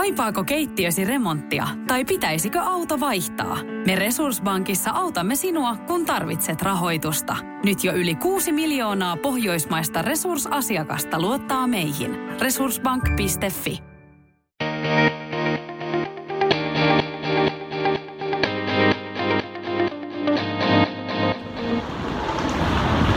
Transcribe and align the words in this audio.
Kaipaako 0.00 0.44
keittiösi 0.44 1.04
remonttia 1.04 1.68
tai 1.86 2.04
pitäisikö 2.04 2.60
auto 2.60 3.00
vaihtaa? 3.00 3.58
Me 3.86 3.94
Resurssbankissa 3.96 4.90
autamme 4.90 5.36
sinua, 5.36 5.76
kun 5.76 6.06
tarvitset 6.06 6.62
rahoitusta. 6.62 7.36
Nyt 7.64 7.84
jo 7.84 7.92
yli 7.92 8.14
6 8.14 8.52
miljoonaa 8.52 9.16
pohjoismaista 9.16 10.02
resursasiakasta 10.02 11.20
luottaa 11.20 11.66
meihin. 11.66 12.16
Resurssbank.fi 12.40 13.82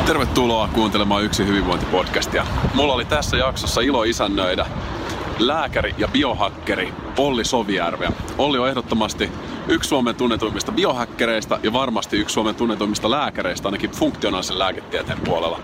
Tervetuloa 0.06 0.68
kuuntelemaan 0.68 1.24
Yksi 1.24 1.48
hyvinvointipodcastia. 1.48 2.46
Mulla 2.74 2.94
oli 2.94 3.06
tässä 3.06 3.38
jaksossa 3.38 3.82
ilo 3.82 4.04
isännöidä 4.04 4.66
lääkäri 5.40 5.96
ja 5.98 6.08
biohakkeri 6.08 6.94
Olli 7.18 7.46
Sovijärveä. 7.46 8.12
Olli 8.38 8.58
on 8.58 8.70
ehdottomasti 8.70 9.32
yksi 9.68 9.88
Suomen 9.88 10.16
tunnetuimmista 10.16 10.72
biohakkereista 10.72 11.60
ja 11.64 11.74
varmasti 11.74 12.18
yksi 12.18 12.34
Suomen 12.34 12.56
tunnetuimmista 12.56 13.12
lääkäreistä, 13.12 13.68
ainakin 13.68 13.92
funktionaalisen 13.92 14.60
lääketieteen 14.60 15.20
puolella. 15.26 15.60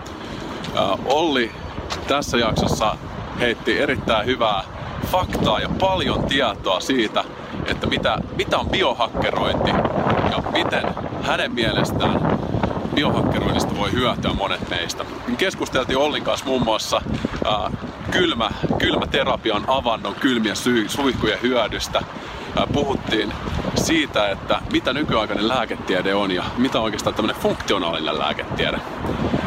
Olli 1.04 1.52
tässä 2.08 2.38
jaksossa 2.38 2.96
heitti 3.40 3.78
erittäin 3.78 4.26
hyvää 4.26 4.64
faktaa 5.06 5.60
ja 5.60 5.68
paljon 5.80 6.24
tietoa 6.24 6.80
siitä, 6.80 7.24
että 7.66 7.86
mitä, 7.86 8.18
mitä 8.36 8.58
on 8.58 8.68
biohakkerointi 8.70 9.70
ja 10.30 10.42
miten 10.52 10.82
hänen 11.22 11.52
mielestään 11.52 12.38
biohakkeroinnista 12.94 13.76
voi 13.76 13.92
hyötyä 13.92 14.32
monet 14.32 14.70
meistä. 14.70 15.04
Keskusteltiin 15.38 15.98
Ollin 15.98 16.24
kanssa 16.24 16.46
muun 16.46 16.62
muassa 16.62 17.02
äh, 17.46 17.89
kylmä, 18.10 18.50
kylmäterapian 18.78 19.64
avannon 19.66 20.14
kylmien 20.14 20.56
sy- 20.56 20.88
suihkujen 20.88 21.42
hyödystä. 21.42 22.02
Puhuttiin 22.72 23.32
siitä, 23.74 24.28
että 24.28 24.60
mitä 24.72 24.92
nykyaikainen 24.92 25.48
lääketiede 25.48 26.14
on 26.14 26.30
ja 26.30 26.44
mitä 26.56 26.80
oikeastaan 26.80 27.14
tämmöinen 27.14 27.42
funktionaalinen 27.42 28.18
lääketiede. 28.18 28.78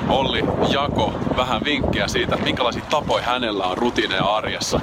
Olli 0.10 0.44
jako 0.70 1.14
vähän 1.38 1.62
vinkkiä 1.64 2.08
siitä, 2.08 2.38
minkälaisia 2.38 2.84
tapoja 2.90 3.24
hänellä 3.24 3.66
on 3.66 3.78
rutiineja 3.78 4.24
arjessa. 4.24 4.80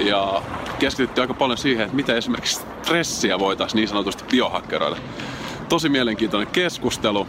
Ja 0.00 0.42
keskityttiin 0.78 1.22
aika 1.22 1.34
paljon 1.34 1.58
siihen, 1.58 1.84
että 1.84 1.96
miten 1.96 2.16
esimerkiksi 2.16 2.60
stressiä 2.82 3.38
voitaisiin 3.38 3.76
niin 3.76 3.88
sanotusti 3.88 4.24
biohakkeroida. 4.30 4.96
Tosi 5.68 5.88
mielenkiintoinen 5.88 6.52
keskustelu. 6.52 7.26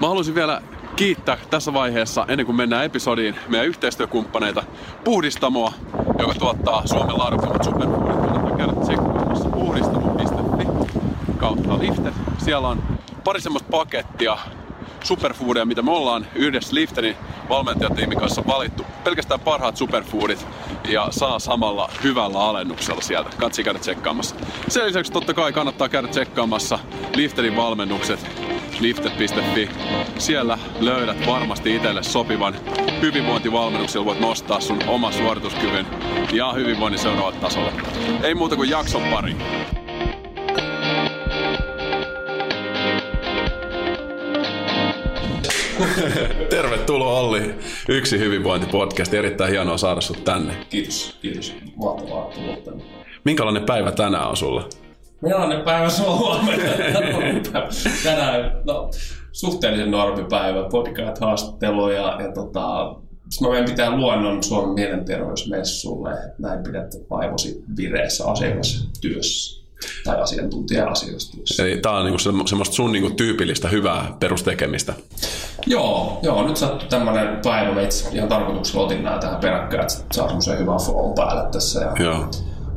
Mä 0.00 0.08
haluaisin 0.08 0.34
vielä 0.34 0.62
kiittää 0.96 1.38
tässä 1.50 1.72
vaiheessa, 1.72 2.24
ennen 2.28 2.46
kuin 2.46 2.56
mennään 2.56 2.84
episodiin, 2.84 3.36
meidän 3.48 3.66
yhteistyökumppaneita 3.68 4.62
Puhdistamoa, 5.04 5.72
joka 6.18 6.34
tuottaa 6.34 6.86
Suomen 6.86 7.18
laadukkaimmat 7.18 7.64
superfoodit. 7.64 8.16
Kannattaa 8.16 8.56
käydä 8.56 8.72
tsekkaamassa 8.72 9.48
puhdistamo.fi 9.48 10.90
kautta 11.36 11.78
liftet. 11.78 12.14
Siellä 12.38 12.68
on 12.68 12.82
pari 13.24 13.40
semmoista 13.40 13.68
pakettia 13.70 14.38
superfoodeja, 15.04 15.64
mitä 15.64 15.82
me 15.82 15.90
ollaan 15.90 16.26
yhdessä 16.34 16.74
Liftenin 16.74 17.16
valmentajatiimin 17.48 18.18
kanssa 18.18 18.42
valittu. 18.46 18.86
Pelkästään 19.04 19.40
parhaat 19.40 19.76
superfoodit 19.76 20.46
ja 20.88 21.08
saa 21.10 21.38
samalla 21.38 21.90
hyvällä 22.02 22.38
alennuksella 22.38 23.00
sieltä. 23.00 23.30
Katsi 23.36 23.64
käydä 23.64 23.78
tsekkaamassa. 23.78 24.36
Sen 24.68 24.86
lisäksi 24.86 25.12
totta 25.12 25.34
kai 25.34 25.52
kannattaa 25.52 25.88
käydä 25.88 26.08
tsekkaamassa 26.08 26.78
Liftenin 27.14 27.56
valmennukset 27.56 28.49
lifted.fi. 28.80 29.68
Siellä 30.18 30.58
löydät 30.80 31.26
varmasti 31.26 31.76
itselle 31.76 32.02
sopivan 32.02 32.54
hyvinvointivalmennuksen, 33.02 34.04
voit 34.04 34.20
nostaa 34.20 34.60
sun 34.60 34.78
oma 34.86 35.12
suorituskyvyn 35.12 35.86
ja 36.32 36.52
hyvinvoinnin 36.52 36.98
seuraavalle 36.98 37.38
tasolle. 37.40 37.72
Ei 38.22 38.34
muuta 38.34 38.56
kuin 38.56 38.70
jakson 38.70 39.02
pari. 39.02 39.36
Tervetuloa 46.50 47.20
Olli, 47.20 47.54
Yksi 47.88 48.18
hyvinvointipodcast. 48.18 49.14
Erittäin 49.14 49.50
hienoa 49.50 49.78
saada 49.78 50.00
sut 50.00 50.24
tänne. 50.24 50.54
Kiitos, 50.70 51.18
kiitos. 51.22 51.54
Mahtavaa 51.76 52.24
tulla 52.24 52.56
tänne. 52.56 52.84
Minkälainen 53.24 53.64
päivä 53.64 53.92
tänään 53.92 54.28
on 54.28 54.36
sulla? 54.36 54.68
Millainen 55.22 55.62
päivä 55.62 55.88
on 56.06 56.40
Tänään, 58.04 58.62
no, 58.66 58.90
suhteellisen 59.32 59.90
normipäivä, 59.90 60.68
podcast 60.70 61.20
haastattelu 61.20 61.90
ja, 61.90 62.18
ja 62.22 62.32
tota, 62.32 62.94
sitten 63.30 63.48
mä 63.48 63.50
meidän 63.50 63.70
pitää 63.70 63.96
luonnon 63.96 64.42
Suomen 64.42 64.74
mielenterveysmessulle, 64.74 66.10
näin 66.38 66.62
pidät 66.62 66.94
vaivosi 67.10 67.64
vireessä 67.76 68.24
asiakastyössä 68.30 69.60
tai 70.04 70.20
asiantuntija-asioissa. 70.20 71.62
Eli 71.62 71.76
tää 71.76 71.92
on 71.92 72.04
niinku 72.04 72.18
semmoista 72.18 72.74
sun 72.74 72.92
niinku 72.92 73.10
tyypillistä 73.10 73.68
hyvää 73.68 74.16
perustekemistä. 74.20 74.94
Joo, 75.66 76.18
joo, 76.22 76.46
nyt 76.46 76.56
sattui 76.56 76.88
tämmöinen 76.88 77.40
päivä, 77.44 77.74
mä 77.74 77.80
itse 77.80 78.08
ihan 78.12 78.28
tarkoituksella 78.28 78.86
otin 78.86 79.02
nämä 79.04 79.18
tähän 79.18 79.40
peräkkäin, 79.40 79.82
että 79.82 79.94
saa 80.12 80.26
semmoisen 80.26 80.58
hyvän 80.58 80.78
flow 80.78 81.14
päälle 81.14 81.50
tässä. 81.52 81.80
Ja, 81.80 82.04
joo. 82.04 82.30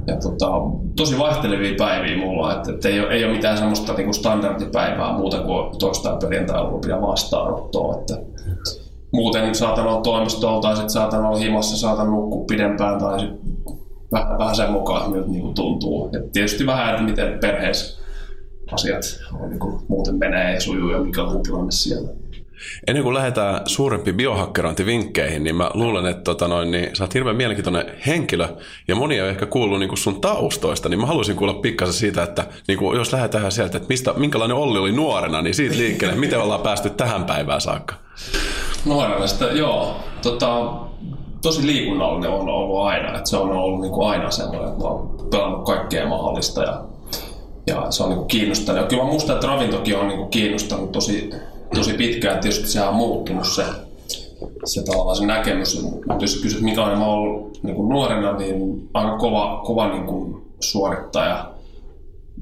Ja 0.07 0.15
tota, 0.15 0.47
tosi 0.95 1.19
vaihtelevia 1.19 1.75
päiviä 1.77 2.17
mulla, 2.17 2.55
että, 2.55 2.71
että 2.71 2.89
ei, 2.89 2.99
ole, 2.99 3.09
ei 3.09 3.25
ole 3.25 3.33
mitään 3.33 3.57
semmoista 3.57 3.93
niin 3.93 4.05
kuin 4.05 4.13
standardipäivää 4.13 5.17
muuta 5.17 5.39
kuin 5.39 5.79
torstai 5.79 6.17
perjantai 6.21 6.63
pidä 6.81 7.01
vastaanottoa. 7.01 7.99
Että 7.99 8.17
muuten 9.11 9.55
saatan 9.55 9.87
olla 9.87 10.01
toimistolla 10.01 10.61
tai 10.61 10.75
sitten 10.75 10.89
saatan 10.89 11.25
olla 11.25 11.37
himassa, 11.37 11.77
saatan 11.77 12.11
nukkua 12.11 12.45
pidempään 12.47 12.99
tai 12.99 13.19
sit 13.19 13.29
vähän, 14.11 14.37
vähän 14.37 14.55
sen 14.55 14.71
mukaan, 14.71 15.11
miltä 15.11 15.29
niin 15.29 15.41
kuin 15.41 15.55
tuntuu. 15.55 16.09
Et 16.13 16.31
tietysti 16.31 16.65
vähän, 16.65 16.89
että 16.89 17.03
miten 17.03 17.39
perheessä 17.39 18.03
asiat 18.71 19.01
on, 19.41 19.49
niin 19.49 19.59
kuin, 19.59 19.79
muuten 19.87 20.15
menee 20.15 20.53
ja 20.53 20.61
sujuu 20.61 20.89
ja 20.89 20.99
mikä 20.99 21.23
on 21.23 21.43
tilanne 21.43 21.71
siellä. 21.71 22.09
Ennen 22.87 23.03
kuin 23.03 23.13
lähdetään 23.13 23.61
suurempi 23.65 24.13
biohakkerointivinkkeihin, 24.13 25.43
niin 25.43 25.55
mä 25.55 25.71
luulen, 25.73 26.05
että 26.05 26.23
tota 26.23 26.47
noin, 26.47 26.71
niin 26.71 26.95
sä 26.95 27.03
oot 27.03 27.13
hirveän 27.13 27.35
mielenkiintoinen 27.35 27.85
henkilö 28.07 28.47
ja 28.87 28.95
moni 28.95 29.21
on 29.21 29.27
ehkä 29.27 29.45
kuullut 29.45 29.79
niin 29.79 29.97
sun 29.97 30.21
taustoista, 30.21 30.89
niin 30.89 30.99
mä 30.99 31.05
haluaisin 31.05 31.35
kuulla 31.35 31.53
pikkasen 31.53 31.93
siitä, 31.93 32.23
että 32.23 32.45
niin 32.67 32.79
kuin, 32.79 32.97
jos 32.97 33.13
lähdetään 33.13 33.51
sieltä, 33.51 33.77
että 33.77 33.89
mistä, 33.89 34.13
minkälainen 34.13 34.57
Olli 34.57 34.79
oli 34.79 34.91
nuorena, 34.91 35.41
niin 35.41 35.53
siitä 35.55 35.77
liikkeelle, 35.77 36.15
miten 36.15 36.39
ollaan 36.39 36.61
päästy 36.61 36.89
tähän 36.89 37.25
päivään 37.25 37.61
saakka? 37.61 37.95
Nuorena 38.85 39.27
sitä, 39.27 39.45
joo. 39.45 39.95
Tota, 40.21 40.73
tosi 41.41 41.67
liikunnallinen 41.67 42.29
on 42.29 42.49
ollut 42.49 42.79
aina, 42.79 43.17
että 43.17 43.29
se 43.29 43.37
on 43.37 43.51
ollut 43.51 43.81
niin 43.81 43.91
kuin 43.91 44.09
aina 44.09 44.31
semmoinen, 44.31 44.67
että 44.67 44.83
mä 44.83 44.87
oon 44.87 45.27
pelannut 45.31 45.65
kaikkea 45.65 46.07
mahdollista 46.07 46.63
ja, 46.63 46.83
ja 47.67 47.91
se 47.91 48.03
on 48.03 48.09
niin 48.09 48.25
kiinnostanut. 48.25 48.81
Ja 48.81 48.87
kyllä 48.87 49.03
mä 49.03 49.09
muistan, 49.09 49.35
että 49.35 49.47
ravintokin 49.47 49.97
on 49.97 50.07
niin 50.07 50.29
kiinnostanut 50.29 50.91
tosi 50.91 51.29
tosi 51.73 51.93
pitkään. 51.93 52.39
Tietysti 52.39 52.67
sehän 52.67 52.89
on 52.89 52.95
muuttunut 52.95 53.47
se, 53.47 53.63
se, 54.65 54.83
tavallaan 54.83 55.17
se 55.17 55.25
näkemys. 55.25 55.81
Mutta 55.81 56.23
jos 56.23 56.35
kysyt, 56.35 56.61
minkälainen 56.61 56.99
mä 56.99 57.05
oon 57.05 57.51
niin 57.63 57.75
kuin 57.75 57.89
nuorena, 57.89 58.37
niin 58.37 58.89
aika 58.93 59.17
kova, 59.17 59.61
kova 59.65 59.87
niin 59.87 60.05
kuin 60.05 60.43
suorittaja. 60.59 61.53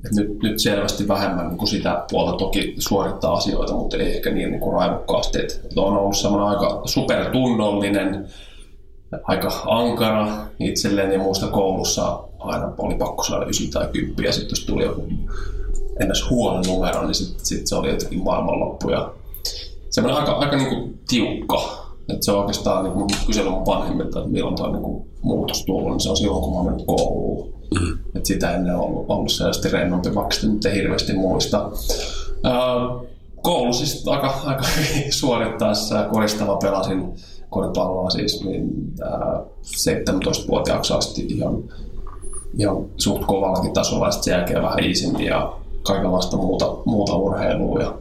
Et 0.06 0.12
nyt, 0.12 0.44
nyt 0.44 0.59
selvästi 0.59 1.08
vähemmän 1.08 1.47
niin 1.47 1.58
kuin 1.58 1.70
sitä 1.70 2.06
puolta 2.12 2.38
toki 2.38 2.75
suorittaa 2.80 3.34
asioita, 3.34 3.74
mutta 3.74 3.97
ei 3.97 4.16
ehkä 4.16 4.31
niin, 4.31 4.52
niin 4.52 4.62
kuin 4.62 4.74
raivokkaasti. 4.74 5.40
Et 5.40 5.62
on 5.75 5.97
ollut 5.97 6.18
semmoinen 6.18 6.50
aika 6.50 6.81
supertunnollinen, 6.86 8.28
aika 9.24 9.52
ankara 9.66 10.28
itselleen 10.59 11.12
ja 11.12 11.20
muusta 11.20 11.47
koulussa 11.47 12.20
aina 12.40 12.74
oli 12.78 12.96
pakko 12.96 13.24
saada 13.24 13.46
9 13.46 13.68
tai 13.70 13.88
10 13.94 14.24
ja 14.24 14.31
sitten 14.31 14.50
jos 14.50 14.66
tuli 14.66 14.84
joku 14.84 15.08
ennäs 16.00 16.30
huono 16.30 16.62
numero, 16.68 17.06
niin 17.06 17.16
sitten 17.16 17.46
sit 17.46 17.68
se 17.68 17.75
oli 17.75 17.90
jotenkin 17.90 18.24
maailmanloppu. 18.24 18.90
Ja 18.90 19.14
semmoinen 19.91 20.19
aika, 20.19 20.31
aika 20.31 20.56
niin 20.56 20.69
kuin 20.69 21.00
tiukka. 21.07 21.81
Että 22.09 22.25
se 22.25 22.31
on 22.31 22.40
oikeastaan, 22.40 22.84
niin 22.84 23.07
kysellä 23.25 23.52
mun 23.52 23.66
vanhemmilta, 23.66 24.19
että 24.19 24.31
milloin 24.31 24.56
tuo 24.56 24.72
niin 24.72 25.07
muutos 25.22 25.66
tullut, 25.66 25.91
niin 25.91 26.00
se 26.00 26.09
on 26.09 26.18
silloin, 26.18 26.44
kun 26.44 26.57
mä 26.57 26.63
mennyt 26.63 26.88
kouluun. 26.88 27.53
Mm. 27.79 27.94
Että 28.16 28.28
sitä 28.28 28.52
ennen 28.52 28.76
on 28.76 28.82
ollut, 28.82 29.05
ollut 29.09 29.32
sellaisesti 29.32 29.70
rennompi, 29.70 30.16
vaikka 30.16 30.35
sitä 30.35 30.47
nyt 30.47 30.66
ei 30.66 30.76
hirveästi 30.76 31.14
muista. 31.14 31.72
koulu 33.41 33.73
siis 33.73 34.08
aika, 34.08 34.41
aika 34.46 34.64
hyvin 34.78 35.14
suorittaessa 35.20 36.03
koristava 36.03 36.58
pelasin 36.58 37.14
koripalloa 37.49 38.09
siis 38.09 38.43
niin, 38.43 38.70
ää, 39.03 39.41
17-vuotiaaksi 39.64 40.93
asti 40.93 41.26
ihan, 41.29 41.64
ihan 42.58 42.85
suht 42.97 43.26
kovallakin 43.26 43.73
tasolla 43.73 44.05
ja 44.05 44.11
sen 44.11 44.32
jälkeen 44.32 44.61
vähän 44.61 44.84
iisimmin 44.84 45.26
ja 45.26 45.53
kaikenlaista 45.84 46.38
muuta, 46.38 46.78
muuta 46.85 47.16
urheilua. 47.16 47.82
Ja 47.82 47.93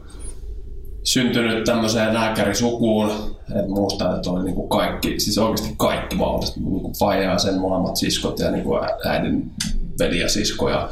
syntynyt 1.04 1.64
tämmöiseen 1.64 2.14
lääkärisukuun, 2.14 3.10
että 3.48 3.68
muistan, 3.68 4.16
että 4.16 4.30
oli 4.30 4.44
niinku 4.44 4.68
kaikki, 4.68 5.20
siis 5.20 5.38
oikeasti 5.38 5.74
kaikki 5.78 6.16
mahdollista, 6.16 6.60
niinku 6.60 6.92
faija 6.98 7.30
ja 7.30 7.38
sen 7.38 7.58
molemmat 7.58 7.96
siskot 7.96 8.38
ja 8.38 8.50
niinku 8.50 8.78
äidin 9.04 9.50
veli 9.98 10.20
ja 10.20 10.28
sisko 10.28 10.68
ja 10.68 10.88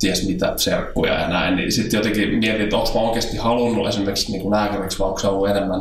ties 0.00 0.26
mitä 0.26 0.52
serkkuja 0.56 1.20
ja 1.20 1.28
näin, 1.28 1.56
niin 1.56 1.72
sitten 1.72 1.98
jotenkin 1.98 2.38
mietin, 2.38 2.62
että 2.62 2.76
onko 2.76 3.08
oikeasti 3.08 3.36
halunnut 3.36 3.88
esimerkiksi 3.88 4.32
niinku 4.32 4.50
lääkäriksi, 4.50 4.98
vai 4.98 5.08
onko 5.08 5.20
se 5.20 5.28
ollut 5.28 5.48
enemmän, 5.48 5.80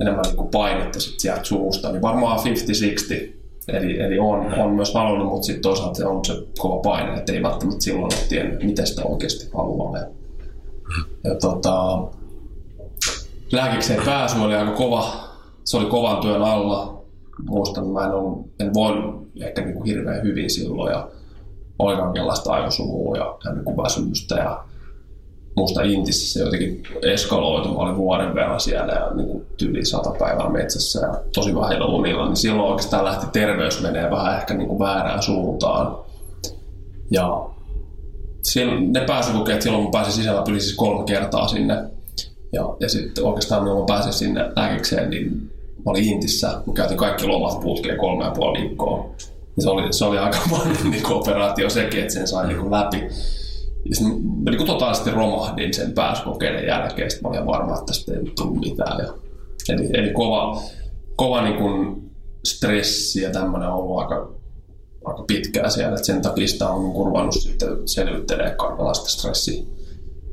enemmän 0.00 0.22
niinku 0.22 0.44
painetta 0.44 1.00
sit 1.00 1.20
sieltä 1.20 1.44
suusta, 1.44 1.92
niin 1.92 2.02
varmaan 2.02 2.38
50-60 2.38 3.38
Eli, 3.68 4.00
eli 4.00 4.18
on, 4.18 4.54
on 4.54 4.70
myös 4.70 4.94
halunnut, 4.94 5.28
mutta 5.28 5.46
sitten 5.46 5.62
toisaalta 5.62 6.08
on 6.08 6.24
se 6.24 6.32
kova 6.58 6.80
paine, 6.82 7.18
että 7.18 7.32
ei 7.32 7.42
välttämättä 7.42 7.84
silloin 7.84 8.04
ole 8.04 8.28
tiennyt, 8.28 8.62
miten 8.62 8.86
sitä 8.86 9.04
oikeasti 9.04 9.50
haluaa. 9.56 9.98
Ja, 9.98 10.06
ja 11.24 11.34
tota, 11.34 12.02
lääkikseen 13.52 14.02
pääsy 14.04 14.38
oli 14.38 14.54
aika 14.54 14.72
kova, 14.72 15.28
se 15.64 15.76
oli 15.76 15.86
kovan 15.86 16.16
työn 16.16 16.42
alla. 16.42 17.02
Muistan, 17.48 17.86
mä 17.86 18.04
en, 18.04 18.12
ollut, 18.12 18.50
en 18.60 18.74
voinut 18.74 19.28
ehkä 19.40 19.62
niin 19.62 19.74
kuin 19.74 19.86
hirveän 19.86 20.22
hyvin 20.22 20.50
silloin 20.50 20.92
ja 20.92 21.08
oli 21.78 21.96
kaikenlaista 21.96 22.52
aivosumua 22.52 23.16
ja, 23.16 23.38
väsymystä 23.76 24.34
ja 24.34 24.64
musta 25.56 25.82
Intissä 25.82 26.32
se 26.32 26.44
jotenkin 26.44 26.82
eskaloitu. 27.02 27.68
Mä 27.68 27.78
olin 27.78 27.96
vuoden 27.96 28.34
verran 28.34 28.60
siellä 28.60 28.92
ja 28.92 29.10
niin 29.14 29.46
tyli 29.56 29.84
sata 29.84 30.10
päivää 30.18 30.50
metsässä 30.50 31.06
ja 31.06 31.14
tosi 31.34 31.54
vähän 31.54 31.92
lumilla, 31.92 32.26
niin 32.26 32.36
silloin 32.36 32.70
oikeastaan 32.70 33.04
lähti 33.04 33.26
terveys 33.32 33.82
menee 33.82 34.10
vähän 34.10 34.38
ehkä 34.38 34.54
niin 34.54 34.68
kuin 34.68 34.78
väärään 34.78 35.22
suuntaan. 35.22 35.98
Ja 37.10 37.46
silloin, 38.42 38.92
ne 38.92 39.00
pääsykokeet 39.00 39.62
silloin 39.62 39.84
mä 39.84 39.90
pääsin 39.92 40.12
sisällä 40.12 40.42
tuli 40.42 40.60
siis 40.60 40.76
kolme 40.76 41.04
kertaa 41.04 41.48
sinne. 41.48 41.97
Ja, 42.52 42.76
ja 42.80 42.88
sitten 42.88 43.24
oikeastaan 43.24 43.64
kun 43.64 43.78
mä 43.78 43.84
pääsin 43.86 44.12
sinne 44.12 44.52
lääkikseen, 44.56 45.10
niin 45.10 45.50
mä 45.76 45.90
olin 45.90 46.04
Intissä. 46.04 46.62
Mä 46.66 46.72
käytin 46.74 46.96
kaikki 46.96 47.26
lomat 47.26 47.60
putkeen 47.60 47.98
kolme 47.98 48.24
ja 48.24 48.30
puoli 48.30 48.60
viikkoa. 48.60 49.10
Ja 49.56 49.62
se 49.62 49.70
oli, 49.70 49.92
se 49.92 50.04
oli 50.04 50.18
aika 50.18 50.38
monen 50.50 50.90
niin 50.90 51.06
operaatio 51.06 51.70
sekin, 51.70 52.00
että 52.00 52.14
sen 52.14 52.28
sai 52.28 52.46
niin 52.46 52.70
läpi. 52.70 53.08
Ja 53.84 53.94
sitten 53.94 54.22
mä 54.44 54.50
niin 54.50 54.66
totaalisesti 54.66 55.10
romahdin 55.10 55.74
sen 55.74 55.92
pääsykokeiden 55.92 56.66
jälkeen. 56.66 57.10
Sitten 57.10 57.30
mä 57.30 57.36
olin 57.36 57.46
varma, 57.46 57.72
että 57.72 57.86
tästä 57.86 58.12
ei 58.12 58.32
tullut 58.36 58.60
mitään. 58.60 58.98
Ja, 58.98 59.12
eli, 59.68 59.88
eli 59.92 60.12
kova, 60.12 60.62
kova 61.16 61.42
niin 61.42 61.56
kuin 61.56 62.02
stressi 62.44 63.22
ja 63.22 63.30
tämmöinen 63.30 63.68
on 63.68 63.74
ollut 63.74 63.98
aika, 63.98 64.30
aika 65.04 65.24
pitkään 65.26 65.70
siellä. 65.70 65.96
Et 65.96 66.04
sen 66.04 66.22
takia 66.22 66.48
sitä 66.48 66.68
on 66.68 67.06
ruvennut 67.06 67.34
sitten 67.34 67.88
selvittelemään 67.88 68.56
kaikenlaista 68.56 69.08
stressi, 69.08 69.68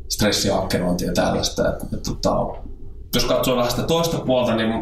stressihakkerointia 0.09 1.07
ja 1.07 1.13
tällaista. 1.13 1.69
Et, 1.69 1.93
et, 1.93 2.03
tota, 2.03 2.35
jos 3.15 3.25
katsoo 3.25 3.55
vähän 3.55 3.71
sitä 3.71 3.83
toista 3.83 4.17
puolta, 4.17 4.55
niin 4.55 4.69
mä 4.69 4.81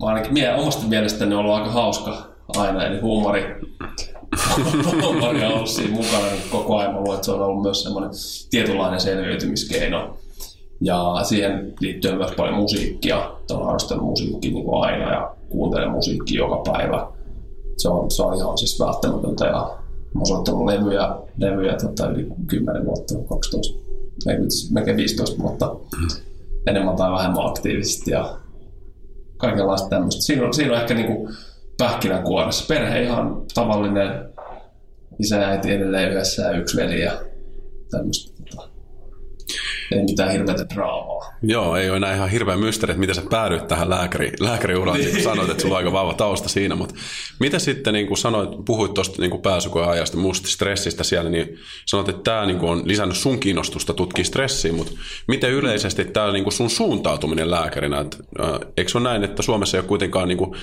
ainakin 0.00 0.32
mie, 0.32 0.54
omasta 0.54 0.86
mielestäni 0.86 1.34
on 1.34 1.40
ollut 1.40 1.54
aika 1.54 1.70
hauska 1.70 2.26
aina, 2.56 2.86
eli 2.86 3.00
huumori 3.00 3.56
on 5.46 5.52
ollut 5.52 5.68
siinä 5.68 5.94
mukana 5.94 6.26
niin 6.30 6.42
koko 6.50 6.76
ajan. 6.76 6.92
Mä 6.92 7.00
luulen, 7.00 7.14
että 7.14 7.24
se 7.24 7.32
on 7.32 7.40
ollut 7.40 7.62
myös 7.62 7.82
semmoinen 7.82 8.10
tietynlainen 8.50 9.00
selviytymiskeino. 9.00 10.16
Ja 10.80 11.20
siihen 11.22 11.74
liittyy 11.80 12.16
myös 12.16 12.30
paljon 12.36 12.54
musiikkia. 12.54 13.30
Olen 13.50 13.64
harrastanut 13.64 14.04
musiikkia 14.04 14.52
niin 14.52 14.64
kuin 14.64 14.84
aina 14.84 15.12
ja 15.12 15.34
kuuntelen 15.48 15.90
musiikkia 15.90 16.38
joka 16.38 16.72
päivä. 16.72 17.06
Se 17.76 17.88
on, 17.88 18.10
se 18.10 18.22
on 18.22 18.36
ihan 18.36 18.58
siis 18.58 18.80
välttämätöntä 18.80 19.44
ja 19.44 19.78
mä 20.14 20.18
oon 20.18 20.26
soittanut 20.26 20.64
levyjä, 20.64 21.16
levyjä 21.36 21.76
tota, 21.76 22.10
yli 22.10 22.26
10 22.46 22.84
vuotta, 22.86 23.14
12, 23.28 23.85
melkein 24.70 24.96
15 24.96 25.42
vuotta 25.42 25.76
enemmän 26.66 26.96
tai 26.96 27.12
vähemmän 27.12 27.46
aktiivisesti 27.46 28.10
ja 28.10 28.38
kaikenlaista 29.36 29.88
tämmöistä. 29.88 30.22
Siinä 30.22 30.46
on, 30.46 30.54
siinä 30.54 30.72
on 30.72 30.80
ehkä 30.80 30.94
niin 30.94 31.06
kuin 31.06 31.34
pähkinänkuoressa. 31.78 32.64
Perhe 32.68 33.02
ihan 33.02 33.42
tavallinen 33.54 34.10
isä 35.18 35.36
ja 35.36 35.48
äiti 35.48 35.72
edelleen 35.72 36.10
yhdessä 36.10 36.42
ja 36.42 36.58
yksi 36.58 36.76
veli 36.76 37.00
ja 37.00 37.12
tämmöistä. 37.90 38.35
Ei 39.92 40.02
mitään 40.02 40.32
hirveätä 40.32 40.66
draamaa. 40.74 41.32
Joo, 41.42 41.76
ei 41.76 41.88
ole 41.88 41.96
enää 41.96 42.14
ihan 42.14 42.30
hirveä 42.30 42.56
mysteeri, 42.56 42.90
että 42.90 43.00
miten 43.00 43.14
sä 43.14 43.22
päädyit 43.30 43.68
tähän 43.68 43.90
lääkäri, 43.90 44.32
lääkäriuraan. 44.40 45.00
Niin. 45.06 45.22
Sanoit, 45.22 45.50
että 45.50 45.62
sulla 45.62 45.74
on 45.74 45.78
aika 45.78 45.92
vahva 45.92 46.14
tausta 46.14 46.48
siinä, 46.48 46.74
mutta 46.74 46.94
mitä 47.40 47.58
sitten, 47.58 47.94
niin 47.94 48.06
kuin 48.06 48.18
sanoit, 48.18 48.50
puhuit 48.64 48.94
tuosta 48.94 49.22
niin 49.22 49.42
pääsykoen 49.42 49.88
ajasta, 49.88 50.16
muusta 50.16 50.48
stressistä 50.48 51.04
siellä, 51.04 51.30
niin 51.30 51.58
sanoit, 51.86 52.08
että 52.08 52.22
tämä 52.22 52.46
niin 52.46 52.58
kuin 52.58 52.70
on 52.70 52.82
lisännyt 52.84 53.16
sun 53.16 53.40
kiinnostusta 53.40 53.94
tutkia 53.94 54.24
stressiä, 54.24 54.72
mutta 54.72 54.92
miten 55.28 55.50
yleisesti 55.50 56.04
tämä 56.04 56.32
niin 56.32 56.44
kuin 56.44 56.52
sun 56.52 56.70
suuntautuminen 56.70 57.50
lääkärinä, 57.50 58.00
että, 58.00 58.16
äh, 58.40 58.50
eikö 58.76 58.90
se 58.90 58.98
ole 58.98 59.08
näin, 59.08 59.24
että 59.24 59.42
Suomessa 59.42 59.76
ei 59.76 59.80
ole 59.80 59.88
kuitenkaan 59.88 60.28
niin 60.28 60.38
kuin 60.38 60.56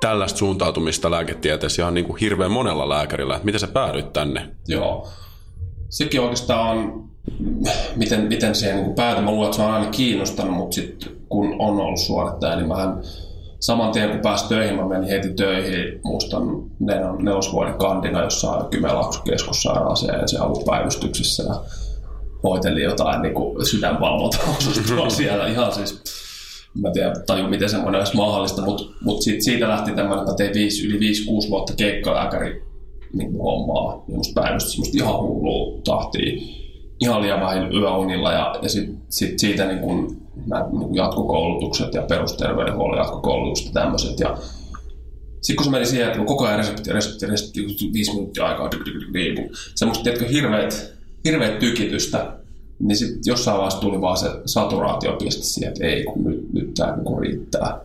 tällaista 0.00 0.38
suuntautumista 0.38 1.10
lääketieteessä 1.10 1.82
ihan 1.82 1.94
niin 1.94 2.06
kuin 2.06 2.20
hirveän 2.20 2.50
monella 2.50 2.88
lääkärillä, 2.88 3.34
että 3.34 3.44
miten 3.44 3.60
sä 3.60 3.66
päädyit 3.66 4.12
tänne? 4.12 4.48
Joo. 4.68 5.08
Sekin 5.88 6.20
oikeastaan 6.20 6.78
on, 6.78 7.10
miten, 7.96 8.20
miten 8.20 8.54
siihen 8.54 8.82
niin 8.82 8.94
päätyi. 8.94 9.24
Mä 9.24 9.30
luulen, 9.30 9.46
että 9.46 9.56
se 9.56 9.62
on 9.62 9.70
aina 9.70 9.90
kiinnostanut, 9.90 10.56
mutta 10.56 10.74
sitten 10.74 11.12
kun 11.28 11.56
on 11.58 11.80
ollut 11.80 12.00
suorittaja, 12.00 12.56
niin 12.56 12.68
mähän 12.68 13.02
saman 13.60 13.92
tien 13.92 14.10
kun 14.10 14.20
pääsin 14.20 14.48
töihin, 14.48 14.76
mä 14.76 14.88
menin 14.88 15.08
heti 15.08 15.34
töihin, 15.34 16.00
muistan 16.04 16.42
nelosvuoden 17.18 17.74
kandina 17.74 18.22
jossain 18.22 18.66
Kymenlaakson 18.70 19.22
keskussairaalassa 19.22 20.12
ja 20.12 20.28
se 20.28 20.38
alupäivystyksessä 20.38 21.42
ja 21.42 21.60
hoitelin 22.42 22.82
jotain 22.82 23.22
niin 23.22 23.66
sydänvalvontaosastoa 23.70 25.10
siellä. 25.20 25.46
Ihan 25.46 25.72
siis 25.72 26.02
mä 26.82 26.90
tiedä 26.90 27.12
taju, 27.26 27.48
miten 27.48 27.70
semmoinen 27.70 27.98
olisi 27.98 28.16
mahdollista, 28.16 28.62
mutta 28.62 28.84
mut 29.00 29.22
siitä, 29.22 29.44
siitä 29.44 29.68
lähti 29.68 29.92
tämmöinen, 29.92 30.18
että 30.18 30.34
tein 30.34 30.54
viisi, 30.54 30.86
yli 30.86 31.12
5-6 31.46 31.50
vuotta 31.50 31.72
keikkalääkäri 31.76 32.62
niin 33.12 33.38
hommaa, 33.38 34.04
ja 34.08 34.16
musta 34.16 34.40
päivystä 34.40 34.70
semmoista 34.70 34.96
ihan 34.96 35.20
hullua 35.20 35.80
tahtia, 35.84 36.42
ihan 37.00 37.22
liian 37.22 37.40
vähän 37.40 37.72
yöunilla, 37.72 38.32
ja, 38.32 38.54
ja 38.62 38.68
sitten 38.68 38.96
sit 39.08 39.38
siitä 39.38 39.66
niin 39.66 39.78
kun, 39.78 40.16
nämä 40.46 40.62
niin 40.62 40.80
kun 40.80 40.96
jatkokoulutukset 40.96 41.94
ja 41.94 42.02
perusterveydenhuollon 42.02 42.98
jatkokoulutukset 42.98 43.66
ja 43.66 43.72
tämmöiset, 43.72 44.20
ja 44.20 44.36
sitten 45.40 45.56
kun 45.56 45.64
se 45.64 45.70
meni 45.70 45.86
siihen, 45.86 46.06
että 46.06 46.24
koko 46.24 46.46
ajan 46.46 46.58
resepti, 46.58 46.92
resepti, 46.92 47.26
resepti, 47.26 47.66
viisi 47.92 48.12
minuuttia 48.12 48.46
aikaa, 48.46 48.70
niin 49.12 49.50
semmoista, 49.74 50.04
tiedätkö, 50.04 50.28
hirveät, 50.28 50.94
hirveät 51.24 51.58
tykitystä, 51.58 52.32
niin 52.78 52.96
sitten 52.96 53.20
jossain 53.26 53.56
vaiheessa 53.56 53.80
tuli 53.80 54.00
vaan 54.00 54.16
se 54.16 54.26
saturaatiopiste 54.46 55.42
siihen, 55.42 55.72
että 55.72 55.86
ei, 55.86 56.04
kun 56.04 56.24
nyt, 56.24 56.52
nyt 56.52 56.74
tämä 56.74 56.96
niin 56.96 57.20
riittää. 57.20 57.80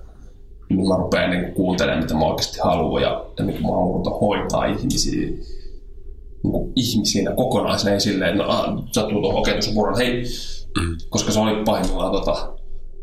Niin 0.69 0.87
mä 0.87 0.95
rupean 0.97 1.29
niin 1.29 1.53
kuuntelemaan, 1.53 2.03
mitä 2.03 2.13
mä 2.13 2.25
oikeasti 2.25 2.59
haluan 2.63 3.01
ja, 3.01 3.25
ja 3.37 3.45
niin 3.45 3.61
mä 3.61 3.67
haluan 3.67 4.19
hoitaa 4.19 4.65
ihmisiä 4.65 5.29
niin 6.43 6.73
ihmisinä 6.75 7.31
kokonaisena, 7.31 7.93
ei 7.93 8.01
silleen, 8.01 8.37
no 8.37 8.45
ah, 8.47 8.83
sattuu 8.91 9.21
tuohon 9.21 9.39
oketusvuoron, 9.39 9.97
hei, 9.97 10.23
mm. 10.79 10.97
koska 11.09 11.31
se 11.31 11.39
oli 11.39 11.63
pahimmillaan 11.63 12.11
tota, 12.11 12.53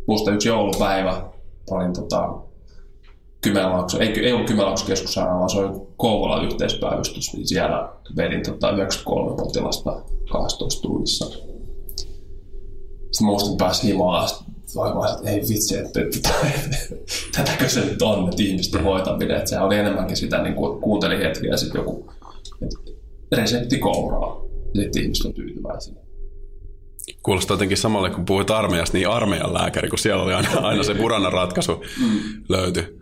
musta 0.06 0.30
yksi 0.30 0.48
joulupäivä, 0.48 1.22
olin 1.70 1.92
tota, 1.92 2.34
Kymenlaakso, 3.40 3.98
ei, 3.98 4.20
ei 4.20 4.32
ollut 4.32 4.46
Kymenlaakso 4.46 4.86
keskussairaala, 4.86 5.38
vaan 5.38 5.50
se 5.50 5.58
oli 5.58 5.80
Kouvolan 5.96 6.44
yhteispäivystys, 6.44 7.32
niin 7.32 7.48
siellä 7.48 7.92
vedin 8.16 8.42
tota 8.42 8.70
93 8.70 9.36
potilasta 9.36 10.02
12 10.30 10.82
tunnissa 10.82 11.48
sitten 13.10 13.26
muistin 13.26 13.56
pääsi 13.56 13.86
himaan, 13.86 14.28
vaan 14.76 15.14
että 15.14 15.30
ei 15.30 15.40
vitsi, 15.48 15.78
että, 15.78 16.00
että, 16.00 16.30
että 16.54 16.94
tätäkö 17.36 17.68
se 17.68 17.80
nyt 17.80 18.02
on, 18.02 18.28
että 18.28 18.42
ihmisten 18.42 18.84
hoitaminen. 18.84 19.36
Että 19.36 19.50
se 19.50 19.60
oli 19.60 19.76
enemmänkin 19.76 20.16
sitä, 20.16 20.42
niin 20.42 20.54
kuin 20.54 20.80
kuuntelin 20.80 21.18
hetkiä 21.18 21.56
sitten 21.56 21.78
joku 21.78 22.10
resepti 23.36 23.78
kouraa. 23.78 24.40
Sitten 24.74 25.02
ihmiset 25.02 25.26
on 25.26 25.34
tyytyväisiä. 25.34 25.94
Kuulostaa 27.22 27.54
jotenkin 27.54 27.76
samalle, 27.76 28.10
kun 28.10 28.24
puhuit 28.24 28.50
armeijasta, 28.50 28.96
niin 28.96 29.08
armeijan 29.08 29.54
lääkäri, 29.54 29.88
kun 29.88 29.98
siellä 29.98 30.22
oli 30.22 30.34
aina, 30.34 30.48
aina 30.60 30.82
se 30.82 30.94
puranan 30.94 31.32
ratkaisu 31.32 31.72
mm. 32.00 32.18
löytyi. 32.48 32.98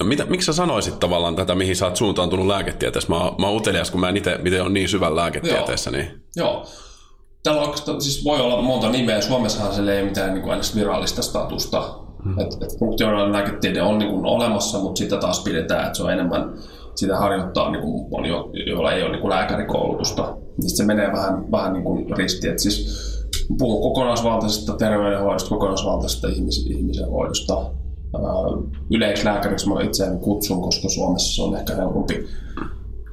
No 0.00 0.06
mitä, 0.06 0.24
miksi 0.26 0.46
sä 0.46 0.52
sanoisit 0.52 1.00
tavallaan 1.00 1.36
tätä, 1.36 1.54
mihin 1.54 1.76
sä 1.76 1.86
oot 1.86 1.96
suuntaantunut 1.96 2.46
lääketieteessä? 2.46 3.08
Mä, 3.08 3.18
mä 3.38 3.46
oon 3.46 3.56
utelias, 3.56 3.90
kun 3.90 4.00
mä 4.00 4.08
en 4.08 4.16
itse 4.16 4.38
ole 4.62 4.70
niin 4.70 4.88
syvän 4.88 5.16
lääketieteessä. 5.16 5.90
Joo. 5.90 5.98
Niin... 5.98 6.22
Joo. 6.36 6.66
Täällä 7.42 7.62
on, 7.62 8.02
siis 8.02 8.24
voi 8.24 8.40
olla 8.40 8.62
monta 8.62 8.90
nimeä. 8.90 9.20
Suomessahan 9.20 9.74
se 9.74 9.96
ei 9.96 10.04
mitään 10.04 10.34
niin 10.34 10.42
kuin 10.42 10.60
virallista 10.74 11.22
statusta. 11.22 11.98
Hmm. 12.24 12.38
Et, 12.38 12.62
et 12.62 12.78
funktionaalinen 12.78 13.32
lääketiede 13.32 13.82
on 13.82 13.98
niin 13.98 14.10
kuin 14.10 14.26
olemassa, 14.26 14.78
mutta 14.78 14.98
sitä 14.98 15.16
taas 15.16 15.42
pidetään, 15.42 15.86
että 15.86 15.96
se 15.96 16.02
on 16.02 16.12
enemmän 16.12 16.54
sitä 16.98 17.16
harjoittaa 17.16 17.70
niin 17.70 17.82
kuin 17.82 18.10
moni, 18.10 18.28
joilla 18.66 18.92
ei 18.92 19.02
ole 19.02 19.10
niin 19.10 19.20
kuin 19.20 19.30
lääkärikoulutusta. 19.30 20.36
Niin 20.62 20.76
se 20.76 20.84
menee 20.84 21.12
vähän, 21.12 21.50
vähän 21.52 21.72
niin 21.72 21.84
kuin 21.84 22.16
ristiin. 22.16 22.52
Et 22.52 22.58
siis 22.58 23.08
puhun 23.58 23.82
kokonaisvaltaisesta 23.82 24.72
terveydenhoidosta, 24.72 25.48
kokonaisvaltaisesta 25.48 26.28
ihmis, 26.28 26.66
ihmisen 26.66 27.10
hoidosta. 27.10 27.70
Yleislääkäriksi 28.90 29.68
mä 29.68 29.82
itseäni 29.82 30.18
kutsun, 30.18 30.62
koska 30.62 30.88
Suomessa 30.88 31.36
se 31.36 31.42
on 31.42 31.56
ehkä 31.56 31.74
helpompi, 31.74 32.26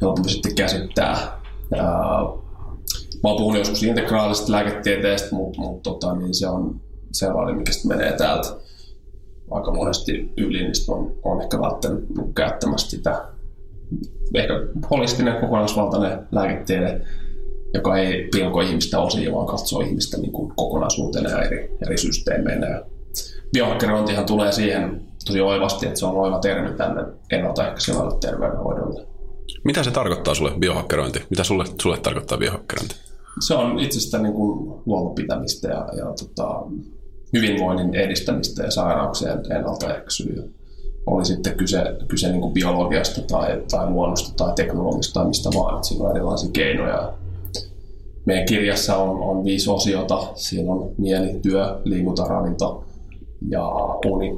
helpompi 0.01 0.29
sitten 0.29 0.55
käsittää. 0.55 1.41
Mä 3.23 3.29
oon 3.29 3.37
puhunut 3.37 3.59
joskus 3.59 3.83
integraalisesta 3.83 4.51
lääketieteestä, 4.51 5.35
mutta 5.35 5.61
mut, 5.61 5.83
tota, 5.83 6.15
niin 6.15 6.33
se 6.33 6.47
on 6.47 6.81
sellainen, 7.11 7.57
mikä 7.57 7.71
sitten 7.71 7.97
menee 7.97 8.17
täältä 8.17 8.47
aika 9.51 9.71
monesti 9.71 10.33
yli, 10.37 10.61
niin 10.61 10.73
on, 10.87 11.11
on 11.23 11.41
ehkä 11.41 11.59
välttänyt 11.59 12.05
käyttämässä 12.35 12.89
sitä 12.89 13.34
ehkä 14.33 14.53
holistinen 14.89 15.41
kokonaisvaltainen 15.41 16.19
lääketiede, 16.31 17.01
joka 17.73 17.97
ei 17.97 18.27
pilko 18.31 18.61
ihmistä 18.61 18.99
osiin, 18.99 19.33
vaan 19.33 19.47
katsoo 19.47 19.81
ihmistä 19.81 20.17
niin 20.17 20.31
kuin 20.31 20.53
kokonaisuutena 20.55 21.29
ja 21.29 21.41
eri, 21.41 21.77
eri 21.85 21.97
systeemeinä. 21.97 22.67
Ja 22.67 22.85
biohakkerointihan 23.53 24.25
tulee 24.25 24.51
siihen, 24.51 25.01
tosi 25.25 25.41
oivasti, 25.41 25.85
että 25.85 25.99
se 25.99 26.05
on 26.05 26.17
oiva 26.17 26.39
termi 26.39 26.77
tänne 26.77 27.03
ennaltaehkäisevälle 27.31 28.17
terveydenhoidolle. 28.21 29.07
Mitä 29.63 29.83
se 29.83 29.91
tarkoittaa 29.91 30.35
sulle 30.35 30.51
biohakkerointi? 30.59 31.23
Mitä 31.29 31.43
sulle, 31.43 31.65
sulle 31.81 31.97
tarkoittaa 31.97 32.37
biohakkerointi? 32.37 32.95
Se 33.39 33.53
on 33.53 33.79
itsestä 33.79 34.17
niin 34.17 34.33
kuin 34.33 34.81
huoltopitämistä 34.85 35.67
ja, 35.67 35.87
ja 35.97 36.05
tota, 36.05 36.61
hyvinvoinnin 37.33 37.95
edistämistä 37.95 38.63
ja 38.63 38.71
sairauksien 38.71 39.51
ennaltaehkäisyä. 39.51 40.43
Oli 41.05 41.25
sitten 41.25 41.57
kyse, 41.57 41.83
kyse 42.07 42.31
niin 42.31 42.41
kuin 42.41 42.53
biologiasta 42.53 43.21
tai, 43.21 43.63
tai 43.71 43.89
luonnosta 43.89 44.45
tai 44.45 44.53
teknologista 44.55 45.13
tai 45.13 45.27
mistä 45.27 45.49
vaan. 45.55 45.83
Siinä 45.83 46.05
on 46.05 46.11
erilaisia 46.11 46.49
keinoja. 46.53 47.13
Meidän 48.25 48.45
kirjassa 48.45 48.97
on, 48.97 49.19
on 49.19 49.45
viisi 49.45 49.69
osiota. 49.69 50.27
Siinä 50.35 50.71
on 50.71 50.91
mieli, 50.97 51.39
työ, 51.41 51.79
liikunta, 51.83 52.23
ravinto 52.23 52.83
ja 53.49 53.69
uni. 54.05 54.31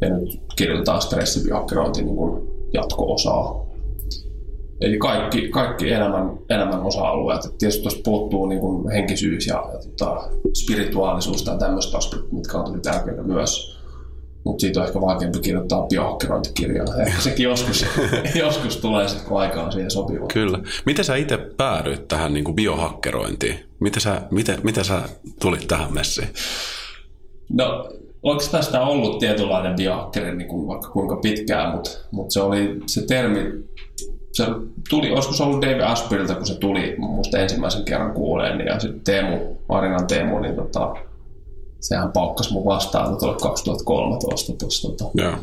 Ja 0.00 0.08
nyt 0.08 0.40
kirjoitetaan 0.56 1.02
stressibiohakkerointi 1.02 2.02
niin 2.02 2.16
jatko-osaa. 2.74 3.66
Eli 4.80 4.98
kaikki, 4.98 5.48
kaikki 5.48 5.92
elämän, 5.92 6.38
elämän 6.50 6.82
osa-alueet. 6.82 7.44
Et 7.44 7.58
tietysti 7.58 7.82
tuosta 7.82 8.00
puuttuu 8.04 8.46
niin 8.46 8.60
kuin 8.60 8.90
henkisyys 8.90 9.46
ja, 9.46 9.64
ja 9.72 9.78
tota, 9.78 10.28
spirituaalisuus 10.54 11.42
tai 11.42 11.58
tämmöistä 11.58 11.98
mitkä 12.32 12.58
on 12.58 12.64
tosi 12.64 12.80
tärkeitä 12.80 13.22
myös. 13.22 13.81
Mutta 14.44 14.60
siitä 14.60 14.80
on 14.80 14.86
ehkä 14.86 15.00
vaikeampi 15.00 15.40
kirjoittaa 15.40 15.86
biohakkerointikirjaa. 15.86 16.86
Ehkä 17.06 17.20
sekin 17.20 17.44
joskus, 17.44 17.86
joskus 18.34 18.76
tulee 18.76 19.08
sitten, 19.08 19.28
kun 19.28 19.40
aika 19.40 19.62
on 19.62 19.72
siihen 19.72 19.90
sopiva. 19.90 20.26
Kyllä. 20.26 20.58
Miten 20.86 21.04
sä 21.04 21.16
itse 21.16 21.36
päädyit 21.36 22.08
tähän 22.08 22.34
niin 22.34 22.44
kuin 22.44 22.56
biohakkerointiin? 22.56 23.58
Miten 23.80 24.00
sä, 24.00 24.22
miten, 24.30 24.58
miten 24.62 24.84
sä 24.84 25.02
tulit 25.40 25.68
tähän 25.68 25.94
messiin? 25.94 26.28
No, 27.52 27.88
oikeastaan 28.22 28.62
sitä 28.62 28.80
ollut 28.80 29.18
tietynlainen 29.18 29.76
biohakkeri 29.76 30.36
niin 30.36 30.48
kuin 30.48 30.68
vaikka 30.68 30.88
kuinka 30.88 31.16
pitkään, 31.16 31.72
mutta, 31.72 31.90
mutta 32.10 32.32
se 32.32 32.40
oli 32.40 32.80
se 32.86 33.06
termi 33.06 33.40
se 34.32 34.46
tuli, 34.90 35.10
olisiko 35.10 35.34
se 35.34 35.42
ollut 35.42 35.62
Dave 35.62 35.82
Asperilta, 35.84 36.34
kun 36.34 36.46
se 36.46 36.58
tuli 36.58 36.94
musta 36.98 37.38
ensimmäisen 37.38 37.84
kerran 37.84 38.12
kuuleen, 38.12 38.66
ja 38.66 38.80
sitten 38.80 39.00
Teemu, 39.00 39.38
Marinan 39.68 40.06
Teemu, 40.06 40.38
niin 40.38 40.56
tota, 40.56 40.94
sehän 41.82 42.12
paukkasi 42.12 42.52
mun 42.52 42.64
vastaan, 42.64 43.12
että 43.12 43.26
oli 43.26 43.36
2013 43.42 44.52
tuossa 44.58 44.88
tota, 44.88 45.10
yeah. 45.18 45.38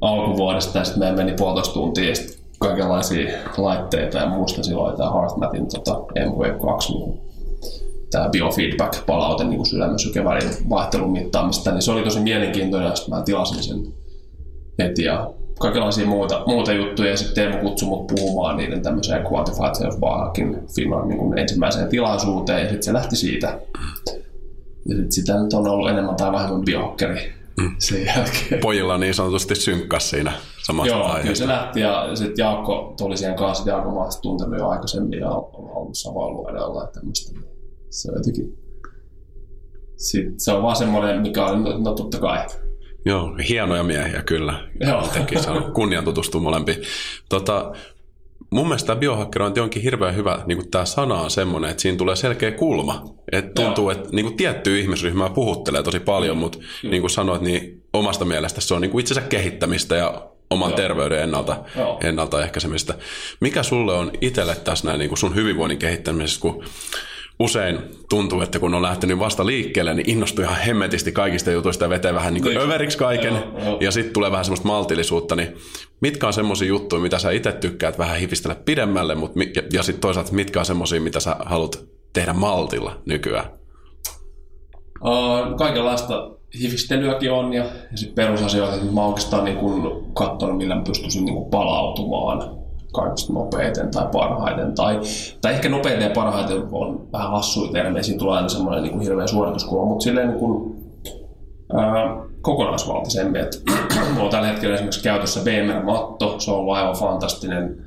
alkuvuodesta, 0.00 0.78
ja 0.78 0.84
sitten 0.84 1.00
meidän 1.00 1.16
meni 1.16 1.32
puolitoista 1.32 1.74
tuntia, 1.74 2.08
ja 2.08 2.14
kaikenlaisia 2.58 3.30
laitteita, 3.56 4.18
ja 4.18 4.26
muusta 4.26 4.62
silloin 4.62 4.96
tämä 4.96 5.10
HeartMathin 5.10 5.68
tota, 5.68 5.92
MV2, 5.94 6.94
niin 6.94 7.20
tämä 8.10 8.28
biofeedback-palaute 8.28 9.44
niin 9.44 9.66
sydämen 9.66 9.98
sykevälin 9.98 10.50
vaihtelun 10.70 11.12
mittaamista, 11.12 11.72
niin 11.72 11.82
se 11.82 11.90
oli 11.90 12.02
tosi 12.02 12.20
mielenkiintoinen, 12.20 12.88
ja 12.88 12.96
sitten 12.96 13.14
mä 13.14 13.22
tilasin 13.22 13.62
sen 13.62 13.92
heti, 14.78 15.04
ja 15.04 15.30
kaikenlaisia 15.58 16.06
muuta, 16.06 16.42
muuta 16.46 16.72
juttuja 16.72 17.10
ja 17.10 17.16
sitten 17.16 17.34
Teemu 17.34 17.68
kutsui 17.68 17.88
mut 17.88 18.06
puhumaan 18.06 18.56
niiden 18.56 18.82
tämmöiseen 18.82 19.26
Quantified 19.32 20.00
Barhackin 20.00 20.58
Finland 20.74 21.08
niin 21.08 21.38
ensimmäiseen 21.38 21.88
tilaisuuteen 21.88 22.58
ja 22.58 22.64
sitten 22.64 22.82
se 22.82 22.92
lähti 22.92 23.16
siitä. 23.16 23.58
Sitten 24.04 24.25
sitä 25.08 25.42
nyt 25.42 25.52
on 25.52 25.66
ollut 25.66 25.90
enemmän 25.90 26.16
tai 26.16 26.32
vähemmän 26.32 26.64
biohakkeri 26.64 27.32
mm. 27.60 27.76
sen 27.78 28.06
jälkeen. 28.06 28.60
Pojilla 28.60 28.98
niin 28.98 29.14
sanotusti 29.14 29.54
synkkas 29.54 30.10
siinä 30.10 30.32
samassa 30.66 30.94
Joo, 30.94 31.04
aiheessa. 31.04 31.22
kyllä 31.22 31.34
se 31.34 31.46
lähti 31.46 31.80
ja 31.80 32.16
sitten 32.16 32.44
Jaakko 32.44 32.94
tuli 32.98 33.16
siihen 33.16 33.36
kanssa, 33.36 33.70
Jaakko 33.70 33.90
mä 33.90 34.08
tuntenut 34.22 34.58
jo 34.58 34.68
aikaisemmin 34.68 35.18
ja 35.18 35.30
on 35.30 35.76
ollut 35.76 35.94
sama 35.98 36.24
alueella 36.24 36.82
ja 36.82 36.86
tämmöistä. 36.86 37.40
Se 37.90 38.10
on 38.10 38.16
jotenkin, 38.16 38.58
sitten 39.96 40.40
se 40.40 40.52
on 40.52 40.62
vaan 40.62 40.76
semmoinen, 40.76 41.22
mikä 41.22 41.44
on, 41.44 41.84
no, 41.84 41.94
totta 41.94 42.18
kai, 42.18 42.46
Joo, 43.06 43.36
hienoja 43.48 43.82
miehiä 43.82 44.22
kyllä. 44.22 44.68
Joo. 44.80 45.02
Jotenkin 45.02 45.38
kunnian 45.74 46.04
tutustua 46.04 46.40
molempiin. 46.40 46.82
Tota, 47.28 47.72
mun 48.50 48.66
mielestä 48.66 48.86
tämä 48.86 49.00
biohakkerointi 49.00 49.60
onkin 49.60 49.82
hirveän 49.82 50.16
hyvä, 50.16 50.42
niin 50.46 50.58
kuin 50.58 50.70
tämä 50.70 50.84
sana 50.84 51.20
on 51.20 51.30
semmoinen, 51.30 51.70
että 51.70 51.80
siinä 51.80 51.98
tulee 51.98 52.16
selkeä 52.16 52.50
kulma. 52.50 53.04
Että 53.32 53.62
tuntuu, 53.62 53.90
että 53.90 54.08
niin 54.12 54.24
kuin 54.24 54.36
tiettyä 54.36 54.76
ihmisryhmää 54.76 55.30
puhuttelee 55.30 55.82
tosi 55.82 56.00
paljon, 56.00 56.36
mutta 56.36 56.58
mm. 56.58 56.90
niin 56.90 57.02
kuin 57.02 57.10
sanoit, 57.10 57.42
niin 57.42 57.82
omasta 57.92 58.24
mielestä 58.24 58.60
se 58.60 58.74
on 58.74 58.80
niin 58.80 58.90
kuin 58.90 59.00
itsensä 59.00 59.20
kehittämistä 59.20 59.96
ja 59.96 60.28
oman 60.50 60.70
Joo. 60.70 60.76
terveyden 60.76 61.22
ennalta, 61.22 61.56
ennaltaehkäisemistä. 62.04 62.94
Mikä 63.40 63.62
sulle 63.62 63.92
on 63.92 64.10
itselle 64.20 64.54
tässä 64.54 64.86
näin 64.88 64.98
niin 64.98 65.08
kuin 65.08 65.18
sun 65.18 65.34
hyvinvoinnin 65.34 65.78
kehittämisessä, 65.78 66.40
kun 66.40 66.64
usein 67.38 67.78
tuntuu, 68.08 68.40
että 68.40 68.58
kun 68.58 68.74
on 68.74 68.82
lähtenyt 68.82 69.18
vasta 69.18 69.46
liikkeelle, 69.46 69.94
niin 69.94 70.10
innostuu 70.10 70.44
ihan 70.44 70.56
hemmetisti 70.56 71.12
kaikista 71.12 71.50
jutuista 71.50 71.84
ja 71.84 71.88
vetää 71.88 72.14
vähän 72.14 72.34
niin 72.34 72.42
kuin 72.42 72.58
överiksi 72.58 72.98
kaiken. 72.98 73.34
Joo, 73.34 73.64
joo. 73.64 73.78
Ja 73.80 73.90
sitten 73.90 74.12
tulee 74.12 74.30
vähän 74.30 74.44
semmoista 74.44 74.68
maltillisuutta. 74.68 75.36
Niin 75.36 75.56
mitkä 76.00 76.26
on 76.26 76.32
semmoisia 76.32 76.68
juttuja, 76.68 77.02
mitä 77.02 77.18
sä 77.18 77.30
itse 77.30 77.52
tykkäät 77.52 77.98
vähän 77.98 78.18
hivistellä 78.18 78.56
pidemmälle, 78.64 79.14
mutta, 79.14 79.40
ja, 79.54 79.62
ja 79.72 79.82
sitten 79.82 80.00
toisaalta 80.00 80.32
mitkä 80.32 80.58
on 80.58 80.66
semmoisia, 80.66 81.00
mitä 81.00 81.20
sä 81.20 81.36
haluat 81.44 81.84
tehdä 82.12 82.32
maltilla 82.32 83.00
nykyään? 83.06 83.46
Uh, 85.04 85.56
kaikenlaista 85.56 86.30
hifistelyäkin 86.60 87.32
on 87.32 87.52
ja, 87.52 87.64
ja 87.64 87.96
sitten 87.96 88.14
perusasioita, 88.14 88.74
että 88.74 88.92
mä 88.92 89.06
oikeastaan 89.06 89.44
niin 89.44 89.58
katsonut, 90.14 90.56
millä 90.56 90.74
mä 90.74 90.82
pystyisin 90.86 91.24
niin 91.24 91.50
palautumaan 91.50 92.65
kaikista 92.96 93.32
nopeiten 93.32 93.90
tai 93.90 94.06
parhaiten. 94.12 94.74
Tai, 94.74 95.00
tai 95.40 95.52
ehkä 95.52 95.68
nopeiten 95.68 96.02
ja 96.02 96.14
parhaiten 96.14 96.62
on 96.72 97.08
vähän 97.12 97.30
hassuja 97.30 97.72
termejä, 97.72 98.02
siinä 98.02 98.18
tulee 98.18 98.36
aina 98.36 98.48
semmoinen 98.48 98.82
niin 98.82 98.92
kuin 98.92 99.02
hirveä 99.02 99.26
suorituskuva, 99.26 99.84
mutta 99.84 100.02
silleen 100.02 100.28
niin 100.28 100.38
kuin, 100.38 100.76
ää, 101.72 102.26
kokonaisvaltaisemmin. 102.40 103.44
Mulla 104.12 104.22
on 104.24 104.30
tällä 104.30 104.48
hetkellä 104.48 104.74
esimerkiksi 104.74 105.02
käytössä 105.02 105.40
BMR-matto, 105.40 106.40
se 106.40 106.50
on 106.50 106.58
ollut 106.58 106.74
aivan 106.74 106.96
fantastinen. 106.96 107.86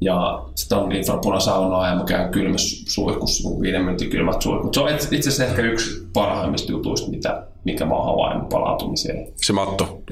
Ja 0.00 0.42
sitten 0.54 0.78
on 0.78 0.92
infrapunasaunaa 0.92 1.88
ja 1.88 1.94
mä 1.94 2.04
käyn 2.04 2.30
kylmässä 2.30 2.92
suihkussa, 2.94 3.48
niin 3.48 3.60
viiden 3.60 3.82
minuutin 3.82 4.10
kylmät 4.10 4.42
suihkut. 4.42 4.74
Se 4.74 4.80
on 4.80 4.88
itse 4.88 5.18
asiassa 5.18 5.44
ehkä 5.44 5.62
yksi 5.62 6.06
parhaimmista 6.12 6.72
jutuista, 6.72 7.10
mitä, 7.10 7.46
mikä 7.64 7.84
mä 7.84 7.94
oon 7.94 8.04
havainnut 8.04 8.48
palautumiseen. 8.48 9.28
Se 9.36 9.52
matto? 9.52 10.02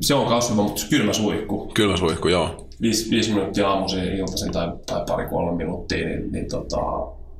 Se 0.00 0.14
on 0.14 0.26
kasvava, 0.26 0.62
mutta 0.62 0.82
kylmä 0.90 1.12
suihku. 1.12 1.70
Kylmä 1.74 1.96
suihku, 1.96 2.28
joo 2.28 2.68
viisi, 2.82 3.10
viisi 3.10 3.34
minuuttia 3.34 3.68
aamuisin, 3.68 4.04
iltaisin 4.04 4.52
tai, 4.52 4.72
tai 4.86 5.04
pari-kolme 5.08 5.56
minuuttia, 5.56 6.06
niin, 6.06 6.32
niin 6.32 6.48
tota, 6.48 6.78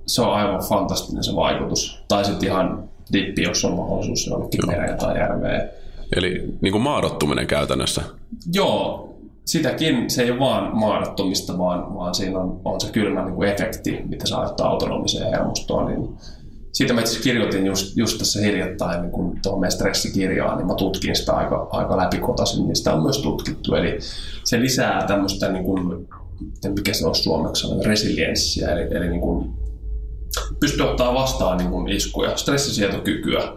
se 0.06 0.22
on 0.22 0.34
aivan 0.34 0.61
fantastinen 0.68 1.25
se 1.25 1.37
vaikutus. 1.37 2.04
Tai 2.08 2.25
sitten 2.25 2.49
ihan 2.49 2.84
dippi, 3.12 3.42
jos 3.42 3.64
on 3.64 3.76
mahdollisuus 3.76 4.26
jollekin 4.26 4.66
mereen 4.66 4.99
tai 4.99 5.18
järveen. 5.18 5.70
Eli 6.16 6.54
niin 6.61 6.72
kuin 6.72 6.82
maadottuminen 6.82 7.46
käytännössä? 7.46 8.02
Joo, 8.52 9.08
sitäkin 9.44 10.11
se 10.11 10.22
ei 10.22 10.30
ole 10.30 10.38
vaan 10.38 10.76
maadottumista, 10.76 11.58
vaan, 11.58 11.94
vaan 11.94 12.14
siinä 12.14 12.38
on, 12.38 12.61
on 12.64 12.80
se 12.80 12.92
kylmä 12.92 13.25
niin 13.25 13.34
kuin 13.34 13.49
efekti, 13.49 14.00
mitä 14.08 14.28
saa 14.28 14.40
aiheuttaa 14.40 14.68
autonomiseen 14.68 15.30
hermostoon. 15.30 15.87
Niin 15.87 16.08
siitä 16.73 16.93
mä 16.93 17.00
itse 17.00 17.21
kirjoitin 17.21 17.67
just, 17.67 17.97
just 17.97 18.19
tässä 18.19 18.41
hiljattain 18.41 19.02
niin 19.02 19.12
kun 19.12 19.38
tuohon 19.43 19.61
meidän 19.61 19.73
stressikirjaan, 19.73 20.59
niin 20.59 20.67
mä 20.67 20.75
tutkin 20.75 21.17
sitä 21.17 21.33
aika, 21.33 21.69
aika 21.71 21.97
läpikotaisin, 21.97 22.67
niin 22.67 22.76
sitä 22.76 22.95
on 22.95 23.02
myös 23.02 23.19
tutkittu. 23.19 23.75
Eli 23.75 23.99
se 24.45 24.61
lisää 24.61 25.07
tämmöistä, 25.07 25.52
niin 25.52 25.64
kuin, 25.64 26.09
mikä 26.75 26.93
se 26.93 27.07
on 27.07 27.14
suomeksi, 27.14 27.67
resilienssiä, 27.85 28.69
eli, 28.69 28.97
eli 28.97 29.09
niin 29.09 29.21
kuin, 29.21 29.50
pystyy 30.61 30.87
ottaa 30.87 31.14
vastaan 31.14 31.59
niin 31.59 31.71
kuin 31.71 31.88
iskuja, 31.88 32.37
stressisietokykyä. 32.37 33.52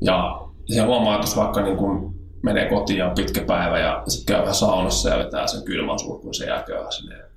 Ja 0.00 0.40
se 0.66 0.80
huomaa, 0.80 1.14
että 1.14 1.26
jos 1.26 1.36
vaikka 1.36 1.62
niin 1.62 1.76
kuin 1.76 2.14
menee 2.42 2.68
kotiin 2.68 2.98
ja 2.98 3.08
on 3.08 3.14
pitkä 3.14 3.40
päivä 3.40 3.78
ja 3.78 4.02
sitten 4.08 4.34
käy 4.34 4.40
vähän 4.40 4.54
saunassa 4.54 5.08
ja 5.08 5.18
vetää 5.18 5.46
sen 5.46 5.62
kylmän 5.62 5.98
suihkun, 5.98 6.34
sen 6.34 6.48
jälkeen 6.48 6.92
sinne 6.92 7.33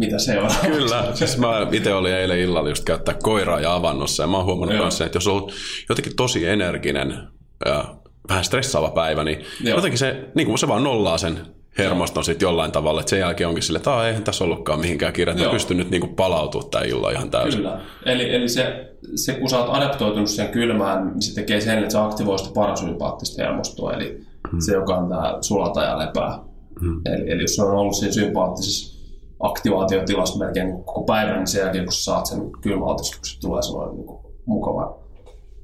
mitä 0.00 0.18
se 0.18 0.40
on. 0.40 0.50
Kyllä, 0.66 1.04
siis 1.14 1.38
mä 1.38 1.66
itse 1.72 1.94
olin 1.94 2.14
eilen 2.14 2.38
illalla 2.38 2.68
just 2.68 2.84
käyttää 2.84 3.14
koiraa 3.22 3.60
ja 3.60 3.74
avannossa 3.74 4.22
ja 4.22 4.26
mä 4.26 4.36
oon 4.36 4.46
huomannut 4.46 4.78
myös 4.78 4.98
sen, 4.98 5.06
että 5.06 5.16
jos 5.16 5.26
on 5.26 5.32
ollut 5.32 5.52
jotenkin 5.88 6.16
tosi 6.16 6.48
energinen 6.48 7.18
ja 7.64 7.84
vähän 8.28 8.44
stressaava 8.44 8.90
päivä, 8.90 9.24
niin 9.24 9.44
Joo. 9.64 9.76
jotenkin 9.76 9.98
se, 9.98 10.28
niin 10.34 10.46
kuin 10.46 10.58
se 10.58 10.68
vaan 10.68 10.84
nollaa 10.84 11.18
sen 11.18 11.38
hermoston 11.78 12.24
sitten 12.24 12.46
jollain 12.46 12.72
tavalla, 12.72 13.00
että 13.00 13.10
sen 13.10 13.18
jälkeen 13.18 13.48
onkin 13.48 13.62
sille, 13.62 13.76
että 13.76 14.06
eihän 14.06 14.24
tässä 14.24 14.44
ollutkaan 14.44 14.80
mihinkään 14.80 15.12
kirjata, 15.12 15.40
että 15.40 15.52
pystyn 15.52 15.76
nyt 15.76 15.90
niin 15.90 16.14
palautumaan 16.14 16.70
tämän 16.70 16.88
illan 16.88 17.12
ihan 17.12 17.30
täysin. 17.30 17.60
Kyllä, 17.60 17.80
eli, 18.06 18.34
eli 18.34 18.48
se, 18.48 18.90
se, 19.14 19.32
kun 19.32 19.50
sä 19.50 19.58
oot 19.58 19.76
adaptoitunut 19.76 20.30
sen 20.30 20.48
kylmään, 20.48 21.06
niin 21.06 21.22
se 21.22 21.34
tekee 21.34 21.60
sen, 21.60 21.78
että 21.78 21.90
se 21.90 21.98
aktivoi 21.98 22.38
sitä 22.38 22.50
parasympaattista 22.54 23.42
hermostoa, 23.42 23.92
eli 23.92 24.20
hmm. 24.50 24.60
se, 24.60 24.72
joka 24.72 24.94
on 24.96 25.08
tämä 25.08 25.38
sulata 25.40 25.82
ja 25.82 25.98
lepää. 25.98 26.38
Hmm. 26.80 27.00
Eli, 27.04 27.30
eli 27.30 27.42
jos 27.42 27.58
on 27.58 27.70
ollut 27.70 27.94
siinä 27.94 28.12
sympaattisessa 28.12 28.99
aktivaatiotilasta 29.40 30.38
melkein 30.38 30.84
koko 30.84 31.02
päivän, 31.02 31.36
niin 31.36 31.46
sen 31.46 31.60
jälkeen 31.60 31.84
kun 31.84 31.92
sä 31.92 32.02
saat 32.02 32.26
sen 32.26 32.50
kylmäaltistuksen, 32.60 33.40
tulee 33.40 33.62
sellainen 33.62 33.96
niin 33.96 34.18
mukava, 34.46 34.98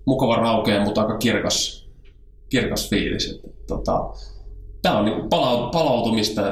mukava 0.05 0.37
raukea, 0.37 0.85
mutta 0.85 1.01
aika 1.01 1.19
kirkas, 1.19 1.89
kirkas 2.49 2.91
fiilis. 2.91 3.31
Että, 3.31 3.49
tota, 3.67 4.11
tämä 4.83 4.99
on 4.99 5.05
niin 5.05 5.29
palautumista 5.73 6.43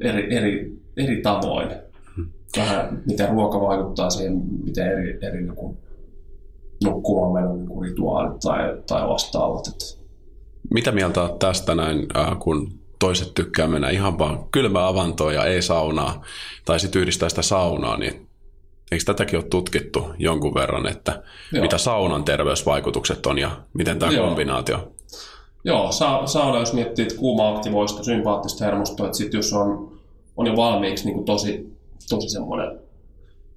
eri, 0.00 0.36
eri, 0.36 0.72
eri 0.96 1.22
tavoin. 1.22 1.68
Vähän 2.56 3.02
miten 3.06 3.28
ruoka 3.28 3.60
vaikuttaa 3.60 4.10
siihen, 4.10 4.42
miten 4.64 4.86
eri, 4.86 5.18
eri 5.22 5.42
niin 5.42 5.56
kuin 5.56 5.78
nukkumaan 6.84 7.32
menon 7.32 7.58
niin 7.58 7.82
rituaalit 7.82 8.40
tai, 8.40 8.82
tai 8.86 9.08
vastaavat. 9.08 9.64
Mitä 10.74 10.92
mieltä 10.92 11.22
olet 11.22 11.38
tästä 11.38 11.74
näin, 11.74 12.06
äh, 12.16 12.38
kun 12.38 12.72
toiset 12.98 13.34
tykkää 13.34 13.68
mennä 13.68 13.90
ihan 13.90 14.18
vaan 14.18 14.44
kylmää 14.52 14.86
avantoa 14.86 15.32
ja 15.32 15.44
ei 15.44 15.62
saunaa, 15.62 16.22
tai 16.64 16.80
sitten 16.80 17.02
yhdistää 17.02 17.28
sitä 17.28 17.42
saunaa, 17.42 17.96
niin 17.96 18.28
eikö 18.92 19.04
tätäkin 19.04 19.38
ole 19.38 19.44
tutkittu 19.50 20.06
jonkun 20.18 20.54
verran, 20.54 20.86
että 20.86 21.22
Joo. 21.52 21.62
mitä 21.62 21.78
saunan 21.78 22.24
terveysvaikutukset 22.24 23.26
on 23.26 23.38
ja 23.38 23.50
miten 23.74 23.98
tämä 23.98 24.12
Joo. 24.12 24.26
kombinaatio? 24.26 24.92
Joo, 25.64 25.92
sa- 25.92 26.26
sauna, 26.26 26.58
jos 26.58 26.72
miettii, 26.72 27.02
että 27.02 27.18
kuuma 27.18 27.48
aktivoi 27.48 27.88
sitä 27.88 28.02
sympaattista 28.04 28.64
hermostoa, 28.64 29.06
että 29.06 29.18
sit 29.18 29.34
jos 29.34 29.52
on, 29.52 29.92
on 30.36 30.46
jo 30.46 30.56
valmiiksi 30.56 31.04
niin 31.04 31.14
kuin 31.14 31.24
tosi, 31.24 31.76
tosi 32.08 32.28
semmoinen 32.28 32.78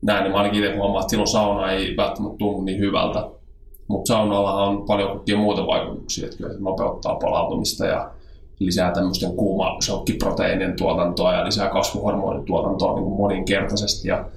näin, 0.02 0.24
niin 0.24 0.32
mä 0.32 0.38
ainakin 0.38 0.64
itse 0.64 0.78
huomaan, 0.78 1.02
että 1.02 1.10
silloin 1.10 1.28
sauna 1.28 1.72
ei 1.72 1.98
välttämättä 1.98 2.38
tunnu 2.38 2.62
niin 2.62 2.80
hyvältä. 2.80 3.30
Mutta 3.88 4.08
saunalla 4.08 4.66
on 4.66 4.86
paljon 4.86 5.10
kaikkia 5.10 5.38
muuta 5.38 5.68
vaikutuksia, 5.68 6.26
että 6.26 6.38
kyllä 6.38 6.54
se 6.54 6.60
nopeuttaa 6.60 7.16
palautumista 7.16 7.86
ja 7.86 8.12
lisää 8.66 8.92
tämmöisten 8.92 9.36
kuuma 9.36 9.82
shokkiproteiinien 9.82 10.76
tuotantoa 10.76 11.34
ja 11.34 11.46
lisää 11.46 11.70
kasvuhormonin 11.70 12.46
tuotantoa 12.46 12.96
niin 12.96 13.08
moninkertaisesti. 13.08 14.08
Ja 14.08 14.30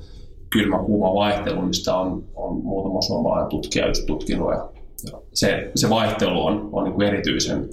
kylmä 0.50 0.78
kuuma 0.78 1.14
vaihtelu, 1.14 1.62
mistä 1.62 1.96
on, 1.96 2.24
on 2.34 2.56
muutama 2.56 3.02
suomalainen 3.02 3.48
tutkija 3.48 3.88
just 3.88 4.06
tutkinut. 4.06 4.50
Ja, 4.50 4.68
ja 5.04 5.18
se, 5.32 5.70
se 5.74 5.90
vaihtelu 5.90 6.46
on, 6.46 6.68
on 6.72 6.84
niin 6.84 6.94
kuin 6.94 7.08
erityisen 7.08 7.68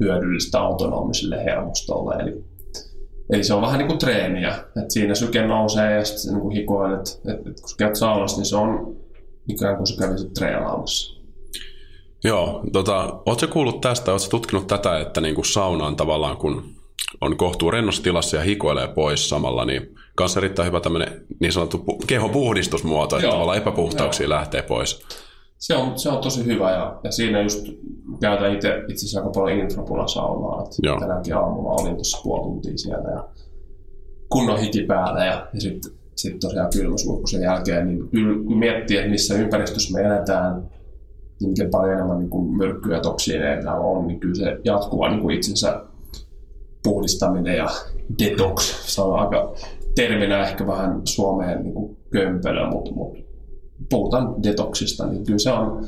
hyödyllistä 0.00 0.60
autonomiselle 0.60 1.44
hermostolle. 1.44 2.14
Eli, 2.14 2.44
eli 3.30 3.44
se 3.44 3.54
on 3.54 3.62
vähän 3.62 3.78
niin 3.78 3.88
kuin 3.88 3.98
treeniä, 3.98 4.50
että 4.50 4.88
siinä 4.88 5.14
syke 5.14 5.46
nousee 5.46 5.92
ja 5.92 6.04
sitten 6.04 6.34
niin 6.34 6.50
hikoilet, 6.50 7.00
että, 7.00 7.50
että 7.50 7.62
kun 7.62 7.70
käyt 7.78 7.96
saunassa, 7.96 8.38
niin 8.38 8.46
se 8.46 8.56
on 8.56 8.96
ikään 9.48 9.76
kuin 9.76 9.86
sä 9.86 10.06
kävisit 10.06 10.34
treenaamassa. 10.34 11.21
Joo, 12.24 12.64
tota, 12.72 13.22
ootko 13.26 13.46
kuullut 13.46 13.80
tästä, 13.80 14.12
ootko 14.12 14.28
tutkinut 14.30 14.66
tätä, 14.66 14.98
että 14.98 15.20
niin 15.20 15.34
kuin 15.34 15.44
sauna 15.44 15.86
on 15.86 15.96
tavallaan, 15.96 16.36
kun 16.36 16.62
on 17.20 17.36
kohtuu 17.36 17.70
rennossa 17.70 18.02
tilassa 18.02 18.36
ja 18.36 18.42
hikoilee 18.42 18.88
pois 18.88 19.28
samalla, 19.28 19.64
niin 19.64 19.94
kanssa 20.16 20.40
erittäin 20.40 20.66
hyvä 20.66 20.80
tämmöinen 20.80 21.24
niin 21.40 21.52
sanottu 21.52 21.84
kehopuhdistusmuoto, 22.06 23.16
että 23.16 23.26
Joo. 23.26 23.32
tavallaan 23.32 23.58
epäpuhtauksia 23.58 24.24
Joo. 24.24 24.30
lähtee 24.30 24.62
pois. 24.62 25.02
Se 25.58 25.76
on, 25.76 25.98
se 25.98 26.08
on 26.08 26.18
tosi 26.18 26.44
hyvä 26.44 26.70
ja, 26.70 27.00
ja 27.04 27.12
siinä 27.12 27.40
just 27.40 27.66
käytän 28.20 28.54
itse, 28.54 28.68
itse 28.88 28.94
asiassa 28.94 29.20
aika 29.20 29.30
paljon 29.30 29.58
infrapulasaunaa. 29.58 30.62
Että 30.62 31.00
tänäänkin 31.00 31.36
aamulla 31.36 31.82
olin 31.82 31.94
tuossa 31.94 32.22
puoli 32.22 32.42
tuntia 32.42 32.78
siellä 32.78 33.10
ja 33.10 33.28
kunnon 34.28 34.58
hiki 34.58 34.82
päällä 34.82 35.24
ja, 35.24 35.46
ja 35.54 35.60
sitten 35.60 35.92
sit 36.16 36.40
tosiaan 36.40 36.70
kylmäsulku 36.72 37.26
sen 37.26 37.42
jälkeen. 37.42 37.86
Niin 37.86 38.08
kun 38.44 38.58
miettii, 38.58 38.96
että 38.96 39.10
missä 39.10 39.34
ympäristössä 39.34 39.94
me 39.94 40.06
eletään, 40.06 40.70
niin 41.40 41.50
miten 41.50 41.70
paljon 41.70 41.92
enemmän 41.92 42.18
niin 42.18 42.30
kuin 42.30 42.56
myrkkyä 42.56 42.96
ja 42.96 43.02
toksiineita 43.02 43.74
on, 43.74 44.06
niin 44.06 44.20
kyllä 44.20 44.34
se 44.34 44.60
jatkuva 44.64 45.08
niin 45.08 45.20
kuin 45.20 45.36
itsensä 45.36 45.84
puhdistaminen 46.82 47.56
ja 47.56 47.66
detox, 48.18 48.62
se 48.94 49.02
on 49.02 49.18
aika 49.18 49.54
terminä 49.94 50.42
ehkä 50.42 50.66
vähän 50.66 51.00
Suomeen 51.04 51.62
niin 51.62 51.74
kuin 51.74 51.96
kömpelö, 52.10 52.66
mutta, 52.66 52.90
mutta 52.92 53.18
puhutaan 53.90 54.42
detoksista, 54.42 55.06
niin 55.06 55.24
kyllä 55.26 55.38
se 55.38 55.52
on, 55.52 55.84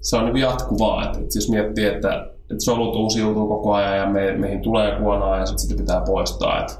se 0.00 0.16
on 0.16 0.24
niin 0.24 0.36
jatkuvaa. 0.36 1.04
Että, 1.04 1.18
että 1.18 1.38
jos 1.38 1.50
miettii, 1.50 1.84
että, 1.84 2.26
että 2.40 2.64
solut 2.64 2.96
uusiutuu 2.96 3.48
koko 3.48 3.72
ajan 3.72 3.98
ja 3.98 4.06
me, 4.06 4.32
meihin 4.32 4.62
tulee 4.62 4.98
kuonaa 5.00 5.38
ja 5.38 5.46
sitten 5.46 5.62
sitä 5.62 5.80
pitää 5.80 6.02
poistaa, 6.06 6.60
että 6.60 6.74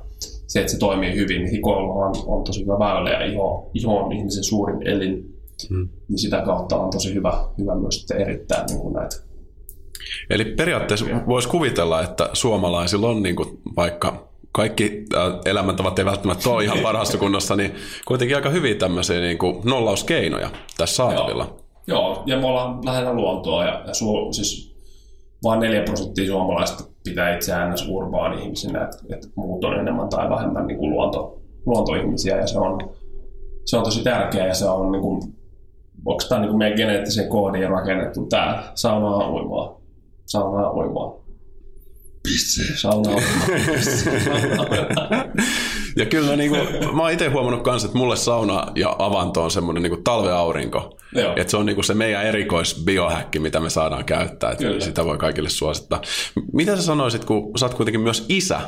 se, 0.47 0.61
että 0.61 0.73
se 0.73 0.79
toimii 0.79 1.15
hyvin, 1.15 1.43
niin 1.43 1.51
hikoilu 1.51 1.99
on, 1.99 2.15
on 2.27 2.45
tosi 2.45 2.63
hyvä 2.63 2.79
väylä 2.79 3.11
ja 3.11 3.25
iho, 3.25 3.71
iho 3.75 3.97
on 3.97 4.13
ihmisen 4.13 4.45
suurin 4.45 4.89
elin, 4.89 5.38
hmm. 5.69 5.89
niin 6.09 6.19
sitä 6.19 6.43
kautta 6.43 6.77
on 6.77 6.91
tosi 6.91 7.15
hyvä, 7.15 7.45
hyvä 7.59 7.75
myös 7.75 7.95
sitten 7.95 8.21
erittää 8.21 8.65
niin 8.69 8.81
kuin 8.81 8.95
näitä 8.95 9.17
Eli 10.31 10.45
periaatteessa 10.45 11.07
voisi 11.29 11.49
kuvitella, 11.49 12.03
että 12.03 12.31
suomalaisilla 12.33 13.09
on 13.09 13.23
niin 13.23 13.37
kuin 13.37 13.61
vaikka 13.77 14.29
kaikki 14.53 15.05
äh, 15.17 15.41
elämäntavat 15.45 15.99
ei 15.99 16.05
välttämättä 16.05 16.51
ole 16.51 16.65
ihan 16.65 16.79
parhaassa 16.79 17.19
kunnossa, 17.25 17.57
niin 17.57 17.75
kuitenkin 18.07 18.37
aika 18.37 18.51
hyviä 18.51 18.75
tämmöisiä 18.75 19.21
niin 19.21 19.39
kuin 19.39 19.61
nollauskeinoja 19.65 20.51
tässä 20.77 20.97
saatavilla. 20.97 21.57
Joo, 21.87 22.01
Joo. 22.01 22.23
ja 22.27 22.39
me 22.39 22.47
ollaan 22.47 22.85
lähellä 22.85 23.15
luontoa 23.15 23.65
ja, 23.65 23.83
ja 23.87 23.95
su, 23.95 24.33
siis 24.33 24.77
vain 25.45 25.61
4 25.61 25.83
prosenttia 25.83 26.27
suomalaista 26.27 26.85
pitää 27.05 27.35
itseään 27.35 27.75
urbaan 27.89 28.39
ihmisinä, 28.39 28.85
että, 28.85 28.97
että 29.15 29.29
muut 29.35 29.65
on 29.65 29.81
enemmän 29.81 30.09
tai 30.09 30.31
vähemmän 30.31 30.67
niin 30.67 30.79
kuin 30.79 30.91
luonto, 30.91 31.41
luontoihmisiä 31.67 32.37
ja 32.37 32.47
se 32.47 32.59
on, 32.59 32.95
se 33.65 33.77
on 33.77 33.85
tosi 33.85 34.03
tärkeää 34.03 34.47
ja 34.47 34.55
se 34.55 34.69
on 34.69 34.93
niin 34.93 35.03
kuin, 35.03 35.38
onko 36.05 36.23
tämä 36.29 36.41
niin 36.41 36.59
meidän 36.59 36.77
geneettisen 36.77 37.29
koodiin 37.29 37.71
rakennettu 37.71 38.27
tämä 38.27 38.73
saunaa 38.75 39.31
uimaa, 39.31 39.81
saunaa 40.27 40.73
uimaa 40.73 41.29
piste. 42.23 42.63
Sauna 42.77 43.11
ja 45.97 46.07
kyllä 46.07 46.37
niin 46.37 46.51
kuin, 46.51 46.97
mä 46.97 47.03
oon 47.03 47.13
itse 47.13 47.29
huomannut 47.29 47.67
myös, 47.67 47.85
että 47.85 47.99
mulle 47.99 48.17
sauna 48.17 48.67
ja 48.75 48.97
avanto 48.99 49.45
on 49.45 49.51
semmoinen 49.51 49.83
niin 49.83 50.05
talveaurinko. 50.05 50.99
Että 51.37 51.51
se 51.51 51.57
on 51.57 51.67
niin 51.67 51.77
kuin 51.77 51.85
se 51.85 51.95
meidän 51.95 52.27
erikoisbiohäkki, 52.27 53.39
mitä 53.39 53.61
me 53.61 53.71
saadaan 53.71 54.05
käyttää. 54.05 54.51
Että 54.51 54.65
kyllä. 54.65 54.81
sitä 54.81 55.05
voi 55.05 55.19
kaikille 55.19 55.49
suosittaa. 55.49 56.01
Mitä 56.53 56.77
sä 56.77 56.83
sanoisit, 56.83 57.25
kun 57.25 57.59
sä 57.59 57.67
oot 57.67 57.75
kuitenkin 57.75 58.01
myös 58.01 58.27
isä, 58.29 58.61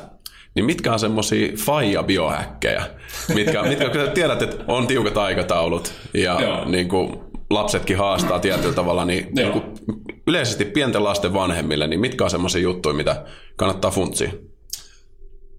niin 0.55 0.65
mitkä 0.65 0.93
on 0.93 0.99
semmoisia 0.99 1.53
faija 1.57 2.03
biohäkkejä, 2.03 2.87
mitkä, 3.35 3.63
mitkä 3.69 3.89
kun 3.89 4.01
tiedät, 4.15 4.43
että 4.43 4.65
on 4.69 4.87
tiukat 4.87 5.17
aikataulut 5.17 5.93
ja 6.15 6.39
niin 6.67 6.89
kuin, 6.89 7.21
lapsetkin 7.51 7.99
haastaa 7.99 8.41
tietyllä 8.41 8.75
tavalla, 8.75 9.05
niin, 9.05 9.29
niin 9.37 9.53
kuin, 9.53 9.65
yleisesti 10.27 10.65
pienten 10.65 11.05
lasten 11.05 11.35
vanhemmille, 11.35 11.87
niin 11.87 12.01
mitkä 12.01 12.25
on 12.25 12.31
semmoisia 12.31 12.63
juttuja, 12.63 12.95
mitä 12.95 13.25
kannattaa 13.57 13.91
funtsia? 13.91 14.31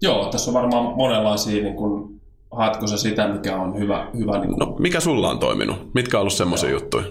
Joo, 0.02 0.28
tässä 0.30 0.50
on 0.50 0.54
varmaan 0.54 0.96
monenlaisia, 0.96 1.62
niin 1.62 1.74
kun, 1.74 2.20
haetko 2.50 2.86
se 2.86 2.96
sitä, 2.96 3.28
mikä 3.28 3.56
on 3.56 3.78
hyvä? 3.78 4.06
hyvä 4.18 4.38
niin 4.38 4.48
kun... 4.48 4.58
No, 4.58 4.76
mikä 4.78 5.00
sulla 5.00 5.30
on 5.30 5.38
toiminut? 5.38 5.94
Mitkä 5.94 6.16
on 6.16 6.20
ollut 6.20 6.32
semmoisia 6.32 6.70
juttuja? 6.70 7.04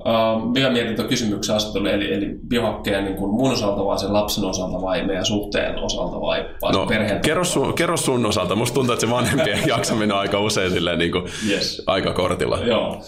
Uh, 0.00 0.52
minä 0.52 0.70
mietin 0.70 0.96
tuon 0.96 1.08
kysymyksen 1.08 1.56
asettelu, 1.56 1.86
eli, 1.86 2.14
eli 2.14 2.26
biohakkeja 2.48 3.00
niin 3.00 3.16
kuin 3.16 3.30
mun 3.30 3.52
osalta 3.52 3.84
vai 3.84 3.98
sen 3.98 4.12
lapsen 4.12 4.44
osalta 4.44 4.82
vai 4.82 5.06
meidän 5.06 5.24
suhteen 5.24 5.78
osalta 5.78 6.20
vai, 6.20 6.46
vai 6.62 6.72
no, 6.72 6.86
perheen 6.86 7.20
kerro 7.20 7.44
sun, 7.44 7.74
kerro 7.74 7.96
sun 7.96 8.26
osalta. 8.26 8.56
Musta 8.56 8.74
tuntuu, 8.74 8.92
että 8.92 9.06
se 9.06 9.12
vanhempien 9.12 9.58
jaksaminen 9.68 10.12
on 10.12 10.18
aika 10.18 10.40
usein 10.40 10.70
silleen, 10.70 10.98
niin 10.98 11.12
kuin 11.12 11.24
yes. 11.48 11.82
aika 11.86 12.12
kortilla. 12.12 12.58
Joo. 12.58 13.02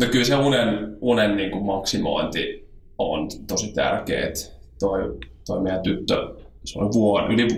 No 0.00 0.06
kyllä 0.10 0.24
se 0.24 0.36
unen, 0.36 0.96
unen 1.00 1.36
niin 1.36 1.50
kuin 1.50 1.64
maksimointi 1.64 2.68
on 2.98 3.28
tosi 3.48 3.72
tärkeä. 3.72 4.32
Toi, 4.80 5.18
toi 5.46 5.60
meidän 5.60 5.82
tyttö, 5.82 6.34
se 6.64 6.78
oli 6.78 6.88
vuoden, 6.94 7.30
yli 7.30 7.48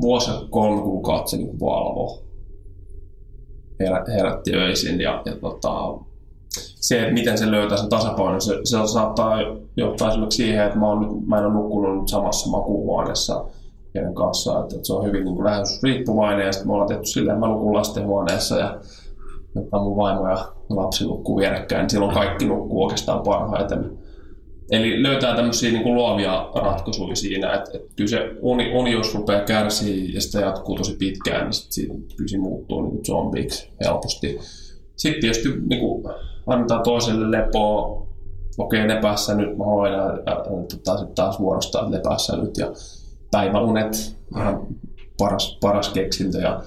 vuosi 0.00 0.30
ja 0.30 0.36
kolme 0.50 0.82
kuukautta 0.82 1.30
se 1.30 1.36
niin 1.36 1.60
valvo. 1.60 2.24
Herä, 3.80 4.04
herätti 4.16 4.54
öisin 4.54 5.00
ja, 5.00 5.22
ja 5.24 5.36
tota, 5.36 5.70
se, 6.60 7.10
miten 7.12 7.38
se 7.38 7.50
löytää 7.50 7.78
sen 7.78 7.88
tasapainon, 7.88 8.40
se, 8.40 8.54
se 8.64 8.76
saattaa 8.86 9.38
johtaa 9.76 10.08
esimerkiksi 10.08 10.36
siihen, 10.36 10.66
että 10.66 10.78
mä, 10.78 10.88
oon 10.88 11.00
nyt, 11.00 11.26
mä 11.26 11.38
en 11.38 11.46
ole 11.46 11.54
nukkunut 11.54 12.08
samassa 12.08 12.50
makuuhuoneessa 12.50 13.44
heidän 13.94 14.14
kanssaan, 14.14 14.62
että, 14.62 14.76
että 14.76 14.86
se 14.86 14.92
on 14.92 15.06
hyvin 15.06 15.24
niin 15.24 15.36
kuin 15.36 15.46
riippuvainen 15.82 16.46
ja 16.46 16.52
sitten 16.52 16.68
me 16.68 16.72
ollaan 16.72 16.88
tehty 16.88 17.06
silleen, 17.06 17.38
mä 17.38 17.46
nukun 17.46 17.74
lastenhuoneessa 17.74 18.58
ja 18.58 18.80
että 19.56 19.78
mun 19.78 19.96
vaimo 19.96 20.28
ja 20.28 20.48
lapsi 20.68 21.04
nukkuu 21.04 21.36
vierekkäin, 21.36 21.80
niin 21.80 21.90
silloin 21.90 22.14
kaikki 22.14 22.44
nukkuu 22.44 22.82
oikeastaan 22.82 23.22
parhaiten. 23.22 23.98
Eli 24.70 25.02
löytää 25.02 25.36
tämmöisiä 25.36 25.70
niin 25.70 25.82
kuin 25.82 25.94
luovia 25.94 26.50
ratkaisuja 26.54 27.16
siinä, 27.16 27.54
että, 27.54 27.70
että 27.74 27.88
kyllä 27.96 28.10
se 28.10 28.30
uni, 28.40 28.72
uni, 28.76 28.92
jos 28.92 29.14
rupeaa 29.14 29.40
kärsiä 29.40 30.10
ja 30.14 30.20
sitä 30.20 30.40
jatkuu 30.40 30.76
tosi 30.76 30.96
pitkään, 30.96 31.44
niin 31.44 31.52
sitten 31.52 32.02
kyllä 32.16 32.28
se 32.28 32.38
muuttuu 32.38 32.82
niin 32.82 32.90
kuin 32.90 33.04
zombiksi 33.04 33.72
helposti. 33.84 34.38
Sitten 34.96 35.20
tietysti 35.20 35.48
niin 35.68 35.80
kuin, 35.80 36.04
annetaan 36.46 36.82
toiselle 36.82 37.38
lepoa, 37.38 38.06
okei 38.58 38.88
lepässä 38.88 39.34
nyt 39.34 39.58
mä 39.58 39.64
hoidan, 39.64 40.20
ja 40.26 40.44
tota, 40.70 40.96
sitten 40.96 41.14
taas 41.14 41.40
vuorostaan 41.40 41.92
lepässä 41.92 42.36
nyt 42.36 42.58
ja 42.58 42.66
päiväunet, 43.30 44.16
ihan 44.36 44.66
paras, 45.18 45.58
paras 45.60 45.88
keksintö 45.88 46.38
ja 46.38 46.62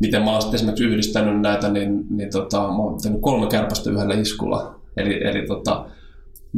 miten 0.00 0.22
mä 0.22 0.32
oon 0.32 0.42
sitten 0.42 0.56
esimerkiksi 0.56 0.84
yhdistänyt 0.84 1.40
näitä, 1.40 1.68
niin, 1.68 2.06
niin 2.10 2.30
tota, 2.30 2.60
mä 2.60 2.76
oon 2.76 3.00
tehnyt 3.02 3.20
kolme 3.20 3.46
kärpästä 3.46 3.90
yhdellä 3.90 4.14
iskulla. 4.14 4.74
Eli, 4.96 5.26
eli 5.26 5.46
tota, 5.46 5.84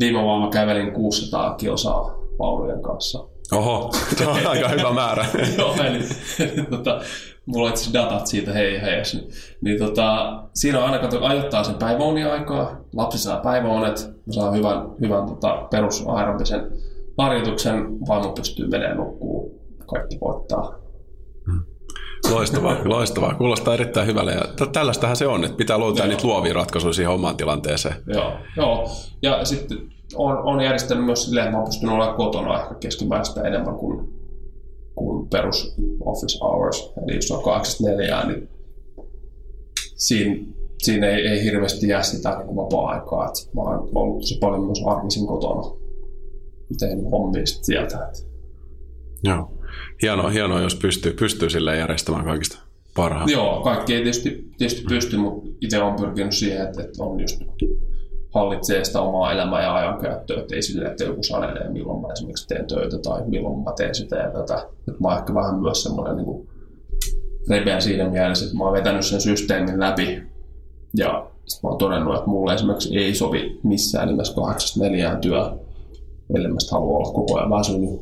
viime 0.01 0.23
vuonna 0.23 0.47
mä 0.47 0.53
kävelin 0.53 0.93
600 0.93 1.55
kilsaa 1.55 2.17
vaunujen 2.39 2.83
kanssa. 2.83 3.25
Oho, 3.53 3.91
se 4.17 4.27
on 4.29 4.47
aika 4.47 4.69
hyvä 4.69 4.93
määrä. 4.93 5.27
Joo, 5.59 5.75
eli, 5.75 6.01
eli 6.39 6.67
tota, 6.71 7.01
mulla 7.47 7.67
on 7.67 7.73
itse 7.73 7.93
datat 7.93 8.27
siitä 8.27 8.53
hei 8.53 8.81
hei. 8.83 9.03
Niin, 9.13 9.31
niin 9.61 9.79
tota, 9.79 10.39
siinä 10.55 10.79
on 10.79 10.85
aina 10.85 10.99
kato, 10.99 11.25
ajoittaa 11.25 11.65
sen 11.65 11.75
päiväuniaikaa, 11.75 12.81
lapsi 12.97 13.19
saa 13.19 13.41
päiväunet, 13.41 14.07
mä 14.27 14.33
saan 14.33 14.55
hyvän, 14.57 14.91
hyvän 15.01 15.27
tota, 15.27 15.67
perusaerobisen 15.71 16.71
harjoituksen, 17.19 18.01
vaimo 18.09 18.33
pystyy 18.33 18.69
menemään 18.69 18.97
nukkuu, 18.97 19.61
kaikki 19.87 20.19
voittaa. 20.21 20.81
Loistavaa, 22.31 22.77
loistavaa. 22.95 23.35
Kuulostaa 23.35 23.75
erittäin 23.75 24.07
hyvälle. 24.07 24.33
Ja 24.33 24.67
tällaistähän 24.73 25.17
se 25.17 25.27
on, 25.27 25.45
että 25.45 25.57
pitää 25.57 25.81
löytää 25.81 26.07
niitä 26.07 26.27
luovia 26.27 26.55
ratkaisuja 26.55 26.93
siihen 26.93 27.13
omaan 27.13 27.37
tilanteeseen. 27.37 27.95
Joo, 28.07 28.33
joo. 28.57 28.91
ja 29.23 29.45
sitten 29.45 29.79
on, 30.15 30.39
on 30.39 30.61
järjestänyt 30.61 31.05
myös 31.05 31.25
silleen, 31.25 31.45
että 31.45 31.57
mä 31.57 31.59
oon 31.59 31.69
pystynyt 31.69 31.95
olemaan 31.95 32.17
kotona 32.17 32.63
ehkä 32.63 32.75
keskimääräistä 32.75 33.43
enemmän 33.43 33.75
kuin, 33.75 34.20
kuin 35.05 35.29
perus 35.29 35.75
office 36.01 36.39
hours. 36.41 36.93
Eli 37.03 37.15
jos 37.15 37.31
on 37.31 37.43
84, 37.43 38.25
niin 38.27 38.49
siinä, 39.97 40.37
siinä 40.79 41.07
ei, 41.07 41.27
ei 41.27 41.45
hirveästi 41.45 41.89
jää 41.89 42.03
sitä 42.03 42.39
niin 42.39 42.57
vapaa-aikaa. 42.57 43.29
Et 43.29 43.55
mä 43.55 43.61
oon 43.61 43.89
ollut 43.95 44.21
tosi 44.21 44.39
paljon 44.39 44.65
myös 44.65 44.83
arkisin 44.87 45.27
kotona. 45.27 45.77
Tein 46.79 47.11
hommia 47.11 47.47
sitten 47.47 47.65
sieltä. 47.65 48.13
Joo. 49.25 49.53
Hienoa, 50.03 50.31
hienoa, 50.31 50.61
jos 50.61 50.75
pystyy, 50.75 51.13
pystyy 51.13 51.51
sille 51.51 51.77
järjestämään 51.77 52.25
kaikista 52.25 52.59
parhaan. 52.97 53.31
Joo, 53.31 53.61
kaikki 53.61 53.95
ei 53.95 54.03
tietysti, 54.03 54.51
tietysti 54.59 54.85
pysty, 54.89 55.17
mutta 55.17 55.51
itse 55.61 55.83
olen 55.83 55.97
pyrkinyt 56.01 56.33
siihen, 56.33 56.67
että, 56.67 56.83
että 56.83 57.05
on 57.05 57.21
just 57.21 57.41
hallitsee 58.31 58.85
sitä 58.85 59.01
omaa 59.01 59.33
elämää 59.33 59.63
ja 59.63 59.75
ajankäyttöä, 59.75 60.41
että 60.41 60.55
ei 60.55 60.63
sille, 60.63 60.89
että 60.89 61.05
joku 61.05 61.23
sanelee, 61.23 61.69
milloin 61.69 62.01
mä 62.01 62.13
esimerkiksi 62.13 62.49
teen 62.49 62.67
töitä 62.67 62.99
tai 62.99 63.23
milloin 63.27 63.65
mä 63.65 63.73
teen 63.77 63.95
sitä 63.95 64.17
ja 64.17 64.31
tätä. 64.31 64.67
Että 64.89 65.01
mä 65.01 65.09
oon 65.09 65.19
ehkä 65.19 65.35
vähän 65.35 65.61
myös 65.61 65.83
semmoinen 65.83 66.17
niin 66.17 66.49
repeä 67.51 67.81
siinä 67.81 68.09
mielessä, 68.09 68.45
että 68.45 68.57
mä 68.57 68.65
oon 68.65 68.73
vetänyt 68.73 69.07
sen 69.07 69.21
systeemin 69.21 69.81
läpi 69.81 70.23
ja 70.97 71.27
sitten 71.47 71.69
mä 71.69 71.71
oon 71.71 71.79
todennut, 71.79 72.15
että 72.15 72.31
mulle 72.31 72.55
esimerkiksi 72.55 72.99
ei 72.99 73.15
sovi 73.15 73.61
missään 73.63 74.09
nimessä 74.09 74.35
8 74.35 74.83
työ, 75.21 75.53
ellei 76.35 76.53
mä 76.53 76.59
halua 76.73 76.99
olla 76.99 77.13
koko 77.13 77.39
ajan 77.39 77.51
väsynyt. 77.51 78.01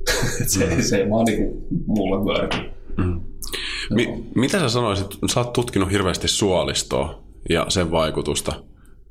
se, 0.46 0.82
se 0.82 0.96
ei 0.96 1.10
vaan 1.10 1.24
niin 1.24 1.66
mulle 1.86 2.24
vyörykin. 2.24 2.70
Mm. 2.96 3.20
Mi- 3.90 4.24
mitä 4.34 4.58
sä 4.58 4.68
sanoisit, 4.68 5.06
sä 5.34 5.40
oot 5.40 5.52
tutkinut 5.52 5.90
hirveästi 5.90 6.28
suolistoa 6.28 7.22
ja 7.50 7.66
sen 7.68 7.90
vaikutusta, 7.90 8.52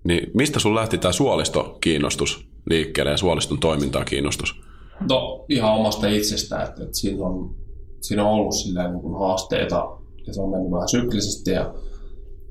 niin 0.04 0.32
mistä 0.34 0.60
sun 0.60 0.76
lähti 0.76 0.98
tämä 0.98 1.12
suolistokiinnostus 1.12 2.46
liikkeelle 2.70 3.12
ja 3.12 3.18
suoliston 3.18 3.60
toimintaa 3.60 4.06
kiinnostus? 4.06 4.62
No 5.10 5.46
ihan 5.50 5.74
omasta 5.74 6.08
itsestä, 6.08 6.64
että, 6.64 6.84
että 6.84 6.98
siinä, 6.98 7.26
on, 7.26 7.56
siinä 8.02 8.26
on 8.26 8.32
ollut 8.32 8.56
silleen 8.56 8.92
niin 8.92 9.20
haasteita 9.20 9.98
ja 10.28 10.34
se 10.34 10.42
on 10.42 10.50
mennyt 10.50 10.72
vähän 10.72 10.90
syklisesti 10.90 11.52
ja 11.52 11.74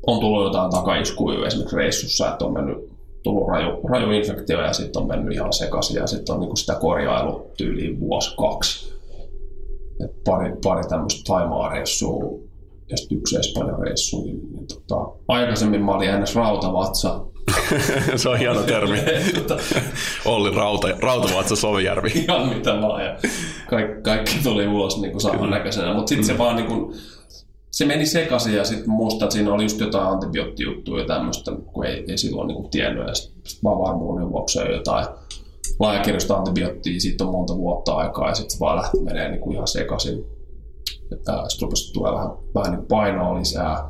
on 0.06 0.20
tullut 0.20 0.44
jotain 0.44 0.70
takaiskuja 0.70 1.46
esimerkiksi 1.46 1.76
reissussa, 1.76 2.32
että 2.32 2.44
on 2.44 2.52
mennyt 2.52 2.78
tullut 3.22 3.48
raju, 3.48 3.80
raju 3.82 4.10
infektio 4.10 4.60
ja 4.60 4.72
sitten 4.72 5.02
on 5.02 5.08
mennyt 5.08 5.34
ihan 5.34 5.52
sekaisin 5.52 5.96
ja 5.96 6.06
sitten 6.06 6.34
on 6.34 6.40
niin 6.40 6.56
sitä 6.56 6.74
korjailu 6.74 7.50
tyyliin 7.56 8.00
vuosi 8.00 8.36
kaksi 8.36 8.98
et 10.04 10.24
pari, 10.24 10.52
pari 10.64 10.88
tämmöistä 10.88 11.22
Taimaa 11.26 11.68
reissua 11.68 12.38
ja 12.90 12.96
sitten 12.96 13.18
yksi 13.18 13.36
Espanjan 13.36 13.78
reissu, 13.78 14.24
niin, 14.24 14.40
niin 14.52 14.66
tota, 14.66 15.12
aikaisemmin 15.28 15.84
mä 15.84 15.92
olin 15.92 16.22
ns. 16.22 16.36
rautavatsa. 16.36 17.20
se 18.16 18.28
on 18.28 18.38
hieno 18.38 18.62
termi. 18.62 18.98
Olli 20.24 20.50
Rauta, 20.50 20.88
Rautavatsa 21.00 21.56
Sovijärvi. 21.56 22.08
Ihan 22.28 22.48
mitä 22.48 22.80
vaan. 22.80 23.04
Ja 23.04 23.16
kaikki, 23.70 24.02
kaikki 24.02 24.38
tuli 24.42 24.66
ulos 24.66 25.00
niin 25.00 25.10
kuin 25.10 25.20
samannäköisenä, 25.20 25.94
mutta 25.94 26.08
sitten 26.08 26.24
mm. 26.24 26.32
se 26.32 26.38
vaan 26.38 26.56
niin 26.56 26.66
kuin, 26.66 26.94
se 27.70 27.84
meni 27.84 28.06
sekaisin 28.06 28.54
ja 28.54 28.64
sitten 28.64 28.90
muistan, 28.90 29.26
että 29.26 29.34
siinä 29.34 29.52
oli 29.52 29.62
just 29.62 29.80
jotain 29.80 30.08
antibioottijuttuja 30.08 31.02
ja 31.02 31.06
tämmöistä, 31.06 31.52
kun 31.72 31.86
ei, 31.86 32.04
ei 32.08 32.18
silloin 32.18 32.48
niin 32.48 32.56
kuin 32.56 32.70
tiennyt 32.70 33.08
ja 33.08 33.14
sitten 33.14 33.42
sit 33.44 33.64
vaan 33.64 33.78
varmuuden 33.78 34.30
vuoksi 34.30 34.58
jotain 34.58 35.06
laajakirjoista 35.80 36.36
antibioottia, 36.36 37.00
siitä 37.00 37.24
on 37.24 37.32
monta 37.32 37.56
vuotta 37.56 37.92
aikaa 37.92 38.28
ja 38.28 38.34
sitten 38.34 38.50
se 38.50 38.60
vaan 38.60 38.76
lähti 38.76 39.00
menee 39.00 39.28
niin 39.28 39.40
kuin 39.40 39.54
ihan 39.54 39.68
sekaisin. 39.68 40.37
Sitten 41.08 41.62
rupesi 41.62 41.92
tulee 41.92 42.12
vähän, 42.12 42.30
vähän 42.54 42.72
niin 42.72 42.86
painoa 42.86 43.38
lisää. 43.38 43.88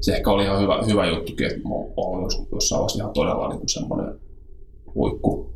Se 0.00 0.14
ehkä 0.14 0.30
oli 0.30 0.44
ihan 0.44 0.60
hyvä, 0.60 0.82
hyvä 0.86 1.06
juttu, 1.06 1.32
että 1.32 1.68
mä 1.68 1.74
olin 1.96 2.28
jossain 2.52 2.78
vaiheessa 2.78 3.02
ihan 3.02 3.12
todella 3.12 3.48
niin 3.48 3.68
semmoinen 3.68 4.20
huikku 4.94 5.54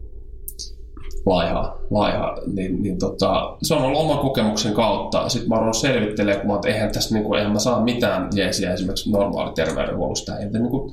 laiha, 1.26 1.78
laiha 1.90 2.37
niin, 2.54 2.82
niin 2.82 2.98
tota, 2.98 3.56
se 3.62 3.74
on 3.74 3.82
ollut 3.82 4.00
oman 4.00 4.18
kokemuksen 4.18 4.74
kautta. 4.74 5.28
Sitten 5.28 5.48
mä 5.48 5.58
oon 5.58 5.74
selvittelemään, 5.74 6.40
kun 6.40 6.50
mä 6.50 6.56
että 6.56 6.68
eihän 6.68 6.92
tässä, 6.92 7.14
niin 7.14 7.24
kuin, 7.24 7.38
eihän 7.38 7.52
mä 7.52 7.58
saa 7.58 7.84
mitään 7.84 8.28
jeesiä 8.37 8.72
esimerkiksi 8.72 9.11
normaali 9.11 9.52
terveydenhuollosta. 9.54 10.37
Eihän 10.37 10.52
niin 10.52 10.70
kuin, 10.70 10.92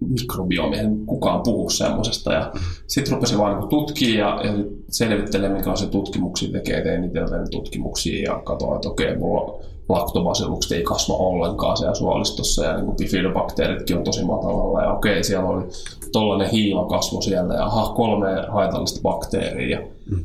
mikrobiomi, 0.00 0.76
eihän 0.76 1.06
kukaan 1.06 1.40
puhu 1.42 1.70
semmoisesta. 1.70 2.32
Ja 2.32 2.52
sitten 2.86 3.14
rupesin 3.14 3.38
vaan 3.38 3.58
niin 3.58 3.68
tutkia 3.68 4.18
ja, 4.18 4.40
ja 4.44 4.52
selvittelemään, 4.90 5.58
mikä 5.58 5.70
on 5.70 5.78
se 5.78 5.86
tutkimuksia 5.86 6.52
tekee, 6.52 6.82
tein 6.82 7.04
itselleen 7.04 7.50
tutkimuksia 7.50 8.32
ja 8.32 8.40
katsoin, 8.44 8.76
että 8.76 8.88
okei, 8.88 9.16
mulla 9.16 9.64
laktobasillukset 9.88 10.72
ei 10.72 10.82
kasva 10.82 11.14
ollenkaan 11.14 11.76
siellä 11.76 11.94
suolistossa 11.94 12.64
ja 12.64 12.76
niin 12.76 12.96
bifidobakteeritkin 12.96 13.96
on 13.96 14.04
tosi 14.04 14.24
matalalla 14.24 14.82
ja 14.82 14.92
okei, 14.92 15.24
siellä 15.24 15.48
oli 15.48 15.64
tollainen 16.12 16.50
hiimakasvo 16.50 17.20
siellä 17.20 17.54
ja 17.54 17.64
aha, 17.64 17.94
kolme 17.94 18.26
haitallista 18.48 19.00
bakteeria. 19.02 19.80
Mm. 20.10 20.24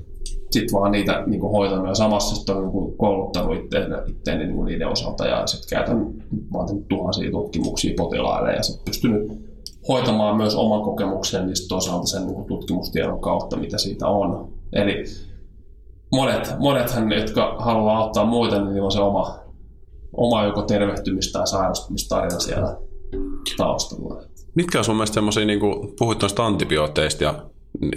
Sitten 0.51 0.79
vaan 0.79 0.91
niitä 0.91 1.23
niin 1.27 1.41
hoitanut 1.41 1.87
ja 1.87 1.95
samassa 1.95 2.35
sitten 2.35 2.55
on 2.55 2.63
niin 2.63 2.97
kouluttanut 2.97 3.57
itteeni, 3.57 3.95
itteeni 4.07 4.45
niin 4.45 4.65
niiden 4.65 4.87
osalta 4.87 5.25
ja 5.25 5.47
sitten 5.47 5.69
käytän 5.69 6.13
vaan 6.53 6.83
tuhansia 6.89 7.31
tutkimuksia 7.31 7.93
potilaille 7.97 8.53
ja 8.53 8.63
sitten 8.63 8.85
pystynyt 8.85 9.52
hoitamaan 9.87 10.37
myös 10.37 10.55
oman 10.55 10.81
kokemuksen 10.81 11.45
niin 11.45 11.55
toisaalta 11.69 12.07
sen 12.07 12.27
niin 12.27 12.45
tutkimustiedon 12.45 13.21
kautta, 13.21 13.57
mitä 13.57 13.77
siitä 13.77 14.07
on. 14.07 14.53
Eli 14.73 15.03
monet, 16.11 16.53
monethan, 16.59 17.11
jotka 17.11 17.55
haluaa 17.59 17.97
auttaa 17.97 18.25
muita, 18.25 18.61
niin 18.61 18.83
on 18.83 18.91
se 18.91 18.99
oma, 18.99 19.39
oma 20.17 20.43
joko 20.43 20.61
tervehtymistä 20.61 21.39
tai 21.39 21.47
sairastumistarina 21.47 22.39
siellä 22.39 22.77
taustalla. 23.57 24.23
Mitkä 24.55 24.77
on 24.77 24.85
sun 24.85 24.95
mielestä 24.95 25.13
semmoisia, 25.13 25.45
niin 25.45 25.59
kuin 25.59 25.93
puhuit 25.99 26.21
noista 26.21 26.45
antibiootteista 26.45 27.23
ja 27.23 27.45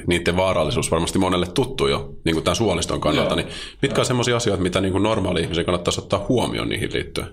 niiden 0.06 0.36
vaarallisuus 0.36 0.90
varmasti 0.90 1.18
monelle 1.18 1.46
tuttu 1.46 1.86
jo 1.86 2.14
niin 2.24 2.34
kuin 2.34 2.44
tämän 2.44 2.56
suoliston 2.56 3.00
kannalta, 3.00 3.30
Joo. 3.30 3.36
niin 3.36 3.48
mitkä 3.82 3.98
Joo. 3.98 4.02
on 4.02 4.06
semmoisia 4.06 4.36
asioita, 4.36 4.62
mitä 4.62 4.80
niin 4.80 4.92
kuin 4.92 5.02
normaali 5.02 5.40
ihmisen 5.40 5.64
kannattaisi 5.64 6.00
ottaa 6.00 6.26
huomioon 6.28 6.68
niihin 6.68 6.92
liittyen? 6.92 7.26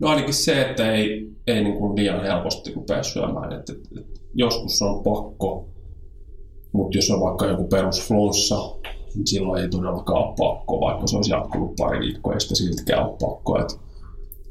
No 0.00 0.08
ainakin 0.08 0.34
se, 0.34 0.62
että 0.62 0.92
ei, 0.92 1.30
ei 1.46 1.64
niin 1.64 1.78
kuin 1.78 1.96
liian 1.96 2.22
helposti 2.22 2.72
rupea 2.74 3.02
syömään. 3.02 3.52
Et, 3.52 3.70
et, 3.70 3.78
et 3.98 4.20
joskus 4.34 4.82
on 4.82 5.02
pakko, 5.02 5.68
mutta 6.72 6.98
jos 6.98 7.10
on 7.10 7.20
vaikka 7.20 7.46
joku 7.46 7.64
perusflunssa, 7.64 8.56
niin 9.14 9.26
silloin 9.26 9.62
ei 9.62 9.68
todellakaan 9.68 10.18
ole 10.18 10.34
pakko, 10.38 10.80
vaikka 10.80 11.06
se 11.06 11.16
olisi 11.16 11.30
jatkunut 11.30 11.76
pari 11.76 12.00
viikkoa, 12.00 12.32
ja 12.32 12.40
sitten 12.40 12.56
siltikään 12.56 13.06
ole 13.06 13.16
pakko. 13.20 13.60
Et 13.60 13.80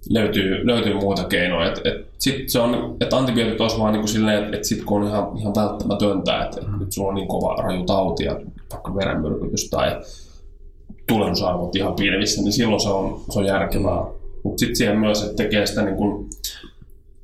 löytyy, 0.10 0.68
löytyy 0.68 0.94
muita 0.94 1.24
keinoja. 1.24 1.72
Et, 1.72 1.78
et 1.86 2.08
sit 2.18 2.50
se 2.50 2.60
on, 2.60 2.98
että 3.02 3.18
antibiootit 3.18 3.62
olisi 3.62 3.80
vaan 3.80 3.94
niin 3.94 4.08
silleen, 4.08 4.44
että 4.44 4.58
et 4.58 4.66
sit 4.66 4.84
kun 4.84 5.02
on 5.02 5.08
ihan, 5.08 5.38
ihan 5.38 5.54
välttämätöntä, 5.56 6.44
että 6.44 6.62
et 6.62 6.80
nyt 6.80 6.92
sulla 6.92 7.10
on 7.10 7.16
niin 7.16 7.28
kova 7.28 7.56
raju 7.56 7.84
tauti 7.86 8.24
ja 8.24 8.40
vaikka 8.72 8.96
verenmyrkytys 8.96 9.70
tai 9.70 10.02
tulennusarvot 11.08 11.76
ihan 11.76 11.96
pilvissä, 11.96 12.42
niin 12.42 12.54
silloin 12.54 12.82
se 12.82 12.90
on, 12.90 13.22
se 13.30 13.40
on 13.40 13.46
järkevää 13.46 14.02
mutta 14.02 14.23
sitten 14.56 14.76
siihen 14.76 15.00
myös, 15.00 15.24
että 15.24 15.44
tekee 15.44 15.66
sitä 15.66 15.82
niin 15.82 15.96
kuin 15.96 16.30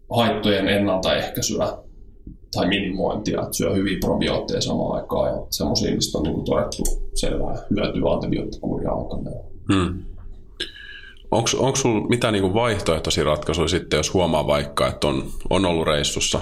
haittojen 0.10 0.68
ennaltaehkäisyä 0.68 1.78
tai 2.52 2.68
minimointia, 2.68 3.42
että 3.42 3.54
syö 3.54 3.74
hyviä 3.74 3.98
probiootteja 4.00 4.62
samaan 4.62 5.02
aikaan 5.02 5.32
ja 5.32 5.46
semmoisia, 5.50 5.96
mistä 5.96 6.18
on 6.18 6.24
niin 6.24 6.34
kuin 6.34 6.46
todettu 6.46 6.84
selvää 7.16 7.56
hyötyä 7.70 8.12
antibioottikuuria 8.14 8.92
alkaneen. 8.92 9.44
Hmm. 9.74 10.04
Onko 11.32 11.76
sinulla 11.76 12.08
mitään 12.08 12.34
niinku 12.34 12.54
vaihtoehtoisia 12.54 13.24
ratkaisuja 13.24 13.68
sitten, 13.68 13.98
jos 13.98 14.14
huomaa 14.14 14.48
vaikka, 14.48 14.88
että 14.88 15.08
on, 15.08 15.24
on 15.50 15.66
ollut 15.66 15.88
reissussa 15.88 16.40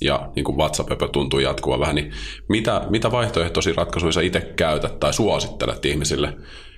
ja 0.00 0.30
niin 0.36 0.44
kuin 0.44 0.56
vatsapöpö 0.56 1.08
tuntuu 1.08 1.38
jatkuva 1.38 1.78
vähän, 1.78 1.94
niin 1.94 2.12
mitä, 2.48 2.86
mitä 2.90 3.10
vaihtoehtoisia 3.10 3.74
ratkaisuja 3.76 4.12
sä 4.12 4.20
itse 4.20 4.40
käytät 4.40 5.00
tai 5.00 5.12
suosittelet 5.12 5.84
ihmisille 5.84 6.36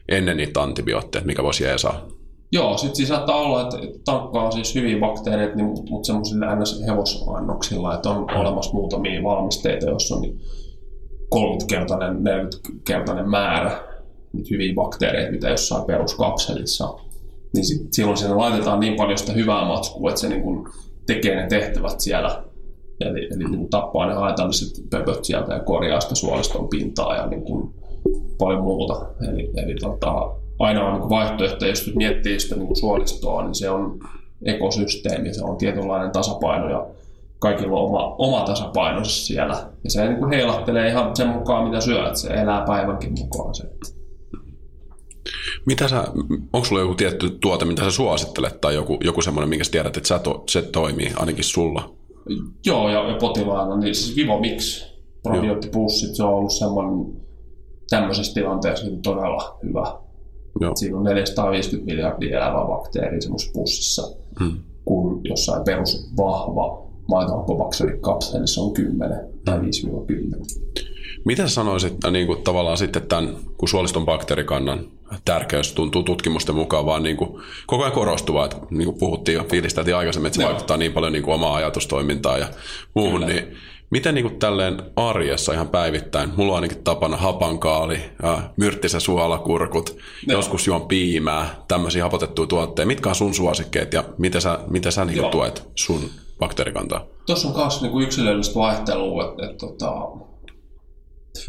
ennen 0.09 0.37
niitä 0.37 0.63
antibiootteja, 0.63 1.25
mikä 1.25 1.43
voisi 1.43 1.65
jeesaa? 1.65 2.07
Joo, 2.53 2.79
sitten 2.79 2.97
siis 2.97 3.09
saattaa 3.09 3.37
olla, 3.37 3.61
että 3.61 3.77
tankkaa 4.05 4.45
on 4.45 4.53
siis 4.53 4.75
hyviä 4.75 5.01
bakteereita, 5.01 5.57
niin, 5.57 5.67
mutta 5.91 6.07
semmoisilla 6.07 6.55
ns. 6.55 6.83
hevosannoksilla, 6.87 7.95
että 7.95 8.11
on 8.11 8.31
olemassa 8.37 8.73
muutamia 8.73 9.23
valmisteita, 9.23 9.87
joissa 9.87 10.15
on 10.15 10.23
niin 10.23 10.41
30-kertainen, 11.35 12.17
40-kertainen 12.17 13.31
määrä 13.31 13.81
niitä 14.33 14.49
hyviä 14.51 14.75
bakteereita, 14.75 15.33
mitä 15.33 15.49
jossain 15.49 15.85
peruskapselissa 15.85 16.95
niin 17.55 17.65
sit, 17.65 17.93
silloin 17.93 18.17
siinä 18.17 18.37
laitetaan 18.37 18.81
niin 18.81 18.97
paljon 18.97 19.19
sitä 19.19 19.33
hyvää 19.33 19.65
matskua, 19.65 20.09
että 20.09 20.21
se 20.21 20.29
niin 20.29 20.43
kuin 20.43 20.69
tekee 21.07 21.37
ne 21.37 21.47
tehtävät 21.47 22.01
siellä. 22.01 22.45
Eli, 23.01 23.27
eli 23.27 23.45
niin 23.45 23.59
kuin 23.59 23.71
tappaa 23.71 24.07
ne 24.07 24.15
haitalliset 24.15 24.91
pöpöt 24.91 25.25
sieltä 25.25 25.55
ja 25.55 25.61
korjaa 25.61 26.01
sitä 26.01 26.15
suoliston 26.15 26.69
pintaa 26.69 27.17
ja 27.17 27.27
niin 27.27 27.43
kuin 27.43 27.75
paljon 28.39 28.63
muuta. 28.63 29.07
Eli, 29.29 29.51
eli 29.57 29.75
tota, 29.75 30.35
ainoa 30.59 30.99
niin 30.99 31.09
vaihtoehto, 31.09 31.67
jos 31.67 31.87
nyt 31.87 31.97
miettii 31.97 32.41
sitä 32.41 32.57
niin 32.57 32.77
suolistoa, 32.77 33.43
niin 33.43 33.55
se 33.55 33.71
on 33.71 33.99
ekosysteemi, 34.45 35.35
se 35.35 35.45
on 35.45 35.57
tietynlainen 35.57 36.11
tasapaino 36.11 36.71
ja 36.71 36.87
kaikilla 37.39 37.79
on 37.79 37.85
oma, 37.85 38.15
oma 38.19 38.45
tasapainonsa 38.45 39.27
siellä. 39.27 39.67
Ja 39.85 39.91
se 39.91 40.09
niin 40.09 40.19
kuin 40.19 40.31
heilahtelee 40.31 40.89
ihan 40.89 41.17
sen 41.17 41.29
mukaan, 41.29 41.65
mitä 41.65 41.81
syöt. 41.81 42.17
Se 42.17 42.29
elää 42.29 42.65
päivänkin 42.67 43.13
mukaan. 43.19 43.55
Se. 43.55 43.65
Mitä 45.67 45.89
sä, 45.89 46.05
onko 46.53 46.65
sulla 46.65 46.81
joku 46.81 46.95
tietty 46.95 47.31
tuote, 47.41 47.65
mitä 47.65 47.85
sä 47.85 47.91
suosittelet, 47.91 48.61
tai 48.61 48.75
joku, 48.75 48.99
joku 49.05 49.23
semmoinen, 49.23 49.49
minkä 49.49 49.65
sä 49.65 49.71
tiedät, 49.71 49.97
että 49.97 50.09
sä 50.09 50.19
to, 50.19 50.45
se 50.51 50.63
toimii 50.63 51.13
ainakin 51.17 51.45
sulla? 51.45 51.95
Joo, 52.67 52.89
ja, 52.89 53.09
ja 53.09 53.17
potilaana, 53.17 53.77
niin 53.77 53.95
siis 53.95 54.17
Vivomix 54.17 54.85
Probioottipussit, 55.23 56.15
se 56.15 56.23
on 56.23 56.35
ollut 56.35 56.53
semmoinen 56.53 57.23
tämmöisessä 57.91 58.35
tilanteessa 58.35 58.87
niin 58.87 59.03
todella 59.03 59.59
hyvä. 59.63 59.99
Joo. 60.61 60.77
Siinä 60.77 60.97
on 60.97 61.05
450 61.05 61.93
miljardia 61.93 62.39
elävää 62.39 62.67
bakteeria 62.67 63.21
semmoisessa 63.21 63.53
pussissa, 63.53 64.17
hmm. 64.41 64.59
kun 64.85 65.21
jossain 65.25 65.65
perus 65.65 66.11
vahva 66.17 66.83
maitohappobakteerikapselissa 67.09 68.61
on 68.61 68.73
10 68.75 69.19
tai 69.45 69.59
5-10. 69.59 69.63
Miten 71.25 71.49
sanoisit 71.49 72.05
äh, 72.05 72.13
niin 72.13 72.27
kuin 72.27 72.43
tavallaan 72.43 72.79
sitten 72.79 73.03
tämän, 73.03 73.37
kun 73.59 73.69
suoliston 73.69 74.05
bakteerikannan 74.05 74.81
tärkeys 75.25 75.73
tuntuu 75.73 76.03
tutkimusten 76.03 76.55
mukaan 76.55 76.87
vaan 76.87 77.03
niin 77.03 77.17
kuin 77.17 77.31
koko 77.67 77.83
ajan 77.83 77.93
korostuvaa, 77.93 78.45
että 78.45 78.57
niin 78.71 78.85
kuin 78.85 78.99
puhuttiin 78.99 79.35
jo, 79.35 79.45
fiilisteltiin 79.51 79.97
aikaisemmin, 79.97 80.27
että 80.27 80.37
se 80.37 80.43
Joo. 80.43 80.51
vaikuttaa 80.51 80.77
niin 80.77 80.93
paljon 80.93 81.13
niin 81.13 81.23
kuin 81.23 81.35
omaa 81.35 81.55
ajatustoimintaan 81.55 82.41
ja 82.41 82.49
muuhun, 82.95 83.21
Kyllä. 83.21 83.27
niin 83.27 83.57
Miten 83.93 84.15
niin 84.15 84.29
kuin 84.29 84.39
tälleen 84.39 84.83
arjessa 84.97 85.53
ihan 85.53 85.69
päivittäin, 85.69 86.33
mulla 86.37 86.53
on 86.53 86.57
ainakin 86.57 86.85
tapana 86.85 87.17
hapankaali, 87.17 88.01
myrttisä 88.57 89.01
suolakurkut, 89.01 89.97
no. 90.29 90.35
joskus 90.35 90.67
juon 90.67 90.89
piimää, 90.89 91.65
tämmöisiä 91.69 92.03
hapotettuja 92.03 92.47
tuotteita. 92.47 92.87
Mitkä 92.87 93.09
on 93.09 93.15
sun 93.15 93.35
suosikkeet 93.35 93.93
ja 93.93 94.05
miten 94.19 94.41
sä, 94.41 94.59
miten 94.71 94.93
sä 94.93 95.05
niin 95.05 95.31
tuet 95.31 95.69
sun 95.75 96.01
bakteerikantaa? 96.39 97.07
Tuossa 97.27 97.49
on 97.49 97.57
myös 97.57 97.83
niin 97.83 98.03
yksilöllistä 98.03 98.55
vaihtelua, 98.55 99.25
että, 99.25 99.43
että, 99.43 99.67
että 99.67 99.67
tota, 99.67 99.93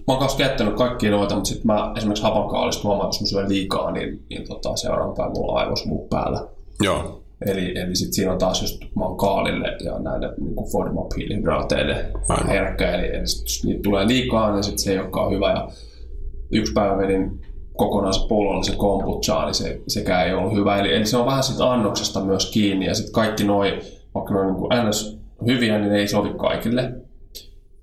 Mä 0.08 0.14
oon 0.14 0.20
kanssa 0.20 0.38
käyttänyt 0.38 0.76
kaikkia 0.76 1.12
noita, 1.12 1.36
mutta 1.36 1.48
sitten 1.48 1.68
mä 1.68 1.94
esimerkiksi 1.98 2.24
hapankaalista 2.24 2.84
huomaan, 2.84 3.08
että 3.08 3.16
jos 3.16 3.22
mä 3.22 3.28
syön 3.28 3.50
liikaa, 3.50 3.92
niin, 3.92 4.26
niin 4.30 4.48
tota, 4.48 4.76
seuraavan 4.76 5.16
päivän 5.16 5.34
mulla 5.34 5.52
on 5.52 5.60
aivosmuu 5.60 6.08
päällä. 6.08 6.48
Joo. 6.82 7.23
Eli, 7.46 7.80
eli 7.80 7.96
sitten 7.96 8.14
siinä 8.14 8.32
on 8.32 8.38
taas 8.38 8.62
just 8.62 8.84
kaalille 9.18 9.78
ja 9.86 10.00
näille 10.00 10.34
niin 10.42 10.56
FODMAP-hiilihydraateille 10.72 11.96
herkkä. 12.48 12.92
Eli, 12.92 13.16
eli 13.16 13.28
sit, 13.28 13.42
jos 13.42 13.66
niitä 13.66 13.82
tulee 13.84 14.08
liikaa, 14.08 14.54
niin 14.54 14.64
sit 14.64 14.78
se 14.80 14.92
ei 14.92 15.00
olekaan 15.00 15.32
hyvä. 15.32 15.50
Ja 15.50 15.68
yksi 16.52 16.74
päivä 16.74 16.98
vedin 16.98 17.42
kokonaisen 17.78 18.28
pullollisen 18.28 18.78
kombuchaa, 18.78 19.46
niin 19.46 19.54
se, 19.54 19.82
sekään 19.88 20.28
ei 20.28 20.34
ollut 20.34 20.54
hyvä. 20.54 20.78
Eli, 20.78 20.96
eli 20.96 21.06
se 21.06 21.18
on 21.18 21.26
vähän 21.26 21.44
siitä 21.44 21.72
annoksesta 21.72 22.22
myös 22.22 22.52
kiinni. 22.52 22.86
Ja 22.86 22.96
sitten 22.96 23.14
kaikki 23.14 23.44
noi, 23.44 23.80
vaikka 24.16 24.34
ne 24.34 24.40
on 24.40 24.54
niin 24.54 24.90
ns. 24.90 25.20
hyviä, 25.46 25.78
niin 25.78 25.92
ne 25.92 26.00
ei 26.00 26.08
sovi 26.08 26.34
kaikille. 26.34 26.94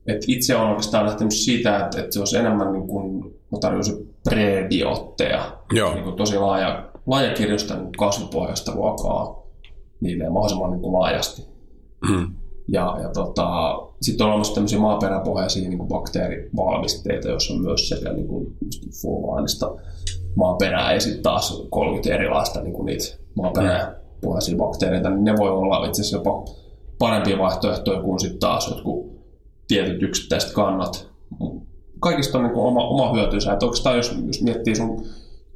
Et 0.06 0.24
itse 0.26 0.56
olen 0.56 0.68
oikeastaan 0.68 1.06
lähtenyt 1.06 1.32
siitä, 1.32 1.78
että, 1.78 2.00
että 2.00 2.12
se 2.12 2.18
olisi 2.18 2.36
enemmän 2.36 2.72
niin 2.72 2.86
kuin, 2.86 3.24
mä 3.52 3.58
tarjoisin 3.60 4.14
prebiotteja. 4.28 5.56
Joo. 5.72 5.94
Niin 5.94 6.04
kuin 6.04 6.16
tosi 6.16 6.38
laaja, 6.38 6.90
laaja 7.06 7.34
kirjosta 7.34 7.76
niin 7.76 7.92
kasvipohjaista 7.92 8.72
ruokaa 8.72 9.39
niille 10.00 10.28
mahdollisimman 10.28 10.70
niin 10.70 10.80
kuin 10.80 10.92
laajasti. 10.92 11.42
Mm. 12.08 12.34
Ja, 12.68 12.96
ja 13.02 13.08
tota, 13.08 13.78
sitten 14.02 14.24
on 14.24 14.30
olemassa 14.30 14.54
tämmöisiä 14.54 14.78
maaperäpohjaisia 14.78 15.68
niin 15.68 15.78
kuin 15.78 15.88
bakteerivalmisteita, 15.88 17.28
joissa 17.28 17.54
on 17.54 17.60
myös 17.60 17.88
sekä 17.88 18.12
niin 18.12 18.28
kuin, 18.28 18.56
fulmaanista 19.02 19.74
maaperää 20.36 20.92
ja 20.94 21.00
sitten 21.00 21.22
taas 21.22 21.66
30 21.70 22.14
erilaista 22.14 22.62
niin 22.62 22.74
kuin 22.74 22.86
niitä 22.86 23.04
maaperäpohjaisia 23.34 24.56
bakteereita, 24.56 25.10
niin 25.10 25.24
ne 25.24 25.34
voi 25.38 25.50
olla 25.50 25.86
itse 25.86 26.02
asiassa 26.02 26.16
jopa 26.16 26.44
parempia 26.98 27.38
vaihtoehtoja 27.38 28.02
kuin 28.02 28.20
sitten 28.20 28.40
taas 28.40 28.68
jotkut 28.68 29.10
tietyt 29.68 30.02
yksittäiset 30.02 30.52
kannat. 30.52 31.10
Kaikista 32.00 32.38
on 32.38 32.44
niin 32.44 32.54
kuin 32.54 32.66
oma, 32.66 32.88
oma 32.88 33.12
hyötynsä. 33.12 33.52
Että 33.52 33.66
oikeastaan 33.66 33.96
jos, 33.96 34.14
jos 34.26 34.42
miettii 34.42 34.76
sun 34.76 35.06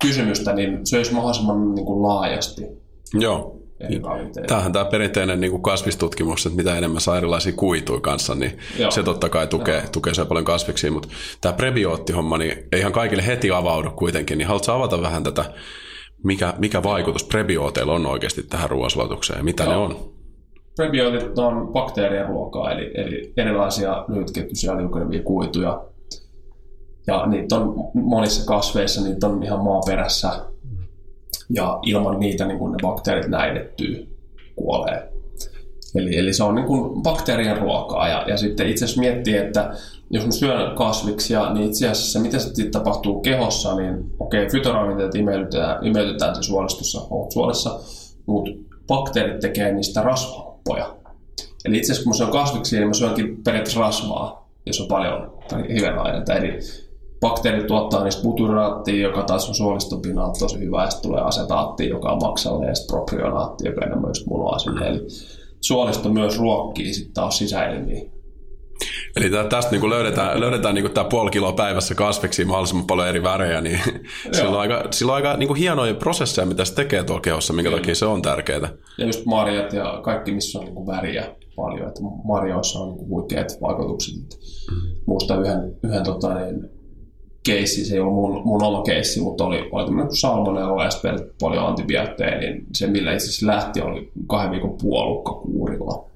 kysymystä, 0.03 0.53
niin 0.53 0.87
se 0.87 0.97
olisi 0.97 1.15
mahdollisimman 1.15 1.75
niin 1.75 1.87
kuin 1.87 2.03
laajasti. 2.03 2.67
Joo. 3.15 3.64
Tämähän 4.47 4.73
tämä 4.73 4.85
perinteinen 4.85 5.41
niin 5.41 5.51
kuin 5.51 5.63
kasvistutkimus, 5.63 6.47
että 6.47 6.57
mitä 6.57 6.79
enemmän 6.79 7.01
saa 7.01 7.17
erilaisia 7.17 7.53
kuituja 7.53 8.01
kanssa, 8.01 8.35
niin 8.35 8.59
Joo. 8.79 8.91
se 8.91 9.03
totta 9.03 9.29
kai 9.29 9.47
tukee, 9.47 9.79
Joo. 9.79 9.89
tukee 9.93 10.15
se 10.15 10.25
paljon 10.25 10.45
kasviksi. 10.45 10.91
Mutta 10.91 11.09
tämä 11.41 11.53
prebioottihomma, 11.53 12.39
niin 12.39 12.53
ei 12.73 12.81
ihan 12.81 12.93
kaikille 12.93 13.27
heti 13.27 13.51
avaudu 13.51 13.91
kuitenkin, 13.91 14.39
niin 14.39 14.49
haluatko 14.49 14.73
avata 14.73 15.03
vähän 15.03 15.25
tätä, 15.25 15.45
mikä, 16.25 16.55
mikä 16.59 16.83
vaikutus 16.83 17.25
prebiooteilla 17.25 17.93
on 17.93 18.07
oikeasti 18.07 18.43
tähän 18.43 18.71
ruoansulatukseen 18.71 19.39
ja 19.39 19.45
mitä 19.45 19.65
Joo. 19.65 19.73
ne 19.73 19.79
on? 19.79 20.15
Prebiotit 20.77 21.39
on 21.39 21.69
bakteerien 21.73 22.29
ruokaa, 22.29 22.73
eli, 22.73 22.91
eli 22.95 23.33
erilaisia 23.37 24.05
lyhytketjuisia 24.09 24.77
liukenevia 24.77 25.23
kuituja. 25.23 25.85
Ja 27.07 27.27
niitä 27.27 27.57
on 27.57 27.75
monissa 27.95 28.47
kasveissa, 28.47 29.03
niitä 29.03 29.27
on 29.27 29.43
ihan 29.43 29.65
maaperässä 29.65 30.29
ja 31.51 31.79
ilman 31.83 32.21
niitä 32.21 32.45
niin 32.45 32.59
ne 32.59 32.77
bakteerit 32.83 33.29
näidettyy, 33.29 34.17
kuolee. 34.57 35.09
Eli, 35.95 36.19
eli 36.19 36.33
se 36.33 36.45
on 36.45 36.55
niin 36.55 36.67
kuin 36.67 37.03
bakteerien 37.03 37.59
ruokaa. 37.59 38.09
Ja, 38.09 38.25
ja 38.29 38.37
sitten 38.37 38.69
itse 38.69 38.85
asiassa 38.85 39.01
miettii, 39.01 39.37
että 39.37 39.75
jos 40.11 40.27
mä 40.27 40.33
syön 40.33 40.77
kasviksia, 40.77 41.53
niin 41.53 41.67
itse 41.67 41.89
asiassa 41.89 42.21
mitä 42.21 42.39
sitten 42.39 42.71
tapahtuu 42.71 43.21
kehossa, 43.21 43.77
niin 43.77 43.95
okei, 44.19 44.43
okay, 44.43 44.53
fytoravinteet 44.53 45.15
imeytetään, 45.15 45.87
imeytetään 45.87 46.35
se 46.35 46.43
suolistossa, 46.43 47.01
suolessa, 47.33 47.81
mutta 48.27 48.51
bakteerit 48.87 49.41
tekee 49.41 49.73
niistä 49.73 50.03
rasvahappoja. 50.03 50.97
Eli 51.65 51.77
itse 51.77 51.93
asiassa 51.93 52.05
kun 52.05 52.11
mä 52.11 52.17
syön 52.17 52.31
kasviksia, 52.31 52.79
niin 52.79 52.89
mä 52.89 52.95
syönkin 52.95 53.43
periaatteessa 53.45 53.81
rasvaa, 53.81 54.51
jos 54.67 54.81
on 54.81 54.89
paljon 54.89 55.33
hivenaineita. 55.75 56.35
Eli 56.35 56.59
bakteerit 57.25 57.67
tuottaa 57.67 58.05
niistä 58.05 58.23
butyraattia, 58.23 59.03
joka 59.09 59.23
taas 59.23 59.49
on 59.49 59.55
suolistopinaa 59.55 60.33
tosi 60.39 60.59
hyvä, 60.59 60.83
ja 60.83 60.89
tulee 61.03 61.21
asetaatti, 61.21 61.89
joka 61.89 62.13
on 62.13 62.19
maksalle, 62.23 62.67
ja 62.67 62.73
propionaatti, 62.91 63.67
joka 63.69 63.87
enemmän 63.87 64.11
just 64.11 64.27
muloa 64.27 64.59
sinne. 64.59 64.89
Eli 64.89 65.01
suolisto 65.61 66.09
myös 66.09 66.39
ruokkii 66.39 66.95
sitten 66.95 67.15
taas 67.15 67.39
sisäelimiä. 67.39 68.03
Eli 69.17 69.31
tästä 69.49 69.71
niin 69.71 69.91
löydetään, 69.91 70.41
löydetään 70.41 70.75
niin 70.75 70.91
tämä 70.91 71.09
puoli 71.09 71.31
kiloa 71.31 71.53
päivässä 71.53 71.95
kasviksi 71.95 72.45
mahdollisimman 72.45 72.87
paljon 72.87 73.09
eri 73.09 73.23
värejä, 73.23 73.61
niin 73.61 73.81
sillä 74.33 74.51
on 74.51 74.61
aika, 74.61 74.85
sillä 74.91 75.13
on 75.13 75.17
aika 75.17 75.37
niin 75.37 75.57
hienoja 75.57 75.95
prosesseja, 75.95 76.47
mitä 76.47 76.65
se 76.65 76.75
tekee 76.75 77.05
tuolla 77.05 77.21
kehossa, 77.21 77.53
minkä 77.53 77.71
Kyllä. 77.71 77.81
takia 77.81 77.95
se 77.95 78.07
on 78.07 78.23
tärkeää. 78.23 78.69
Ja 78.99 79.07
just 79.07 79.27
marjat 79.27 79.73
ja 79.73 80.01
kaikki, 80.03 80.33
missä 80.33 80.59
on 80.59 80.65
niin 80.65 80.87
väriä 80.87 81.37
paljon, 81.57 81.89
että 81.89 82.01
marjoissa 82.25 82.79
on 82.79 82.97
niin 82.97 83.09
huikeat 83.09 83.59
vaikutukset. 83.61 84.15
Mm. 84.17 84.77
Muista 85.07 85.41
yhden, 85.41 85.77
yhden 85.85 86.05
tota, 86.05 86.35
niin, 86.35 86.74
keissi, 87.45 87.85
se 87.85 87.95
ei 87.95 88.01
ollut 88.01 88.15
mun, 88.15 88.43
mun 88.45 88.65
oma 88.65 88.83
keissi, 88.83 89.21
mutta 89.21 89.45
oli, 89.45 89.69
oli 89.73 89.85
tämmöinen 89.85 90.17
salmonella 90.17 90.85
ja 90.85 90.91
sitten 90.91 91.19
paljon 91.41 91.67
antibiootteja, 91.67 92.39
niin 92.39 92.67
se 92.73 92.87
millä 92.87 93.13
itse 93.13 93.25
asiassa 93.25 93.47
lähti 93.47 93.81
oli 93.81 94.13
kahden 94.27 94.51
viikon 94.51 94.77
puolukka 94.83 95.33
kuurilla. 95.33 96.11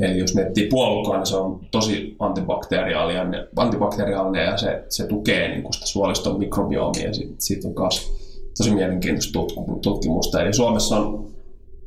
Eli 0.00 0.18
jos 0.18 0.34
miettii 0.34 0.68
puolukkaa, 0.68 1.16
niin 1.16 1.26
se 1.26 1.36
on 1.36 1.60
tosi 1.70 2.16
antibakteriaalinen, 2.18 3.48
antibakteriaalinen 3.56 4.44
ja 4.44 4.56
se, 4.56 4.84
se 4.88 5.06
tukee 5.06 5.48
niin 5.48 5.72
sitä 5.72 5.86
suoliston 5.86 6.38
mikrobiomia 6.38 7.10
siitä 7.38 7.68
on 7.68 7.74
myös 7.78 8.12
tosi 8.56 8.74
mielenkiintoista 8.74 9.38
tutkimusta. 9.82 10.42
Eli 10.42 10.52
Suomessa 10.52 10.96
on 10.96 11.26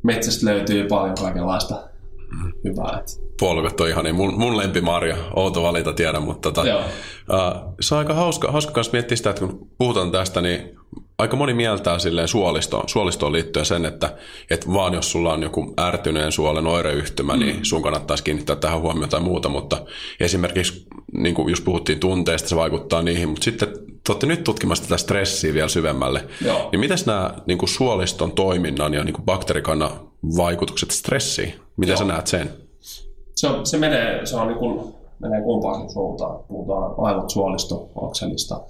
metsästä 0.04 0.46
löytyy 0.46 0.88
paljon 0.88 1.16
kaikenlaista 1.22 1.89
hyvää. 2.64 3.04
Puolukat 3.40 3.82
on 3.82 3.90
ihan 3.90 4.04
niin 4.04 4.16
mun, 4.16 4.40
mun 4.40 4.58
lempimarja, 4.58 5.18
outo 5.36 5.64
valita 5.64 5.94
tiedän, 5.94 6.24
mutta 6.24 6.52
tota, 6.52 6.62
uh, 6.62 7.76
se 7.82 7.96
on 7.96 8.00
aika 8.00 8.14
hauska, 8.14 8.52
hauska 8.52 8.72
kanssa 8.74 8.94
miettiä 8.94 9.16
sitä, 9.16 9.30
että 9.30 9.46
kun 9.46 9.68
puhutaan 9.78 10.12
tästä, 10.12 10.42
niin 10.42 10.80
aika 11.20 11.36
moni 11.36 11.54
mieltää 11.54 12.00
silleen 12.00 12.28
suolistoon, 12.28 12.90
suolistoon 12.90 13.32
liittyen 13.32 13.66
sen, 13.66 13.86
että, 13.86 14.18
että 14.50 14.74
vaan 14.74 14.94
jos 14.94 15.12
sulla 15.12 15.34
on 15.34 15.44
joku 15.44 15.74
ärtyneen 15.80 16.32
suolen 16.32 16.68
oireyhtymä, 16.68 17.38
niin 17.38 17.48
mm. 17.48 17.54
niin 17.54 17.66
sun 17.66 17.82
kannattaisi 17.82 18.24
kiinnittää 18.24 18.56
tähän 18.56 18.82
huomiota 18.82 19.08
tai 19.08 19.20
muuta, 19.20 19.50
mutta 19.50 19.86
esimerkiksi 20.20 20.86
niin 21.14 21.36
kuin 21.36 21.50
just 21.50 21.66
puhuttiin 21.66 22.00
tunteista, 22.00 22.50
se 22.50 22.56
vaikuttaa 22.56 23.02
niihin, 23.02 23.30
mutta 23.30 23.44
sitten 23.44 23.70
te 23.70 24.12
olette 24.12 24.28
nyt 24.28 24.44
tutkimassa 24.44 24.84
tätä 24.84 24.98
stressiä 24.98 25.54
vielä 25.54 25.68
syvemmälle, 25.68 26.26
Joo. 26.46 26.70
niin 26.72 26.80
miten 26.80 26.98
nämä 27.06 27.34
niin 27.46 27.58
kuin 27.58 27.70
suoliston 27.70 28.32
toiminnan 28.32 28.94
ja 28.94 29.04
niin 29.04 29.14
kuin 29.14 29.26
bakteerikannan 29.26 29.92
vaikutukset 30.38 30.92
stressiin, 30.92 31.54
miten 31.78 31.94
Joo. 31.94 31.98
sä 31.98 32.06
näet 32.06 32.28
sen? 32.28 32.54
Se, 33.36 33.48
on, 33.48 33.66
se 33.66 33.78
menee, 33.78 34.26
se 34.26 34.36
on 34.36 34.48
niin 34.48 34.58
kuin, 34.58 34.94
menee 35.20 35.42
kumpaakin 35.42 35.90
suuntaan, 35.90 36.40
puhutaan 36.48 36.94
aivot 36.98 37.30
suolistoakselista, 37.30 38.62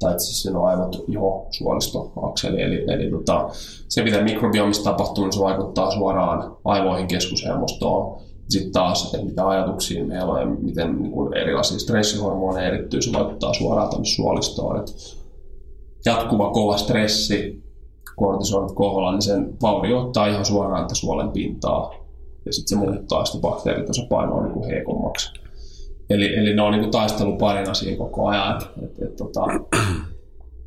tai 0.00 0.14
asiassa 0.14 0.42
siinä 0.42 0.58
on 0.58 0.68
aivot 0.68 1.04
jo 1.08 1.46
suolistoakseli, 1.50 2.62
eli, 2.62 2.84
eli 2.88 3.10
tota, 3.10 3.48
se 3.88 4.02
mitä 4.02 4.22
mikrobiomissa 4.22 4.90
tapahtuu, 4.90 5.24
niin 5.24 5.32
se 5.32 5.40
vaikuttaa 5.40 5.90
suoraan 5.90 6.56
aivoihin, 6.64 7.08
keskushermostoon, 7.08 8.20
sitten 8.48 8.72
taas, 8.72 9.04
että 9.04 9.26
mitä 9.26 9.48
ajatuksia 9.48 10.04
meillä 10.04 10.32
on 10.32 10.40
ja 10.40 10.46
miten 10.46 11.02
niin 11.02 11.12
kuin 11.12 11.36
erilaisia 11.36 11.78
stressihormoneja 11.78 12.68
erittyy, 12.68 13.02
se 13.02 13.12
vaikuttaa 13.12 13.54
suoraan 13.54 13.90
tänne 13.90 14.04
suolistoon. 14.04 14.80
Et 14.80 14.86
jatkuva 16.06 16.50
kova 16.50 16.76
stressi, 16.76 17.62
kortisolit 18.16 18.72
koholla, 18.72 19.12
niin 19.12 19.22
sen 19.22 19.54
vaurioittaa 19.62 20.26
ihan 20.26 20.44
suoraan 20.44 20.82
että 20.82 20.94
suolen 20.94 21.30
pintaa 21.30 21.94
ja 22.46 22.52
sitten 22.52 22.78
se 22.78 22.84
muuttaa 22.84 23.24
sitä 23.24 23.40
bakteeritasapainoa 23.40 24.42
niin 24.42 24.52
kuin 24.52 24.70
heikommaksi. 24.70 25.32
Eli, 26.10 26.36
eli 26.36 26.54
ne 26.54 26.62
on 26.62 26.72
niin 26.72 26.80
kuin 26.80 26.90
taisteluparina 26.90 27.74
siinä 27.74 27.98
koko 27.98 28.26
ajan. 28.26 28.56
Et, 28.56 28.84
et, 28.84 29.02
et, 29.02 29.16
tota, 29.16 29.40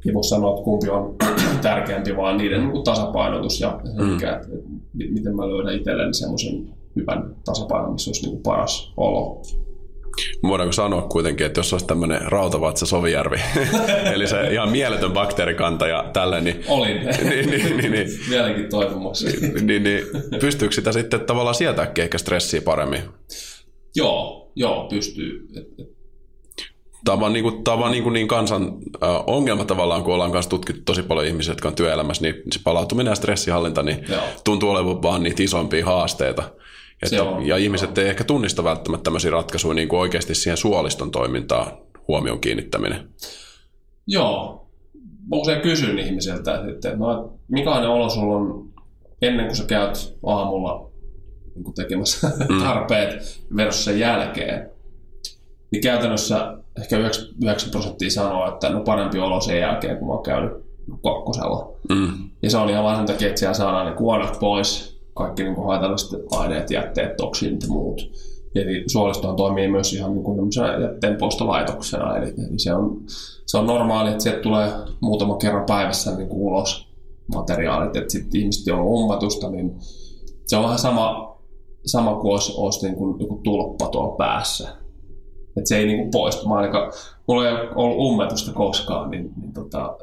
ei 0.07 0.13
voi 0.13 0.23
sanoa, 0.23 0.51
että 0.53 0.63
kumpi 0.63 0.89
on 0.89 1.15
tärkeämpi, 1.61 2.17
vaan 2.17 2.37
niiden 2.37 2.59
niin 2.59 2.71
kuin 2.71 2.83
tasapainotus 2.83 3.59
ja 3.59 3.79
mm. 3.97 4.05
mikä, 4.05 4.35
et, 4.35 4.43
et, 4.43 4.63
miten 5.11 5.35
mä 5.35 5.49
löydän 5.49 5.75
itselleni 5.75 6.13
semmoisen 6.13 6.67
hyvän 6.95 7.35
tasapainon, 7.45 7.93
missä 7.93 8.09
olisi 8.09 8.21
niin 8.21 8.31
kuin 8.31 8.43
paras 8.43 8.93
olo. 8.97 9.41
Voidaanko 10.43 10.71
sanoa 10.71 11.01
kuitenkin, 11.01 11.45
että 11.45 11.59
jos 11.59 11.73
olisi 11.73 11.87
tämmöinen 11.87 12.21
rautavatsa 12.21 12.85
Sovijärvi, 12.85 13.37
eli 14.13 14.27
se 14.27 14.53
ihan 14.53 14.69
mieletön 14.69 15.11
bakteerikanta 15.11 15.87
ja 15.87 16.09
tälle, 16.13 16.41
niin... 16.41 16.63
Olin. 16.67 16.97
niin, 17.29 17.49
niin, 17.49 17.77
niin, 17.77 17.91
niin, 17.91 18.07
Vieläkin 18.29 18.69
toivomassa. 18.69 19.27
niin, 19.61 19.83
niin, 19.83 20.05
pystyykö 20.39 20.75
sitä 20.75 20.91
sitten 20.91 21.19
tavallaan 21.19 21.55
sieltäkin 21.55 22.03
ehkä 22.03 22.17
stressiä 22.17 22.61
paremmin? 22.61 23.01
joo, 23.95 24.42
joo, 24.55 24.87
pystyy. 24.89 25.47
Tämä 27.05 27.13
on 27.13 27.19
vaan 27.19 27.33
niin, 27.33 27.43
kuin, 27.43 27.63
tämä 27.63 27.73
on 27.73 27.79
vaan 27.79 27.91
niin, 27.91 28.03
kuin 28.03 28.13
niin 28.13 28.27
kansan 28.27 28.77
äh, 29.03 29.23
ongelma 29.27 29.65
tavallaan, 29.65 30.03
kun 30.03 30.13
ollaan 30.13 30.31
kanssa 30.31 30.49
tutkittu 30.49 30.81
tosi 30.85 31.03
paljon 31.03 31.27
ihmisiä, 31.27 31.51
jotka 31.51 31.67
on 31.67 31.75
työelämässä, 31.75 32.23
niin 32.23 32.35
se 32.53 32.59
palautuminen 32.63 33.11
ja 33.11 33.15
stressihallinta 33.15 33.83
niin 33.83 34.05
Joo. 34.09 34.21
tuntuu 34.43 34.69
olevan 34.69 35.01
vaan 35.01 35.23
niitä 35.23 35.43
isompia 35.43 35.85
haasteita. 35.85 36.43
Että, 37.03 37.23
on. 37.23 37.47
ja 37.47 37.57
ihmiset 37.57 37.97
ei 37.97 38.09
ehkä 38.09 38.23
tunnista 38.23 38.63
välttämättä 38.63 39.03
tämmöisiä 39.03 39.31
ratkaisuja 39.31 39.73
niin 39.73 39.87
kuin 39.87 39.99
oikeasti 39.99 40.35
siihen 40.35 40.57
suoliston 40.57 41.11
toimintaan 41.11 41.71
huomion 42.07 42.39
kiinnittäminen. 42.39 43.09
joo, 44.07 44.67
mä 45.31 45.37
usein 45.37 45.61
kysyn 45.61 45.99
ihmisiltä, 45.99 46.37
että, 46.37 46.71
että 46.71 46.95
no, 46.95 47.33
minkälainen 47.47 47.89
olo 47.89 48.09
sulla 48.09 48.35
on 48.35 48.69
ennen 49.21 49.45
kuin 49.45 49.55
sä 49.55 49.65
käyt 49.65 50.17
aamulla 50.25 50.91
niin 51.55 51.63
kuin 51.63 51.75
tekemässä 51.75 52.31
Mm. 52.49 52.59
tarpeet 52.63 53.39
versus 53.55 53.85
sen 53.85 53.99
jälkeen. 53.99 54.69
Niin 55.71 55.83
käytännössä 55.83 56.57
ehkä 56.81 56.97
9 56.97 57.71
prosenttia 57.71 58.11
sanoo, 58.11 58.47
että 58.47 58.69
no 58.69 58.79
parempi 58.81 59.19
olo 59.19 59.41
sen 59.41 59.59
jälkeen, 59.59 59.97
kun 59.97 60.07
mä 60.07 60.13
oon 60.13 60.23
käynyt 60.23 60.51
kakkosella. 61.03 61.71
Mm. 61.89 62.29
Ja 62.43 62.49
se 62.49 62.57
on 62.57 62.69
ihan 62.69 62.83
vain 62.83 62.97
sen 62.97 63.05
takia, 63.05 63.27
että 63.27 63.39
siellä 63.39 63.53
saadaan 63.53 63.85
ne 63.85 63.91
kuonot 63.91 64.39
pois, 64.39 64.99
kaikki 65.13 65.43
niin 65.43 65.55
kuin 65.55 65.67
haitalliset 65.67 66.19
aineet, 66.31 66.71
jätteet, 66.71 67.15
toksinit 67.15 67.61
ja 67.63 67.67
muut. 67.69 68.11
Eli 68.55 68.83
suolistohan 68.87 69.35
toimii 69.35 69.67
myös 69.67 69.93
ihan 69.93 70.13
niin 70.13 70.23
kuin 70.23 70.37
tämmöisenä 70.37 70.77
jätteenpoistolaitoksena. 70.81 72.17
Eli, 72.17 72.33
eli 72.49 72.59
se, 72.59 72.73
on, 72.73 73.01
se 73.45 73.57
on 73.57 73.67
normaali, 73.67 74.09
että 74.11 74.23
sieltä 74.23 74.41
tulee 74.41 74.69
muutama 75.01 75.37
kerran 75.37 75.65
päivässä 75.65 76.15
niin 76.15 76.27
kuin 76.27 76.41
ulos 76.41 76.87
materiaalit. 77.33 77.95
Että 77.95 78.11
sitten 78.11 78.41
ihmiset, 78.41 78.67
joilla 78.67 78.83
on 78.83 78.89
ummatusta, 78.89 79.49
niin 79.49 79.75
se 80.45 80.57
on 80.57 80.63
vähän 80.63 80.79
sama, 80.79 81.32
sama 81.85 82.15
kuin 82.15 82.31
olisi, 82.31 82.53
olisi 82.57 82.85
niin 82.85 82.95
kuin 82.95 83.19
joku 83.19 83.39
tulppa 83.43 83.87
tuolla 83.87 84.15
päässä. 84.15 84.69
Että 85.57 85.69
se 85.69 85.77
ei 85.77 85.85
niin 85.85 85.97
kuin 85.97 86.11
poistu. 86.11 86.49
Mä 86.49 86.55
ainakaan, 86.55 86.91
mulla 87.27 87.49
ei 87.49 87.55
ollut 87.75 87.97
ummetusta 87.97 88.53
koskaan, 88.53 89.11
niin, 89.11 89.31
niin 89.41 89.53
tota, 89.53 89.97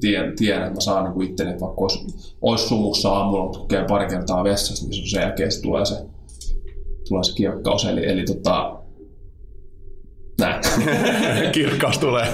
tiedän, 0.00 0.36
tiedän, 0.36 0.62
että 0.62 0.74
mä 0.74 0.80
saan 0.80 1.04
niin 1.04 1.14
kuin 1.14 1.30
itteni, 1.30 1.50
että 1.50 1.64
vaikka 1.64 1.80
olisi, 1.80 2.06
olisi 2.42 2.68
sumussa 2.68 3.12
aamulla, 3.12 3.42
mutta 3.42 3.58
kun 3.58 3.68
käy 3.68 3.84
pari 3.88 4.06
kertaa 4.06 4.44
vessassa, 4.44 4.86
niin 4.86 5.04
se 5.04 5.10
sen 5.10 5.22
jälkeen 5.22 5.52
se 5.52 5.62
tulee 5.62 5.84
se, 5.84 5.94
tulee 7.08 7.24
se 7.24 7.34
kirkkaus. 7.34 7.84
Eli, 7.84 8.08
eli 8.08 8.24
tota, 8.24 8.82
näin. 10.38 10.62
Kirkkaus 11.52 11.98
tulee. 11.98 12.26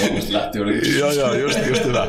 Huomioista 0.00 0.32
lähti 0.32 0.58
yli. 0.58 0.98
joo, 0.98 1.12
joo, 1.12 1.34
just, 1.34 1.58
just 1.68 1.84
hyvä. 1.84 2.06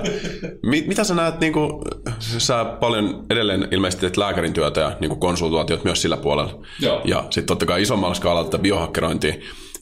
Mit, 0.66 0.88
mitä 0.88 1.04
sä 1.04 1.16
näet, 1.16 1.40
niin 1.40 1.54
kuin, 1.54 1.82
sä 2.20 2.66
paljon 2.66 3.26
edelleen 3.30 3.68
ilmeisesti 3.72 4.02
teet 4.02 4.18
lääkärin 4.18 4.54
työtä 4.54 4.82
ja 4.82 4.98
niin 5.00 5.10
kuin 5.10 5.20
konsultaatiot 5.20 5.84
myös 5.84 6.02
sillä 6.02 6.18
puolella. 6.18 6.66
Joo. 6.80 7.02
Ja 7.06 7.22
sitten 7.22 7.46
totta 7.46 7.66
kai 7.66 7.82
isommalla 7.82 8.16
skaalalla 8.16 8.50
tätä 8.50 8.62
biohakkerointia. 8.62 9.34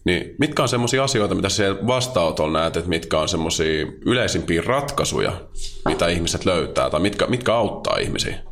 Niin 0.03 0.35
mitkä 0.39 0.61
on 0.61 0.69
semmoisia 0.69 1.03
asioita, 1.03 1.35
mitä 1.35 1.49
siellä 1.49 1.87
vastaanotolla 1.87 2.59
näet, 2.59 2.77
että 2.77 2.89
mitkä 2.89 3.19
on 3.19 3.29
semmoisia 3.29 3.87
yleisimpiä 4.05 4.61
ratkaisuja, 4.65 5.31
mitä 5.87 6.07
ihmiset 6.07 6.45
löytää, 6.45 6.89
tai 6.89 6.99
mitkä, 6.99 7.27
mitkä 7.27 7.55
auttaa 7.55 7.97
ihmisiä? 7.97 8.48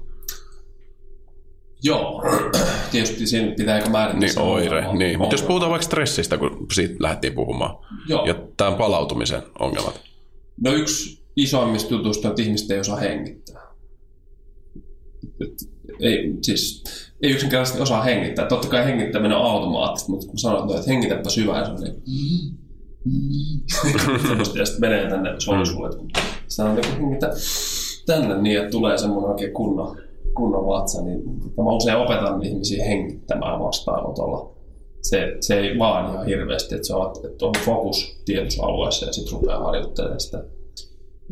Joo, 1.83 2.23
tietysti 2.91 3.27
siinä 3.27 3.53
pitää 3.57 3.77
ehkä 3.77 3.89
määritellä 3.89 4.25
Niin 4.27 4.39
oire, 4.39 4.77
ongelma. 4.77 4.99
niin. 4.99 5.19
Mutta 5.19 5.33
jos 5.33 5.41
puhutaan 5.41 5.71
vaikka 5.71 5.85
stressistä, 5.85 6.37
kun 6.37 6.65
siitä 6.73 6.95
lähdettiin 6.99 7.33
puhumaan, 7.33 7.75
Joo. 8.07 8.25
ja 8.25 8.35
tämän 8.57 8.75
palautumisen 8.75 9.41
ongelmat. 9.59 10.01
No 10.61 10.73
yksi 10.73 11.23
isoimmista 11.35 11.93
jutuista 11.93 12.27
on, 12.27 12.31
että 12.31 12.41
ihmiset 12.41 12.71
ei 12.71 12.79
osaa 12.79 12.97
hengittää. 12.97 13.61
Et, 15.41 15.53
ei, 15.99 16.33
siis, 16.41 16.83
ei 17.21 17.31
yksinkertaisesti 17.31 17.81
osaa 17.81 18.03
hengittää. 18.03 18.47
Totta 18.47 18.67
kai 18.67 18.85
hengittäminen 18.85 19.37
on 19.37 19.51
automaattista, 19.51 20.11
mutta 20.11 20.27
kun 20.27 20.37
sanot, 20.39 20.71
että 20.71 20.91
hengitäpä 20.91 21.29
syvään, 21.29 21.65
se 21.65 21.71
on 21.71 21.79
niin 21.79 22.57
ja 24.59 24.65
sitten 24.65 24.81
menee 24.81 25.09
tänne 25.09 25.29
solisuudet. 25.39 25.95
Kun 25.95 26.09
sanotaan, 26.47 26.85
että 26.85 26.99
hengitä 27.01 27.29
tänne 28.05 28.41
niin, 28.41 28.57
että 28.57 28.71
tulee 28.71 28.97
semmoinen 28.97 29.31
oikein 29.31 29.53
kunnon, 29.53 29.97
kunnon 30.37 30.67
vatsa, 30.67 31.01
niin 31.01 31.21
mä 31.57 31.71
usein 31.71 31.97
opetan 31.97 32.43
ihmisiä 32.43 32.85
hengittämään 32.85 33.59
vastaanotolla. 33.59 34.53
Se, 35.01 35.37
se 35.39 35.59
ei 35.59 35.79
vaan 35.79 36.13
ihan 36.13 36.25
hirveästi, 36.25 36.75
että 36.75 36.87
se 36.87 36.95
on, 36.95 37.13
että 37.31 37.45
on 37.45 37.53
fokus 37.65 38.21
tietyssä 38.25 38.63
alueessa 38.63 39.05
ja 39.05 39.13
sitten 39.13 39.33
rupeaa 39.33 39.63
harjoittelemaan 39.63 40.19
sitä. 40.19 40.43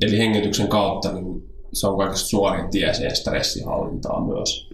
Eli 0.02 0.18
hengityksen 0.18 0.68
kautta 0.68 1.12
niin 1.12 1.50
se 1.74 1.88
on 1.88 1.98
kaikista 1.98 2.28
suorin 2.30 2.70
tie 2.70 2.94
siihen 2.94 3.16
stressihallintaan 3.16 4.26
myös. 4.28 4.70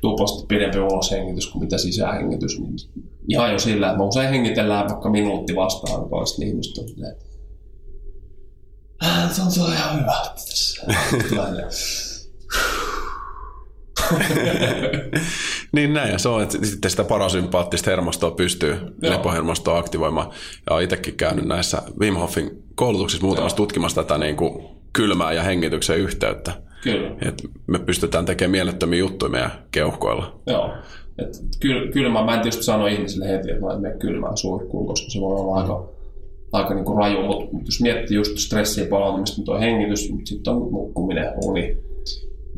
Tuplasti 0.00 0.46
pidempi 0.46 0.78
uloshengitys 0.78 1.46
kuin 1.46 1.64
mitä 1.64 1.78
sisähengitys. 1.78 2.60
Niin 2.60 2.76
ihan 3.28 3.52
jo 3.52 3.58
sillä, 3.58 3.86
että 3.86 3.98
me 3.98 4.04
usein 4.04 4.30
hengitellään 4.30 4.88
vaikka 4.88 5.10
minuutti 5.10 5.56
vastaan 5.56 6.08
toista 6.10 6.38
niin 6.38 6.48
ihmiset 6.48 6.78
on 6.78 6.88
silleen, 6.88 7.12
että 7.12 7.24
"Ah, 9.00 9.36
tuntuu 9.36 9.72
ihan 9.72 10.00
hyvältä 10.00 10.30
tässä. 10.34 10.86
Niin 15.72 15.92
näin, 15.92 16.12
ja 16.12 16.18
se 16.18 16.28
on, 16.28 16.42
että 16.42 16.58
sitten 16.62 16.90
sitä 16.90 17.04
parasympaattista 17.04 17.90
hermostoa 17.90 18.30
pystyy 18.30 18.70
Joo. 18.70 19.12
lepohermostoa 19.12 19.78
aktivoimaan. 19.78 20.30
Ja 20.66 20.74
olen 20.74 20.84
itsekin 20.84 21.14
käynyt 21.14 21.44
näissä 21.44 21.82
Wim 22.00 22.14
Hofin 22.14 22.62
koulutuksissa 22.74 23.26
muutamassa 23.26 23.54
Joo. 23.54 23.66
tutkimassa 23.66 24.02
tätä 24.02 24.18
niin 24.18 24.36
kuin 24.36 24.64
kylmää 24.92 25.32
ja 25.32 25.42
hengityksen 25.42 25.98
yhteyttä. 25.98 26.52
Kyllä. 26.82 27.10
Et 27.28 27.42
me 27.66 27.78
pystytään 27.78 28.24
tekemään 28.24 28.50
mielettömiä 28.50 28.98
juttuja 28.98 29.30
meidän 29.30 29.50
keuhkoilla. 29.70 30.40
Joo. 30.46 30.70
Et 31.18 31.42
kyl, 31.60 31.92
kylmä, 31.92 32.24
mä 32.24 32.34
en 32.34 32.40
tietysti 32.40 32.62
sano 32.62 32.86
ihmisille 32.86 33.28
heti, 33.28 33.50
että 33.50 33.64
mä 33.66 33.72
en 33.72 33.80
mene 33.80 33.96
kylmään 33.98 34.36
suihkuun, 34.36 34.86
koska 34.86 35.10
se 35.10 35.20
voi 35.20 35.40
olla 35.40 35.60
aika, 35.60 35.88
aika 36.52 36.74
niin 36.74 36.84
kuin 36.84 36.98
raju, 36.98 37.22
mutta 37.22 37.52
mut 37.52 37.66
jos 37.66 37.80
miettii 37.80 38.16
just 38.16 38.38
stressiä 38.38 38.86
palautumista, 38.86 39.36
niin 39.36 39.44
tuo 39.44 39.60
hengitys, 39.60 40.10
mutta 40.10 40.28
sitten 40.28 40.52
on 40.52 40.72
nukkuminen, 40.72 41.32
uni. 41.44 41.76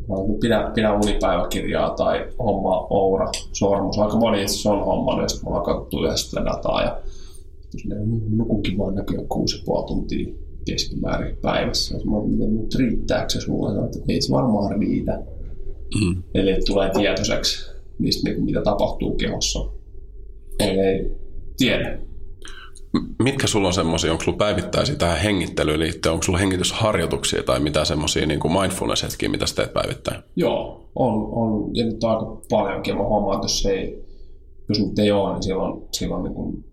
Että 0.09 0.39
Pidä, 0.41 0.71
pidä 0.75 0.93
unipäiväkirjaa 0.93 1.89
tai 1.89 2.27
homma 2.39 2.87
Oura, 2.89 3.31
sormus. 3.53 3.99
Aika 3.99 4.17
moni 4.17 4.41
itse 4.41 4.69
on 4.69 5.29
sitten 5.29 5.45
me 5.45 5.49
ollaan 5.49 5.65
katsottu 5.65 6.03
yhdessä 6.05 6.45
dataa, 6.45 6.81
ja 6.83 6.97
"Mm, 8.05 8.37
nukunkin 8.37 8.77
vaan 8.77 8.95
näköjään 8.95 9.27
kuusi 9.27 9.63
puoli 9.65 9.87
tuntia 9.87 10.27
keskimäärin 10.65 11.37
päivässä. 11.41 11.95
Mä 11.97 12.21
mietin, 12.27 12.55
mutta 12.55 12.77
riittääkö 12.79 13.29
se 13.29 13.41
sulle? 13.41 13.85
Että 13.85 13.99
ei 14.09 14.21
se 14.21 14.33
varmaan 14.33 14.79
riitä. 14.79 15.23
Mm. 16.01 16.23
Eli 16.33 16.51
että 16.51 16.63
tulee 16.67 16.89
tietoiseksi 16.89 17.71
niistä, 17.99 18.29
niin 18.29 18.43
mitä 18.43 18.61
tapahtuu 18.61 19.15
kehossa. 19.15 19.59
Eli 20.59 20.79
ei 20.79 21.11
tiedä. 21.57 21.99
Mitkä 23.23 23.47
sulla 23.47 23.67
on 23.67 23.73
semmoisia, 23.73 24.11
onko 24.11 24.23
sulla 24.23 24.37
päivittäisiä 24.37 24.95
tähän 24.95 25.17
hengittelyyn 25.17 25.79
liittyen, 25.79 26.13
onko 26.13 26.23
sulla 26.23 26.39
hengitysharjoituksia 26.39 27.43
tai 27.43 27.59
mitä 27.59 27.85
semmoisia 27.85 28.25
niin 28.25 28.39
mindfulness-hetkiä, 28.43 29.29
mitä 29.29 29.45
sä 29.45 29.55
teet 29.55 29.73
päivittäin? 29.73 30.23
Joo, 30.35 30.89
on, 30.95 31.29
on 31.31 31.75
ja 31.75 31.85
nyt 31.85 32.03
aika 32.03 32.41
paljonkin. 32.49 32.97
Mä 32.97 33.03
huomaan, 33.03 33.35
että 33.35 33.45
jos, 33.45 33.65
ei, 33.65 34.05
jos 34.69 34.79
nyt 34.79 34.99
ei 34.99 35.11
ole, 35.11 35.33
niin 35.33 35.43
silloin, 35.43 35.81
silloin 35.91 36.23
niin 36.23 36.33
kuin 36.33 36.65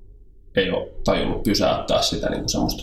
ei 0.57 0.71
ole 0.71 0.89
tajunnut 1.05 1.43
pysäyttää 1.43 2.03
sitä 2.03 2.31
niin 2.31 2.41
kuin 2.41 2.49
semmoista. 2.49 2.83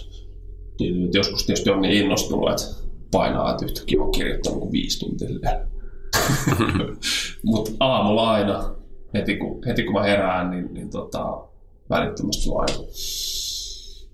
Niin, 0.79 1.05
että 1.05 1.17
joskus 1.17 1.45
tietysti 1.45 1.69
on 1.69 1.81
niin 1.81 2.05
innostunut, 2.05 2.49
että 2.49 2.63
painaa, 3.11 3.51
että 3.51 3.65
yhtäkkiä 3.65 4.01
on 4.01 4.11
kirjoittanut 4.11 4.59
kuin 4.59 4.71
viisi 4.71 4.99
tuntia. 4.99 5.29
Mutta 7.45 7.71
aamulla 7.79 8.31
aina, 8.31 8.75
heti 9.13 9.37
kun, 9.37 9.61
heti 9.65 9.83
kun 9.83 9.93
mä 9.93 10.03
herään, 10.03 10.51
niin, 10.51 10.73
niin 10.73 10.89
tota, 10.89 11.50
välittömästi 11.91 12.49
vaan 12.49 12.67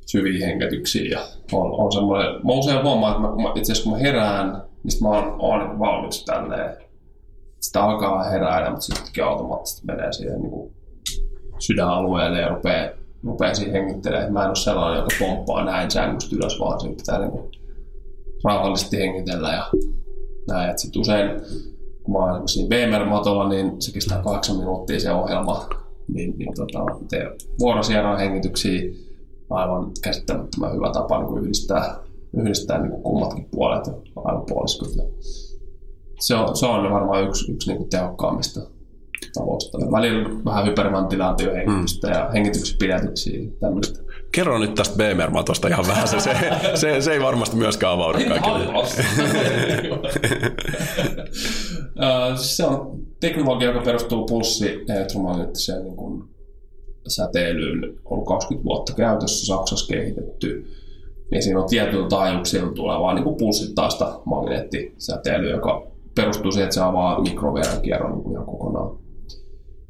syviä 0.06 0.48
hengityksiä. 0.48 1.12
Ja 1.12 1.20
on, 1.52 1.72
on 1.72 1.92
semmoinen, 1.92 2.34
mä 2.34 2.54
usein 2.54 2.84
huomaan, 2.84 3.12
että 3.12 3.28
mä, 3.28 3.34
kun 3.34 3.44
mä, 3.44 3.50
itse 3.56 3.72
asiassa 3.72 3.90
kun 3.90 3.92
mä 3.92 4.04
herään, 4.04 4.64
niin 4.84 5.04
mä 5.04 5.10
oon, 5.10 5.36
oon 5.40 5.60
niin 5.60 5.80
valmiiksi 5.80 6.26
tälleen. 6.26 6.78
Sitä 7.60 7.84
alkaa 7.84 8.24
heräillä, 8.24 8.70
mutta 8.70 8.86
sitten 8.86 9.26
automaattisesti 9.26 9.86
menee 9.86 10.14
siihen 10.14 10.42
niin 10.42 10.72
sydänalueelle 11.60 12.40
ja 12.40 12.50
rupeaa, 12.50 12.90
rupeaa 13.24 13.54
siihen 13.54 13.74
hengittelemään. 13.74 14.34
Mä 14.34 14.42
en 14.42 14.48
ole 14.48 14.56
sellainen, 14.56 14.98
joka 14.98 15.16
pomppaa 15.20 15.66
näin 15.66 15.92
sängystä 15.92 16.36
ylös, 16.36 16.60
vaan 16.60 16.80
siinä 16.80 16.96
pitää 16.96 17.20
niin 17.20 17.52
rauhallisesti 18.44 18.98
hengitellä 18.98 19.50
ja 19.50 19.66
näin. 20.48 20.70
Et 20.70 20.80
sit 20.80 20.96
usein, 20.96 21.30
kun 22.04 22.14
mä 22.14 22.20
oon 22.20 22.48
siinä 22.48 22.70
VMR-matolla, 22.70 23.50
niin 23.50 23.82
se 23.82 23.92
kestää 23.92 24.22
kahdeksan 24.24 24.58
minuuttia 24.58 25.00
se 25.00 25.12
ohjelma. 25.12 25.70
Niin, 26.14 26.38
niin 26.38 26.54
tota, 26.56 26.86
teen 27.10 27.32
vuorosierran 27.60 28.20
hengityksiä. 28.20 28.82
Aivan 29.50 29.92
käsittämättömän 30.04 30.74
hyvä 30.74 30.92
tapa 30.92 31.18
niin 31.18 31.28
kuin 31.28 31.44
yhdistää, 31.44 31.98
yhdistää 32.38 32.82
niin 32.82 32.92
kuin 32.92 33.04
kummatkin 33.04 33.48
puolet 33.52 33.88
aivan 34.16 34.46
puoliskot. 34.50 34.96
Ja 34.96 35.04
Se 36.20 36.36
on, 36.36 36.58
se 36.58 36.66
on 36.66 36.94
varmaan 36.94 37.24
yksi, 37.24 37.52
yksi 37.52 37.70
niin 37.70 37.78
kuin 37.78 37.90
tehokkaammista 37.90 38.62
tavoista. 39.34 39.78
Välillä 39.92 40.30
vähän 40.46 40.66
hyperventilaatiohengitystä 40.66 42.08
mm. 42.08 42.14
ja 42.14 42.30
hengityksen 42.34 42.78
pidätyksiä 42.80 43.50
tämmöistä. 43.60 44.07
Kerro 44.32 44.58
nyt 44.58 44.76
tästä 44.76 44.96
BMR-matosta 44.96 45.68
ihan 45.68 45.88
vähän, 45.88 46.08
se, 46.08 46.20
se, 46.20 46.34
se, 46.76 47.02
se 47.02 47.12
ei 47.12 47.22
varmasti 47.22 47.56
myöskään 47.56 47.94
avaudu 47.94 48.18
kaikille. 48.28 48.86
se 52.36 52.66
on 52.66 53.00
teknologia, 53.20 53.68
joka 53.68 53.82
perustuu 53.82 54.26
pulssi 54.26 54.86
elektromagneettiseen 54.90 55.84
niin 55.84 55.96
kuin 55.96 56.24
säteilyyn, 57.08 57.94
on 58.06 58.26
20 58.26 58.66
vuotta 58.66 58.94
käytössä, 58.94 59.46
Saksassa 59.46 59.94
kehitetty. 59.94 60.68
Ja 61.32 61.42
siinä 61.42 61.60
on 61.60 61.70
tietyllä 61.70 62.08
taajuuksilla 62.08 62.72
tulevaa 62.72 63.14
niin 63.14 63.36
pulssittaista 63.38 64.22
magneettisäteilyä, 64.26 65.52
joka 65.52 65.88
perustuu 66.16 66.52
siihen, 66.52 66.64
että 66.64 66.74
se 66.74 66.82
avaa 66.82 67.22
mikroverenkierron 67.22 68.18
niin 68.18 68.32
ihan 68.32 68.46
kokonaan. 68.46 68.98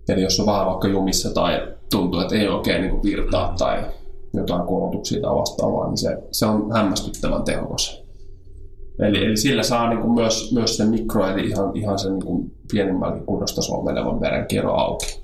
Eli 0.10 0.22
jos 0.22 0.40
on 0.40 0.46
vähän 0.46 0.66
vaikka 0.66 0.88
jumissa 0.88 1.34
tai 1.34 1.68
tuntuu, 1.92 2.20
että 2.20 2.36
ei 2.36 2.48
oikein 2.48 2.82
niin 2.82 3.04
virtaa 3.04 3.56
tai 3.58 3.84
jotain 4.38 4.68
kolotuksia 4.68 5.22
tai 5.22 5.36
vastaavaa, 5.36 5.88
niin 5.88 5.98
se, 5.98 6.18
se 6.32 6.46
on 6.46 6.72
hämmästyttävän 6.72 7.44
tehokas. 7.44 8.04
Eli, 9.00 9.26
eli 9.26 9.38
sillä 9.38 9.64
saa 9.64 9.90
niin 9.90 10.02
kuin 10.02 10.14
myös, 10.14 10.54
myös 10.54 10.78
sen 10.78 10.90
mikro, 10.90 11.28
eli 11.28 11.48
ihan, 11.48 11.78
ihan 11.78 12.00
sen 12.00 12.20
niin 12.20 12.52
pienimmälläkin 12.72 13.26
kunnostasolla 13.26 13.84
menevan 13.84 14.22
verenkierron 14.22 14.80
auki. 14.80 15.22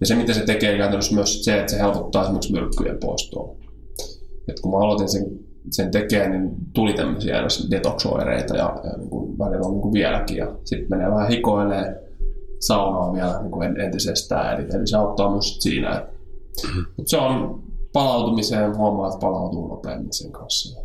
Ja 0.00 0.06
se, 0.06 0.14
mitä 0.14 0.32
se 0.32 0.44
tekee 0.44 0.76
käytännössä 0.76 1.14
myös 1.14 1.44
se, 1.44 1.60
että 1.60 1.72
se 1.72 1.78
helpottaa 1.78 2.22
esimerkiksi 2.22 2.52
myrkkyjen 2.52 2.98
poistoa. 3.00 3.56
Et 4.48 4.60
kun 4.60 4.72
mä 4.72 4.78
aloitin 4.78 5.08
sen, 5.08 5.24
sen 5.70 5.90
tekemään, 5.90 6.30
niin 6.30 6.50
tuli 6.74 6.92
tämmöisiä 6.92 7.42
detoxoireita 7.70 8.56
ja, 8.56 8.80
ja 8.84 8.96
niin 8.98 9.10
kuin 9.10 9.38
välillä 9.38 9.66
on 9.66 9.72
niin 9.72 9.82
kuin 9.82 9.92
vieläkin. 9.92 10.36
Ja 10.36 10.54
sitten 10.64 10.90
menee 10.90 11.10
vähän 11.10 11.28
hikoilee 11.28 12.08
saunaa 12.60 13.12
vielä 13.12 13.40
niin 13.40 13.50
kuin 13.50 13.80
entisestään. 13.80 14.60
Eli, 14.60 14.68
eli 14.74 14.86
se 14.86 14.96
auttaa 14.96 15.30
myös 15.30 15.58
siinä. 15.60 15.90
Mm-hmm. 15.90 16.84
Mutta 16.96 17.10
se 17.10 17.16
on 17.16 17.62
palautumiseen, 17.92 18.76
huomaa, 18.76 19.08
että 19.08 19.20
palautuu 19.20 19.68
nopeammin 19.68 20.12
sen 20.12 20.32
kanssa. 20.32 20.80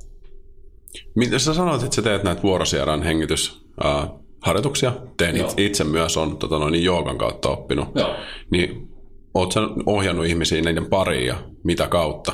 Mitä 1.16 1.40
sä 1.40 1.54
sanoit, 1.54 1.84
että 1.84 1.96
sä 1.96 2.02
teet 2.02 2.24
näitä 2.24 2.44
vuorosierän 2.44 3.04
hengitysharjoituksia, 3.04 4.94
teen 5.18 5.38
Joo. 5.38 5.54
itse 5.58 5.84
myös, 5.84 6.18
on 6.18 6.38
tota 6.38 6.60
noin, 6.60 6.84
joogan 6.84 7.18
kautta 7.18 7.50
oppinut, 7.50 7.88
Joo. 7.96 8.16
niin 8.52 8.90
oot 9.34 9.52
sä 9.52 9.60
ohjannut 9.86 10.26
ihmisiä 10.26 10.62
niiden 10.62 10.86
pariin 10.86 11.28
ja 11.28 11.36
mitä 11.64 11.88
kautta 11.88 12.34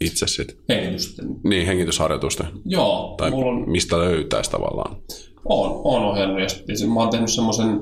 itse 0.00 0.26
sitten? 0.26 0.56
Hengitysten. 0.68 1.26
Niin, 1.44 1.66
hengitysharjoitusten. 1.66 2.46
Joo. 2.64 3.14
Tai 3.18 3.30
on... 3.34 3.70
mistä 3.70 3.98
löytäisi 3.98 4.50
tavallaan? 4.50 4.96
On, 5.44 5.80
on 5.84 6.04
ohjannut 6.04 6.40
ja 6.40 6.48
sitten 6.48 6.90
mä 6.90 7.00
oon 7.00 7.10
tehnyt 7.10 7.30
semmoisen 7.30 7.80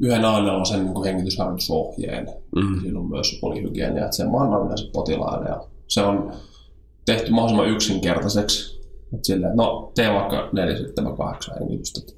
yhden 0.00 0.24
aina 0.24 0.64
sen 0.64 0.84
niin 0.84 1.04
hengitysharjoitusohjeen. 1.04 2.28
Mm. 2.56 2.80
Siinä 2.80 3.00
on 3.00 3.08
myös 3.08 3.38
polihygienia, 3.40 4.04
että 4.04 4.16
sen 4.16 4.30
mä 4.30 4.38
annan 4.38 4.64
yleensä 4.64 4.86
potilaille. 4.92 5.48
Ja 5.48 5.60
se 5.88 6.00
on 6.00 6.32
tehty 7.06 7.30
mahdollisimman 7.30 7.70
yksinkertaiseksi. 7.70 8.76
Että 9.14 9.26
silleen, 9.26 9.56
no 9.56 9.92
tee 9.94 10.12
vaikka 10.12 10.48
4, 10.52 10.76
7, 10.78 11.16
8 11.16 11.54
hengitystä. 11.58 12.12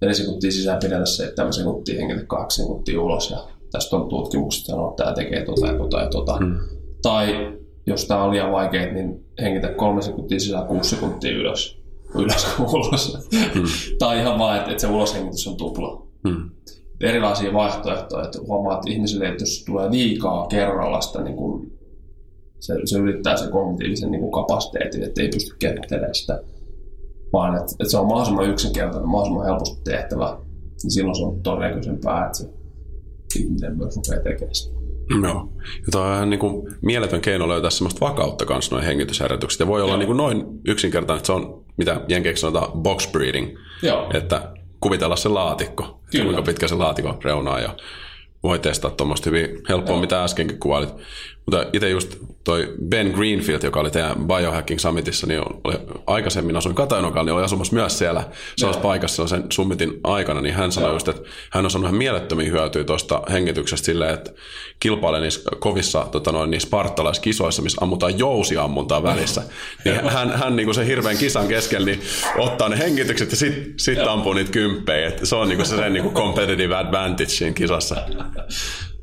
4 0.00 0.14
sekuntia 0.14 0.52
sisään 0.52 0.78
pidellä 0.82 1.06
7 1.06 1.52
sekuntia 1.52 2.00
hengitä 2.00 2.26
8 2.26 2.64
sekuntia 2.64 3.02
ulos. 3.02 3.30
Ja 3.30 3.38
tästä 3.70 3.96
on 3.96 4.08
tutkimukset 4.08 4.64
sanoo, 4.64 4.90
että 4.90 5.02
tämä 5.02 5.14
tekee 5.14 5.44
tota 5.44 5.66
ja 5.66 5.78
tota 5.78 6.00
ja 6.00 6.08
tota. 6.08 6.40
Mm. 6.40 6.58
Tai 7.02 7.58
jos 7.86 8.04
tämä 8.04 8.24
on 8.24 8.30
liian 8.30 8.52
vaikea, 8.52 8.92
niin 8.92 9.24
hengitä 9.42 9.68
3 9.68 10.02
sekuntia 10.02 10.40
sisään 10.40 10.66
6 10.66 10.90
sekuntia 10.90 11.30
ylös. 11.30 11.78
Ylös 12.14 12.46
ulos. 12.72 13.18
Mm. 13.54 13.62
tai 13.98 14.20
ihan 14.20 14.38
vaan, 14.38 14.58
että, 14.58 14.70
että 14.70 14.80
se 14.80 14.86
uloshengitys 14.86 15.48
on 15.48 15.56
tupla. 15.56 16.06
Mm 16.24 16.50
erilaisia 17.00 17.52
vaihtoehtoja, 17.52 18.24
että 18.24 18.38
huomaa, 18.46 18.74
että 18.74 18.90
ihmisille, 18.90 19.28
että 19.28 19.42
jos 19.42 19.64
tulee 19.64 19.90
liikaa 19.90 20.46
kerralla 20.46 21.00
sitä, 21.00 21.22
niin 21.22 21.36
kuin, 21.36 21.78
se, 22.60 22.74
se 22.84 22.98
ylittää 22.98 23.36
se 23.36 23.50
kognitiivisen 23.50 24.10
niin 24.10 24.20
kuin 24.20 24.32
kapasiteetin, 24.32 25.02
että 25.02 25.22
ei 25.22 25.28
pysty 25.28 25.56
kehittelemään 25.58 26.14
sitä, 26.14 26.42
vaan 27.32 27.54
että, 27.54 27.72
että 27.80 27.90
se 27.90 27.98
on 27.98 28.06
mahdollisimman 28.06 28.50
yksinkertainen, 28.50 29.08
mahdollisimman 29.08 29.46
helposti 29.46 29.82
tehtävä, 29.84 30.38
niin 30.82 30.90
silloin 30.90 31.16
se 31.16 31.24
on 31.24 31.42
todennäköisempää, 31.42 32.26
että 32.26 32.38
se 32.38 32.50
ihminen 33.38 33.76
myös 33.76 33.96
rupeaa 33.96 34.22
tekemään 34.22 34.54
sitä. 34.54 34.78
Joo. 35.22 35.48
Ja 35.62 35.92
tuo 35.92 36.00
on 36.00 36.14
ihan 36.14 36.30
niin 36.30 36.40
kuin 36.40 36.68
mieletön 36.82 37.20
keino 37.20 37.48
löytää 37.48 37.70
sellaista 37.70 38.06
vakautta 38.06 38.46
kanssa 38.46 38.74
noin 38.74 38.86
hengitysharjoitukset. 38.86 39.60
Ja 39.60 39.66
voi 39.66 39.82
olla 39.82 39.96
niin 39.96 40.06
kuin 40.06 40.16
noin 40.16 40.44
yksinkertainen, 40.68 41.18
että 41.18 41.26
se 41.26 41.32
on, 41.32 41.64
mitä 41.76 42.00
jenkeiksi 42.08 42.40
sanotaan, 42.40 42.82
box 42.82 43.12
breathing. 43.12 43.58
Joo. 43.82 44.10
Että 44.14 44.52
kuvitella 44.80 45.16
se 45.16 45.28
laatikko, 45.28 45.97
Kyllä. 46.10 46.24
kuinka 46.24 46.42
pitkä 46.42 46.68
se 46.68 46.74
laatikko 46.74 47.18
reunaa 47.24 47.60
ja 47.60 47.76
voi 48.42 48.58
testata 48.58 48.96
tuommoista 48.96 49.30
hyvin 49.30 49.60
helppoa, 49.68 49.94
Joo. 49.94 50.00
mitä 50.00 50.24
äskenkin 50.24 50.60
kuvailit. 50.60 50.94
Mutta 51.50 51.66
itse 51.72 51.88
just 51.88 52.16
toi 52.44 52.74
Ben 52.88 53.10
Greenfield, 53.10 53.62
joka 53.62 53.80
oli 53.80 53.90
teidän 53.90 54.26
Biohacking 54.26 54.80
Summitissa, 54.80 55.26
niin 55.26 55.40
oli 55.64 55.74
aikaisemmin 56.06 56.56
asuin 56.56 56.74
Katajanokalla, 56.74 57.24
niin 57.24 57.34
oli 57.34 57.44
asumassa 57.44 57.74
myös 57.74 57.98
siellä 57.98 58.24
samassa 58.56 58.80
paikassa 58.80 59.26
sen 59.26 59.44
summitin 59.52 60.00
aikana, 60.04 60.40
niin 60.40 60.54
hän 60.54 60.72
sanoi 60.72 60.88
Joo. 60.88 60.96
just, 60.96 61.08
että 61.08 61.22
hän 61.50 61.64
on 61.64 61.70
sanonut 61.70 61.88
ihan 61.88 61.98
mielettömiä 61.98 62.50
hyötyä 62.50 62.84
tuosta 62.84 63.22
hengityksestä 63.30 63.86
silleen, 63.86 64.14
että 64.14 64.32
kilpailee 64.80 65.20
niissä 65.20 65.50
kovissa 65.58 66.06
tota 66.12 66.32
noin, 66.32 66.50
niissä 66.50 66.66
spartalaiskisoissa, 66.66 67.62
missä 67.62 67.78
ammutaan 67.80 68.18
jousiammuntaa 68.18 69.02
välissä. 69.02 69.42
niin 69.84 70.10
hän, 70.10 70.30
hän 70.30 70.56
niin 70.56 70.66
kuin 70.66 70.74
se 70.74 70.86
hirveän 70.86 71.18
kisan 71.18 71.48
keskellä 71.48 71.86
niin 71.86 72.00
ottaa 72.38 72.68
ne 72.68 72.78
hengitykset 72.78 73.30
ja 73.30 73.36
sitten 73.36 73.72
sit 73.76 73.98
ampuu 73.98 74.32
niitä 74.32 74.52
kymppejä. 74.52 75.08
Et 75.08 75.20
se 75.22 75.36
on 75.36 75.48
niin 75.48 75.56
kuin 75.56 75.66
se 75.66 75.76
sen 75.76 75.92
niin 75.92 76.02
kuin 76.02 76.14
competitive 76.14 76.76
advantage 76.76 77.30
siinä 77.30 77.54
kisassa. 77.54 77.96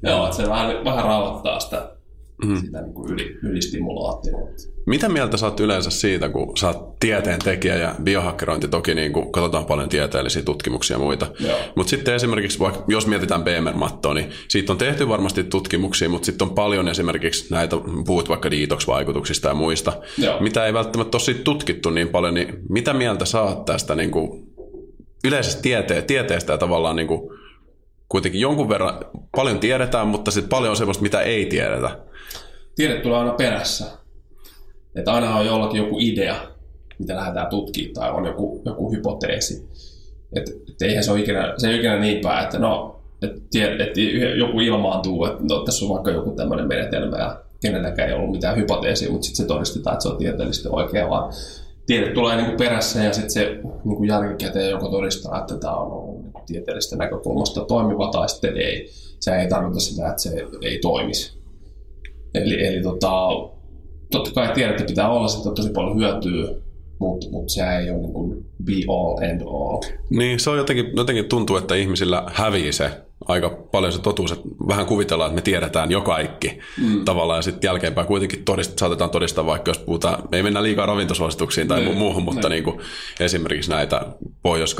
Joo, 0.03 0.31
se 0.31 0.49
vähän, 0.49 0.85
vähän 0.85 1.05
rauhoittaa 1.05 1.59
sitä 1.59 1.94
mm. 2.45 2.55
sitä 2.55 2.81
niin 2.81 2.93
kuin 2.93 3.11
yli, 3.11 3.37
ylistimulaatioa. 3.43 4.49
Mitä 4.85 5.09
mieltä 5.09 5.37
sä 5.37 5.45
oot 5.45 5.59
yleensä 5.59 5.89
siitä, 5.89 6.29
kun 6.29 6.57
sä 6.57 6.67
oot 6.67 6.99
tieteen 6.99 7.39
tekijä 7.39 7.75
ja 7.75 7.95
biohakkerointi 8.03 8.67
toki 8.67 8.95
niin 8.95 9.13
kuin 9.13 9.31
katsotaan 9.31 9.65
paljon 9.65 9.89
tieteellisiä 9.89 10.41
tutkimuksia 10.41 10.95
ja 10.95 10.99
muita. 10.99 11.27
Mutta 11.75 11.89
sitten 11.89 12.15
esimerkiksi 12.15 12.59
vaikka 12.59 12.83
jos 12.87 13.07
mietitään 13.07 13.43
BMR-mattoa, 13.43 14.13
niin 14.13 14.29
siitä 14.47 14.71
on 14.71 14.77
tehty 14.77 15.07
varmasti 15.07 15.43
tutkimuksia, 15.43 16.09
mutta 16.09 16.25
sitten 16.25 16.47
on 16.47 16.55
paljon 16.55 16.87
esimerkiksi 16.87 17.53
näitä, 17.53 17.75
puhut 18.05 18.29
vaikka 18.29 18.51
detox-vaikutuksista 18.51 19.47
ja 19.47 19.53
muista, 19.53 19.93
Joo. 20.17 20.39
mitä 20.39 20.65
ei 20.65 20.73
välttämättä 20.73 21.17
ole 21.17 21.23
siitä 21.23 21.43
tutkittu 21.43 21.89
niin 21.89 22.09
paljon, 22.09 22.33
niin 22.33 22.57
mitä 22.69 22.93
mieltä 22.93 23.25
sä 23.25 23.41
oot 23.41 23.65
tästä 23.65 23.95
niin 23.95 24.11
kuin 24.11 24.47
yleisestä 25.23 25.61
tiete- 25.61 26.01
tieteestä 26.01 26.53
ja 26.53 26.57
tavallaan 26.57 26.95
niin 26.95 27.07
kuin 27.07 27.21
kuitenkin 28.09 28.41
jonkun 28.41 28.69
verran 28.69 28.99
paljon 29.35 29.59
tiedetään, 29.59 30.07
mutta 30.07 30.31
sitten 30.31 30.49
paljon 30.49 30.69
on 30.69 30.77
sellaista, 30.77 31.03
mitä 31.03 31.21
ei 31.21 31.45
tiedetä 31.45 32.04
tiede 32.75 32.99
tulee 32.99 33.17
aina 33.17 33.33
perässä. 33.33 33.85
Että 34.95 35.13
aina 35.13 35.35
on 35.35 35.45
jollakin 35.45 35.81
joku 35.81 35.97
idea, 35.99 36.35
mitä 36.99 37.15
lähdetään 37.15 37.47
tutkimaan, 37.47 37.93
tai 37.93 38.11
on 38.11 38.25
joku, 38.25 38.61
joku 38.65 38.91
hypoteesi. 38.91 39.67
Että 40.35 40.51
et 40.69 40.81
eihän 40.81 41.03
se 41.03 41.11
ole 41.11 41.19
ikinä, 41.19 41.53
se 41.57 41.67
ei 41.67 41.73
ole 41.73 41.79
ikinä 41.79 41.99
niin 41.99 42.21
päin, 42.21 42.43
että 42.43 42.59
no, 42.59 42.99
että 43.21 43.83
et 43.83 43.97
joku 44.37 44.59
ilmaantuu, 44.59 45.25
että 45.25 45.43
no, 45.49 45.59
tässä 45.59 45.85
on 45.85 45.91
vaikka 45.91 46.11
joku 46.11 46.31
tämmöinen 46.31 46.67
menetelmä 46.67 47.17
ja 47.17 47.41
kenelläkään 47.61 48.09
ei 48.09 48.15
ollut 48.15 48.31
mitään 48.31 48.57
hypoteesia, 48.57 49.11
mutta 49.11 49.25
sitten 49.25 49.45
se 49.45 49.47
todistetaan, 49.47 49.93
että 49.93 50.03
se 50.03 50.09
on 50.09 50.17
tieteellisesti 50.17 50.69
oikea, 50.71 51.09
vaan 51.09 51.33
tiede 51.85 52.13
tulee 52.13 52.35
niin 52.35 52.45
kuin 52.45 52.57
perässä 52.57 53.03
ja 53.03 53.13
sitten 53.13 53.31
se 53.31 53.45
niin 53.85 53.97
kuin 53.97 54.09
jälkikäteen 54.09 54.71
joko 54.71 54.89
todistaa, 54.89 55.39
että 55.39 55.57
tämä 55.57 55.75
on 55.75 55.91
ollut 55.91 56.21
niin 56.21 56.33
tieteellisestä 56.45 56.95
näkökulmasta 56.95 57.65
toimiva 57.65 58.11
tai 58.11 58.29
sitten 58.29 58.57
ei. 58.57 58.89
Se 59.19 59.35
ei 59.35 59.47
tarkoita 59.47 59.79
sitä, 59.79 60.09
että 60.09 60.21
se 60.21 60.45
ei 60.61 60.79
toimisi. 60.79 61.44
Eli, 62.35 62.65
eli 62.65 62.83
tota, 62.83 63.29
totta 64.11 64.31
kai 64.31 64.53
tiedät, 64.53 64.71
että 64.71 64.89
pitää 64.89 65.09
olla 65.09 65.27
sitten 65.27 65.53
tosi 65.53 65.69
paljon 65.69 65.97
hyötyä, 65.97 66.47
mutta 66.99 67.27
mut 67.31 67.49
se 67.49 67.61
ei 67.61 67.91
ole 67.91 67.99
niin 67.99 68.13
kuin 68.13 68.45
be 68.63 68.73
all 68.89 69.17
and 69.31 69.41
all. 69.41 69.81
Niin, 70.09 70.39
se 70.39 70.49
on 70.49 70.57
jotenkin, 70.57 70.91
jotenkin 70.95 71.25
tuntuu, 71.25 71.57
että 71.57 71.75
ihmisillä 71.75 72.23
hävii 72.27 72.73
se 72.73 72.91
aika 73.27 73.49
paljon 73.49 73.93
se 73.93 74.01
totuus, 74.01 74.31
että 74.31 74.49
vähän 74.67 74.85
kuvitellaan, 74.85 75.27
että 75.27 75.35
me 75.35 75.41
tiedetään 75.41 75.91
jo 75.91 76.01
kaikki 76.01 76.59
mm. 76.81 77.05
tavallaan, 77.05 77.37
ja 77.37 77.41
sitten 77.41 77.67
jälkeenpäin 77.67 78.07
kuitenkin 78.07 78.45
todist, 78.45 78.79
saatetaan 78.79 79.09
todistaa, 79.09 79.45
vaikka 79.45 79.69
jos 79.69 79.77
puhutaan, 79.77 80.23
ei 80.31 80.43
mennä 80.43 80.63
liikaa 80.63 80.85
ravintosuosituksiin 80.85 81.67
tai 81.67 81.79
niin, 81.79 81.97
muuhun, 81.97 82.23
mutta 82.23 82.49
niin. 82.49 82.55
Niin 82.55 82.63
kuin 82.63 82.85
esimerkiksi 83.19 83.71
näitä 83.71 84.05
pohjois 84.41 84.75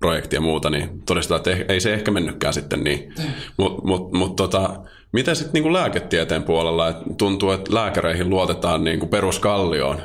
projektia 0.00 0.36
ja 0.36 0.40
muuta, 0.40 0.70
niin 0.70 1.02
todistetaan, 1.06 1.38
että 1.38 1.72
ei 1.72 1.80
se 1.80 1.94
ehkä 1.94 2.10
mennytkään 2.10 2.54
sitten 2.54 2.84
niin. 2.84 3.14
Mutta 3.56 3.82
mut, 3.86 4.12
mut, 4.12 4.36
tota, 4.36 4.70
Miten 5.12 5.36
sitten 5.36 5.52
niinku 5.52 5.72
lääketieteen 5.72 6.42
puolella, 6.42 6.88
että 6.88 7.04
tuntuu, 7.18 7.50
että 7.50 7.74
lääkäreihin 7.74 8.30
luotetaan 8.30 8.84
niinku 8.84 9.06
peruskallioon 9.06 10.02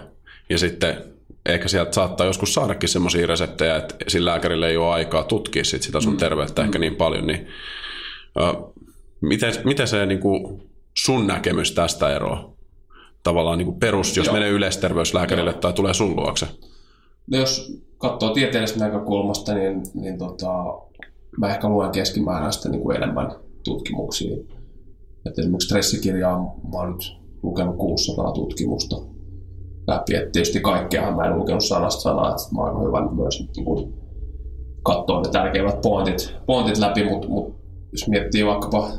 ja 0.50 0.58
sitten 0.58 1.13
ehkä 1.46 1.68
sieltä 1.68 1.94
saattaa 1.94 2.28
joskus 2.28 2.54
saadakin 2.54 2.90
semmoisia 2.90 3.28
reseptejä, 3.28 3.76
että 3.76 3.96
sillä 4.08 4.32
lääkärillä 4.32 4.68
ei 4.68 4.78
ole 4.78 4.94
aikaa 4.94 5.24
tutkia 5.24 5.64
sit 5.64 5.82
sitä 5.82 6.02
sun 6.02 6.14
mm. 6.14 6.18
terveyttä 6.18 6.62
mm. 6.62 6.66
ehkä 6.66 6.80
niin 6.80 6.96
paljon, 6.96 7.28
niin 7.28 7.48
uh, 8.40 8.74
miten, 9.22 9.54
miten 9.64 9.88
se 9.88 10.06
niinku 10.06 10.60
sun 10.98 11.28
näkemys 11.28 11.72
tästä 11.72 12.16
eroa? 12.16 12.54
Tavallaan 13.24 13.58
niinku 13.58 13.74
perus, 13.74 14.18
jos 14.18 14.26
Joo. 14.26 14.34
menee 14.34 14.50
yleisterveyslääkärille 14.50 15.52
Joo. 15.52 15.60
tai 15.60 15.74
tulee 15.74 15.94
sun 15.94 16.16
luokse? 16.16 16.48
No 17.32 17.38
jos 17.38 17.82
katsoo 17.98 18.34
tieteellisestä 18.34 18.86
näkökulmasta, 18.86 19.54
niin, 19.54 19.84
niin 19.94 20.18
tota, 20.18 20.50
mä 21.38 21.50
ehkä 21.50 21.70
luen 21.70 21.92
keskimääräistä 21.92 22.70
niin 22.70 22.82
kuin 22.82 22.98
enemmän 22.98 23.36
tutkimuksia. 23.64 24.38
Et 25.26 25.40
esimerkiksi 25.40 25.66
stressikirjaa 25.66 26.38
mä 26.38 26.80
oon 26.80 26.92
nyt 26.92 27.18
lukenut 27.44 27.78
600 27.78 28.32
tutkimusta 28.32 29.13
läpi. 29.88 30.16
Et 30.16 30.32
tietysti 30.32 30.60
kaikkea 30.60 31.12
mä 31.12 31.24
en 31.24 31.38
lukenut 31.38 31.64
sanasta 31.64 32.02
sanaa, 32.02 32.30
että 32.30 32.56
mä 32.56 32.62
oon 32.62 32.88
hyvä 32.88 33.10
myös 33.12 33.40
niin 33.40 33.94
katsoa 34.84 35.22
ne 35.22 35.30
tärkeimmät 35.32 35.82
pointit, 35.82 36.36
pointit 36.46 36.78
läpi, 36.78 37.04
mutta 37.04 37.28
mut, 37.28 37.56
jos 37.92 38.08
miettii 38.08 38.46
vaikkapa 38.46 38.90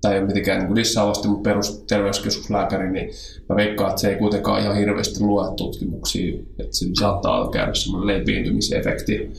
tai 0.00 0.12
ei 0.12 0.18
ole 0.18 0.26
mitenkään 0.26 0.64
niin 0.64 0.74
lissaavasti, 0.74 1.28
mutta 1.28 1.50
perusterveyskeskuslääkäri, 1.50 2.92
niin 2.92 3.10
mä 3.48 3.56
veikkaan, 3.56 3.90
että 3.90 4.00
se 4.00 4.08
ei 4.08 4.16
kuitenkaan 4.16 4.62
ihan 4.62 4.76
hirveästi 4.76 5.24
lue 5.24 5.44
tutkimuksia, 5.56 6.38
että 6.58 6.76
siinä 6.76 6.94
saattaa 7.00 7.50
käydä 7.50 7.74
semmoinen 7.74 8.06
leipiintymisefekti. 8.06 9.32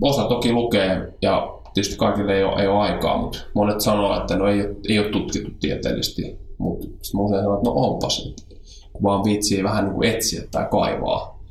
Osa 0.00 0.24
toki 0.24 0.52
lukee, 0.52 1.12
ja 1.22 1.60
tietysti 1.74 1.96
kaikille 1.96 2.36
ei 2.36 2.44
ole, 2.44 2.62
ei 2.62 2.68
ole 2.68 2.78
aikaa, 2.78 3.18
mutta 3.18 3.38
monet 3.54 3.80
sanoo, 3.80 4.20
että 4.20 4.36
no 4.36 4.48
ei, 4.48 4.64
ei 4.88 4.98
ole 4.98 5.08
tutkittu 5.08 5.50
tieteellisesti, 5.60 6.38
mutta 6.58 6.86
sitten 7.02 7.20
usein 7.20 7.42
sanoo, 7.42 7.56
että 7.56 7.70
no 7.70 7.74
onpas, 7.76 8.34
kun 8.96 9.02
vaan 9.02 9.24
viitsii 9.24 9.64
vähän 9.64 9.84
niin 9.84 9.94
kuin 9.94 10.08
etsiä 10.08 10.42
tai 10.50 10.66
kaivaa. 10.70 11.42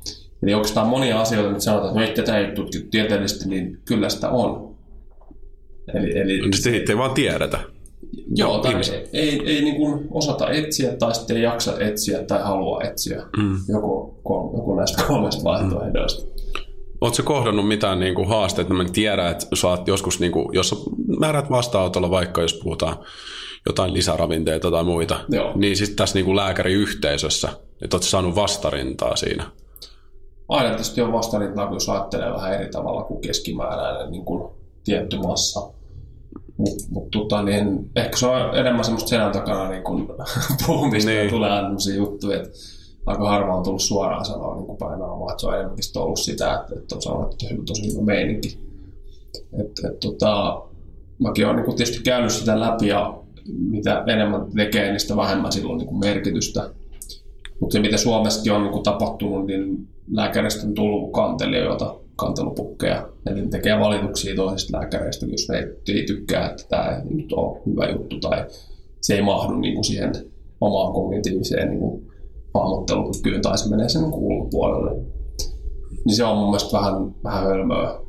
Eli 0.44 0.54
oikeastaan 0.54 0.88
monia 0.88 1.22
asioita, 1.22 1.50
mitä 1.50 1.62
sanotaan, 1.62 1.90
että 1.90 2.00
no 2.00 2.08
ei 2.08 2.16
tätä 2.16 2.38
ei 2.38 2.56
tutkittu 2.56 2.90
tieteellisesti, 2.92 3.50
niin 3.50 3.80
kyllä 3.86 4.10
sitä 4.10 4.30
on. 4.30 4.76
Eli, 5.94 6.20
eli... 6.20 6.54
Sitten 6.54 6.90
ei 6.90 6.98
vaan 6.98 7.14
tiedetä. 7.14 7.60
Joo, 8.36 8.60
tai 8.60 8.74
ei, 8.74 9.10
ei, 9.14 9.42
ei 9.46 9.62
niin 9.62 9.76
kuin 9.76 10.08
osata 10.12 10.50
etsiä 10.50 10.96
tai 10.96 11.16
sitten 11.16 11.38
ei 11.38 11.44
jaksa 11.44 11.80
etsiä 11.80 12.24
tai 12.24 12.44
halua 12.44 12.82
etsiä. 12.82 13.24
Mm. 13.38 13.58
Joku, 13.68 14.20
joku 14.58 14.76
näistä 14.76 15.04
kolmesta 15.08 15.44
vaihtoehdoista. 15.44 16.26
Mm. 16.26 16.36
Oletko 17.02 17.24
kohdannut 17.24 17.68
mitään 17.68 18.00
niin 18.00 18.16
kuin 18.16 18.28
haasteita? 18.28 18.74
Mä 18.74 18.86
tiedän, 18.94 19.32
että 19.32 19.46
saat 19.54 19.88
joskus, 19.88 20.20
niin 20.20 20.32
kuin, 20.32 20.48
jos 20.54 20.90
määrät 21.20 21.50
vastaanotolla 21.50 22.10
vaikka, 22.10 22.42
jos 22.42 22.54
puhutaan 22.64 22.98
jotain 23.66 23.94
lisäravinteita 23.94 24.72
tai 24.72 24.84
muita, 24.84 25.20
Joo. 25.30 25.52
niin 25.56 25.78
sitten 25.78 25.96
tässä 25.96 26.16
niin 26.16 26.26
kuin 26.26 26.36
lääkäriyhteisössä, 26.36 27.48
että 27.82 27.96
oletko 27.96 28.10
saanut 28.10 28.36
vastarintaa 28.36 29.16
siinä? 29.16 29.52
Aina 30.50 30.70
tietysti 30.70 31.02
on 31.02 31.14
vastarintaa, 31.14 31.74
jos 31.74 31.90
ajattelee 31.90 32.32
vähän 32.32 32.54
eri 32.54 32.70
tavalla 32.70 33.04
kuin 33.04 33.22
keskimääräinen 33.22 34.12
niin 34.12 34.26
kuin 34.26 34.54
tietty 34.84 35.18
massa. 35.18 35.60
Mutta 36.58 36.86
mut, 36.90 37.12
tota, 37.12 37.44
niin, 37.44 37.92
ehkä 37.96 38.18
se 38.18 38.28
on 38.28 38.58
enemmän 38.58 38.84
semmoista 38.84 39.10
selän 39.10 39.32
takana 39.32 39.70
niin 39.70 39.84
kun 39.84 40.08
puhumista 40.68 41.10
niin. 41.10 41.30
tulee 41.30 41.50
aina 41.50 41.68
sellaisia 41.68 41.96
juttuja, 41.96 42.38
että 42.38 42.50
aika 43.06 43.30
harva 43.30 43.56
on 43.56 43.64
tullut 43.64 43.82
suoraan 43.82 44.26
sanoa 44.26 44.56
niin 44.56 44.78
painaamaan, 44.78 45.32
että 45.32 45.42
se 45.42 45.48
on 45.48 45.54
enemmänkin 45.54 45.84
ollut 45.96 46.20
sitä, 46.20 46.54
että, 46.54 46.80
että 46.80 46.96
on 46.96 47.02
sanonut, 47.02 47.34
että 47.34 47.56
on 47.60 47.66
tosi 47.66 47.94
hyvä 47.94 48.02
meininki. 48.02 48.60
Et, 49.60 49.92
et, 49.92 50.00
tota, 50.00 50.62
mäkin 51.20 51.48
olen 51.48 51.56
niin 51.56 51.76
tietysti 51.76 52.04
käynyt 52.04 52.32
sitä 52.32 52.60
läpi 52.60 52.88
ja 52.88 53.25
mitä 53.54 54.04
enemmän 54.08 54.46
tekee, 54.56 54.90
niin 54.90 55.00
sitä 55.00 55.16
vähemmän 55.16 55.52
silloin 55.52 55.78
niin 55.78 56.00
merkitystä. 56.00 56.70
Mutta 57.60 57.74
se, 57.74 57.80
mitä 57.80 57.98
Suomessakin 57.98 58.54
on 58.54 58.64
niin 58.64 58.84
tapahtunut, 58.84 59.48
niin 59.48 59.88
lääkäristä 60.12 60.68
on 60.68 60.74
tullut 60.74 61.12
kantelijoita 61.12 61.96
kantelupukkeja. 62.16 63.10
Eli 63.26 63.42
ne 63.42 63.48
tekee 63.48 63.80
valituksia 63.80 64.36
toisista 64.36 64.78
lääkäreistä, 64.78 65.26
jos 65.26 65.50
ne 65.50 65.58
ei, 65.88 66.06
tykkää, 66.06 66.50
että 66.50 66.64
tämä 66.70 66.86
ei 66.86 67.16
nyt 67.16 67.34
ole 67.34 67.62
hyvä 67.66 67.90
juttu 67.90 68.20
tai 68.20 68.46
se 69.02 69.16
ei 69.16 69.22
mahdu 69.22 69.60
niin 69.60 69.74
kuin 69.74 69.84
siihen 69.84 70.12
omaan 70.62 70.94
kognitiiviseen 70.94 71.70
niin 71.70 72.12
hahmottelukykyyn 72.54 73.42
tai 73.42 73.58
se 73.58 73.70
menee 73.70 73.90
sen 73.90 74.02
niin 74.02 74.14
ulkopuolelle. 74.14 75.02
Niin 76.06 76.16
se 76.16 76.24
on 76.24 76.38
mun 76.38 76.46
mielestä 76.46 76.78
vähän, 76.78 76.94
vähän 77.24 77.44
hölmöä. 77.44 78.05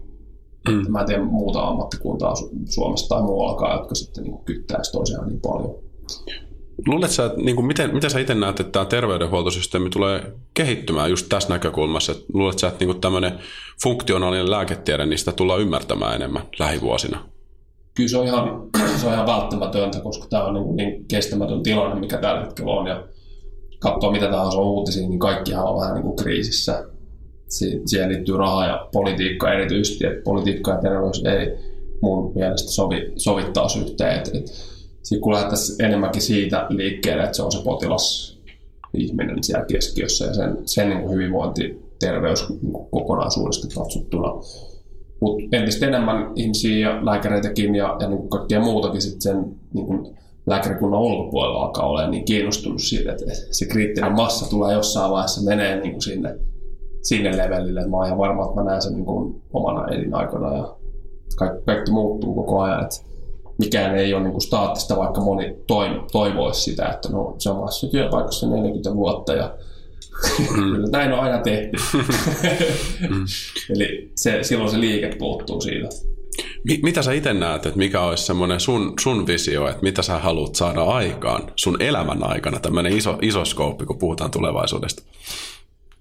Mm. 0.69 0.93
Mä 0.93 1.01
en 1.01 1.07
tiedä 1.07 1.25
muuta 1.25 1.63
ammattikuntaa 1.63 2.35
Suomessa 2.65 3.09
tai 3.09 3.23
muuallakaan, 3.23 3.79
jotka 3.79 3.95
sitten 3.95 4.25
niin 4.25 4.39
kyttäisi 4.45 4.93
toisiaan 4.93 5.29
niin 5.29 5.41
paljon. 5.41 5.75
Luuletko 6.87 7.13
sä, 7.13 7.25
että 7.25 7.41
niin 7.41 7.57
kuin 7.57 7.67
miten, 7.67 7.95
miten 7.95 8.11
sä 8.11 8.19
itse 8.19 8.35
näet, 8.35 8.61
että 8.61 8.73
tämä 8.73 8.85
terveydenhuoltosysteemi 8.85 9.91
tulee 9.91 10.33
kehittymään 10.55 11.11
just 11.11 11.27
tässä 11.29 11.49
näkökulmassa? 11.49 12.13
Että 12.13 12.25
luuletko 12.35 12.59
sä, 12.59 12.69
että 12.69 12.85
niin 12.85 13.01
tämmöinen 13.01 13.39
funktionaalinen 13.83 14.51
lääketiede, 14.51 15.07
niin 15.07 15.19
sitä 15.19 15.33
tullaan 15.33 15.61
ymmärtämään 15.61 16.15
enemmän 16.15 16.43
lähivuosina? 16.59 17.25
Kyllä 17.95 18.09
se 18.09 18.19
on 18.19 18.27
ihan, 18.27 18.63
se 19.01 19.07
on 19.07 19.13
ihan 19.13 19.27
välttämätöntä, 19.27 20.01
koska 20.01 20.27
tämä 20.31 20.45
on 20.45 20.55
niin, 20.55 20.77
niin 20.77 21.05
kestämätön 21.09 21.63
tilanne, 21.63 22.01
mikä 22.01 22.19
tällä 22.19 22.41
hetkellä 22.41 22.73
on. 22.73 22.87
Ja 22.87 23.05
katsoo 23.79 24.13
mitä 24.13 24.31
tahansa 24.31 24.59
uutisia, 24.59 25.09
niin 25.09 25.19
kaikkihan 25.19 25.65
on 25.65 25.81
vähän 25.81 25.95
niin 25.95 26.05
kuin 26.05 26.17
kriisissä. 26.17 26.85
Siihen 27.49 28.09
liittyy 28.09 28.37
raha 28.37 28.67
ja 28.67 28.89
politiikka 28.93 29.53
erityisesti, 29.53 30.07
että 30.07 30.23
politiikka 30.25 30.71
ja 30.71 30.79
terveys 30.79 31.25
ei 31.25 31.57
mun 32.03 32.33
mielestä 32.35 32.71
sovi, 32.71 33.13
sovittaa 33.17 33.67
yhteen. 33.81 34.27
Sitten 35.03 35.21
kun 35.21 35.33
lähdettäisiin 35.33 35.85
enemmänkin 35.85 36.23
siitä 36.23 36.67
liikkeelle, 36.69 37.23
että 37.23 37.37
se 37.37 37.43
on 37.43 37.53
se 37.53 37.63
potilas 37.65 38.37
ihminen 38.95 39.45
siellä 39.45 39.65
keskiössä 39.65 40.25
ja 40.25 40.35
sen, 40.35 40.59
sen 40.65 40.89
niin 40.89 41.11
hyvinvointi, 41.11 41.83
terveys 42.01 42.49
niin 42.49 42.73
kokonaisuudesta 42.91 43.81
katsottuna. 43.81 44.33
Mutta 45.21 45.57
entistä 45.57 45.87
enemmän 45.87 46.33
ihmisiä 46.35 46.89
ja 46.89 47.07
lääkäreitäkin 47.07 47.75
ja, 47.75 47.97
ja 48.01 48.09
niin 48.09 48.29
kaikkea 48.29 48.61
muutakin 48.61 49.03
sit 49.03 49.23
sen 49.23 49.45
niin 49.75 49.87
kuin 49.87 50.17
lääkärikunnan 50.47 51.01
ulkopuolella 51.01 51.63
alkaa 51.63 51.87
olla 51.87 52.11
niin 52.11 52.25
kiinnostunut 52.25 52.83
siitä, 52.83 53.13
että 53.13 53.25
se 53.51 53.67
kriittinen 53.67 54.13
massa 54.13 54.51
tulee 54.51 54.75
jossain 54.75 55.13
vaiheessa 55.13 55.51
menee 55.51 55.81
niin 55.81 55.93
kuin 55.93 56.03
sinne, 56.03 56.39
sinne 57.09 57.37
levelille. 57.37 57.87
Mä 57.87 57.97
oon 57.97 58.07
ihan 58.07 58.19
varma, 58.19 58.45
että 58.45 58.55
mä 58.55 58.65
näen 58.65 58.83
sen 58.83 58.93
niin 58.93 59.05
kuin 59.05 59.43
omana 59.53 59.89
elinaikana 59.89 60.57
ja 60.57 60.77
kaikki, 61.37 61.65
kaikki 61.67 61.91
muuttuu 61.91 62.35
koko 62.35 62.61
ajan. 62.61 62.83
Että 62.83 62.97
mikään 63.59 63.97
ei 63.97 64.15
ole 64.15 64.23
niin 64.23 64.33
kuin 64.33 64.43
staattista, 64.43 64.97
vaikka 64.97 65.21
moni 65.21 65.57
toivoisi 66.13 66.61
sitä, 66.61 66.87
että 66.87 67.09
no, 67.09 67.35
se 67.39 67.51
on 67.51 67.63
vasta 67.63 67.87
työpaikassa 67.87 68.47
40 68.47 68.95
vuotta 68.95 69.33
ja 69.33 69.55
mm. 70.57 70.91
näin 70.93 71.13
on 71.13 71.21
aina 71.21 71.39
tehty. 71.39 71.77
mm. 73.11 73.25
Eli 73.71 74.13
se, 74.15 74.39
silloin 74.43 74.71
se 74.71 74.81
liike 74.81 75.17
puuttuu 75.19 75.61
siitä. 75.61 75.89
Mitä 76.83 77.03
sä 77.03 77.13
itse 77.13 77.35
näet, 77.35 77.67
että 77.67 77.79
mikä 77.79 78.01
olisi 78.01 78.27
semmoinen 78.27 78.61
sun, 78.61 78.93
sun 79.01 79.27
visio, 79.27 79.69
että 79.69 79.83
mitä 79.83 80.03
sä 80.03 80.19
haluat 80.19 80.55
saada 80.55 80.83
aikaan 80.83 81.43
sun 81.57 81.83
elämän 81.83 82.31
aikana, 82.31 82.61
tämmöinen 82.61 82.97
iso, 82.97 83.19
iso 83.23 83.45
skouppi, 83.45 83.87
kun 83.87 83.99
puhutaan 83.99 84.31
tulevaisuudesta? 84.31 85.03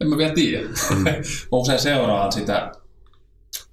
En 0.02 0.10
mä 0.10 0.18
vielä 0.18 0.34
tiedä. 0.34 0.68
Mm. 0.68 1.04
mä 1.52 1.58
usein 1.58 1.80
seuraan 1.80 2.32
sitä, 2.32 2.72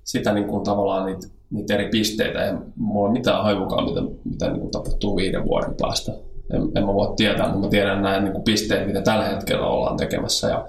sitä 0.04 0.32
niin 0.32 0.46
kuin 0.46 0.64
tavallaan 0.64 1.06
niitä 1.06 1.26
niitä 1.52 1.74
eri 1.74 1.88
pisteitä. 1.88 2.44
Ei 2.44 2.52
mulla 2.76 3.08
ole 3.08 3.12
mitään 3.18 3.42
haivukaan, 3.42 3.84
mitä, 3.84 4.00
mitä 4.24 4.48
niin 4.48 4.60
kuin 4.60 4.70
tapahtuu 4.70 5.16
viiden 5.16 5.44
vuoden 5.44 5.74
päästä. 5.80 6.12
En, 6.52 6.62
en 6.74 6.86
mä 6.86 6.94
voi 6.94 7.14
tietää, 7.16 7.46
mutta 7.46 7.60
mä 7.60 7.70
tiedän 7.70 8.02
näin 8.02 8.24
niin 8.24 8.32
kuin 8.32 8.44
pisteet, 8.44 8.86
mitä 8.86 9.02
tällä 9.02 9.24
hetkellä 9.24 9.66
ollaan 9.66 9.96
tekemässä. 9.96 10.48
Ja 10.48 10.66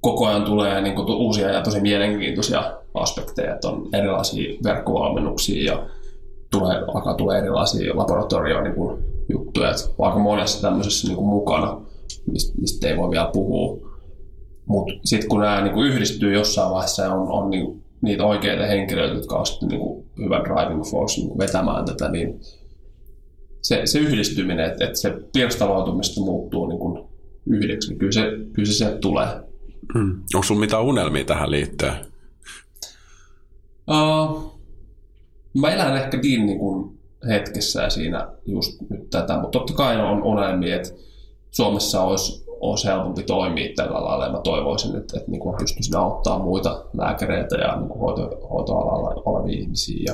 koko 0.00 0.26
ajan 0.26 0.44
tulee 0.44 0.80
niin 0.80 0.94
kuin 0.94 1.08
uusia 1.08 1.50
ja 1.50 1.62
tosi 1.62 1.80
mielenkiintoisia 1.80 2.72
aspekteja, 2.94 3.54
että 3.54 3.68
on 3.68 3.88
erilaisia 3.92 4.54
verkkovalmennuksia 4.64 5.72
ja 5.72 5.86
tulee, 6.50 6.76
alkaa 6.94 7.14
tulee 7.14 7.38
erilaisia 7.38 7.96
laboratorio 7.96 8.60
niin 8.60 8.74
kuin 8.74 9.04
juttuja, 9.28 9.70
että 9.70 9.82
aika 9.98 10.18
monessa 10.18 10.60
tämmöisessä 10.60 11.08
niin 11.08 11.16
kuin 11.16 11.28
mukana, 11.28 11.80
mistä, 12.32 12.60
mistä 12.60 12.88
ei 12.88 12.96
voi 12.96 13.10
vielä 13.10 13.30
puhua. 13.32 13.85
Mutta 14.66 14.94
sitten 15.04 15.28
kun 15.28 15.40
nämä 15.40 15.60
niin 15.60 15.74
kuin 15.74 15.90
yhdistyy 15.90 16.34
jossain 16.34 16.70
vaiheessa 16.70 17.14
on, 17.14 17.28
on 17.28 17.50
niin 17.50 17.84
niitä 18.02 18.24
oikeita 18.24 18.66
henkilöitä, 18.66 19.14
jotka 19.14 19.36
on 19.36 19.46
sitten 19.46 19.68
niin 19.68 19.80
kuin 19.80 20.06
hyvä 20.18 20.40
driving 20.44 20.84
force 20.90 21.20
niin 21.20 21.38
vetämään 21.38 21.84
tätä, 21.84 22.08
niin 22.08 22.40
se, 23.62 23.82
se 23.84 23.98
yhdistyminen, 23.98 24.66
että, 24.66 24.84
että 24.84 24.98
se 24.98 25.14
pirstaloitumista 25.32 26.20
muuttuu 26.20 26.66
niin 26.66 26.78
kuin 26.78 27.04
yhdeksi, 27.46 27.88
niin 27.88 27.98
kyllä 27.98 28.12
se, 28.12 28.22
kyllä 28.52 28.66
se 28.66 28.72
sieltä 28.72 28.98
tulee. 28.98 29.26
Hmm. 29.94 30.22
Onko 30.34 30.42
sinulla 30.42 30.66
mitään 30.66 30.82
unelmia 30.82 31.24
tähän 31.24 31.50
liittyen? 31.50 31.94
Uh, 33.90 34.60
mä 35.54 35.70
elän 35.70 35.96
ehkä 35.96 36.16
niin, 36.16 36.46
niin 36.46 36.58
kuin 36.58 36.98
hetkessä 37.28 37.82
ja 37.82 37.90
siinä 37.90 38.28
just 38.46 38.80
nyt 38.90 39.10
tätä, 39.10 39.38
mutta 39.40 39.58
totta 39.58 39.72
kai 39.72 40.00
on 40.00 40.22
unelmia, 40.22 40.76
että 40.76 40.88
Suomessa 41.50 42.02
olisi 42.02 42.45
olisi 42.60 42.86
helpompi 42.86 43.22
toimia 43.22 43.72
tällä 43.76 44.04
lailla. 44.04 44.24
Ja 44.24 44.32
mä 44.32 44.40
toivoisin, 44.40 44.96
että, 44.96 45.16
että 45.18 45.30
niin 45.30 45.40
kuin 45.40 45.56
pystyisin 45.56 45.96
auttamaan 45.96 46.44
muita 46.44 46.84
lääkäreitä 46.98 47.56
ja 47.56 47.76
niin 47.76 47.98
hoito, 47.98 48.48
hoitoalalla 48.50 49.22
olevia 49.24 49.60
ihmisiä 49.60 50.02
ja 50.06 50.12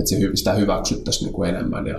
että 0.00 0.10
se, 0.10 0.16
sitä 0.34 0.52
hyväksyttäisiin 0.52 1.26
niin 1.26 1.34
kuin 1.34 1.48
enemmän. 1.48 1.86
Ja, 1.86 1.96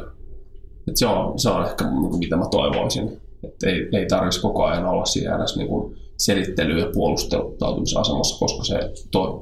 että 0.87 0.99
se, 0.99 1.07
on, 1.07 1.39
se 1.39 1.49
on 1.49 1.65
ehkä 1.65 1.89
niin 1.89 2.09
kuin, 2.09 2.19
mitä 2.19 2.35
mä 2.35 2.45
toivoisin. 2.51 3.21
Että 3.43 3.69
ei, 3.69 3.89
ei 3.93 4.05
tarvitsisi 4.05 4.41
koko 4.41 4.63
ajan 4.63 4.85
olla 4.85 5.05
siinä 5.05 5.37
niin 5.57 5.97
selittely- 6.17 6.79
ja 6.79 6.91
puolustautumisasemassa, 6.93 8.39
koska 8.39 8.63
se 8.63 8.93
toi, 9.11 9.39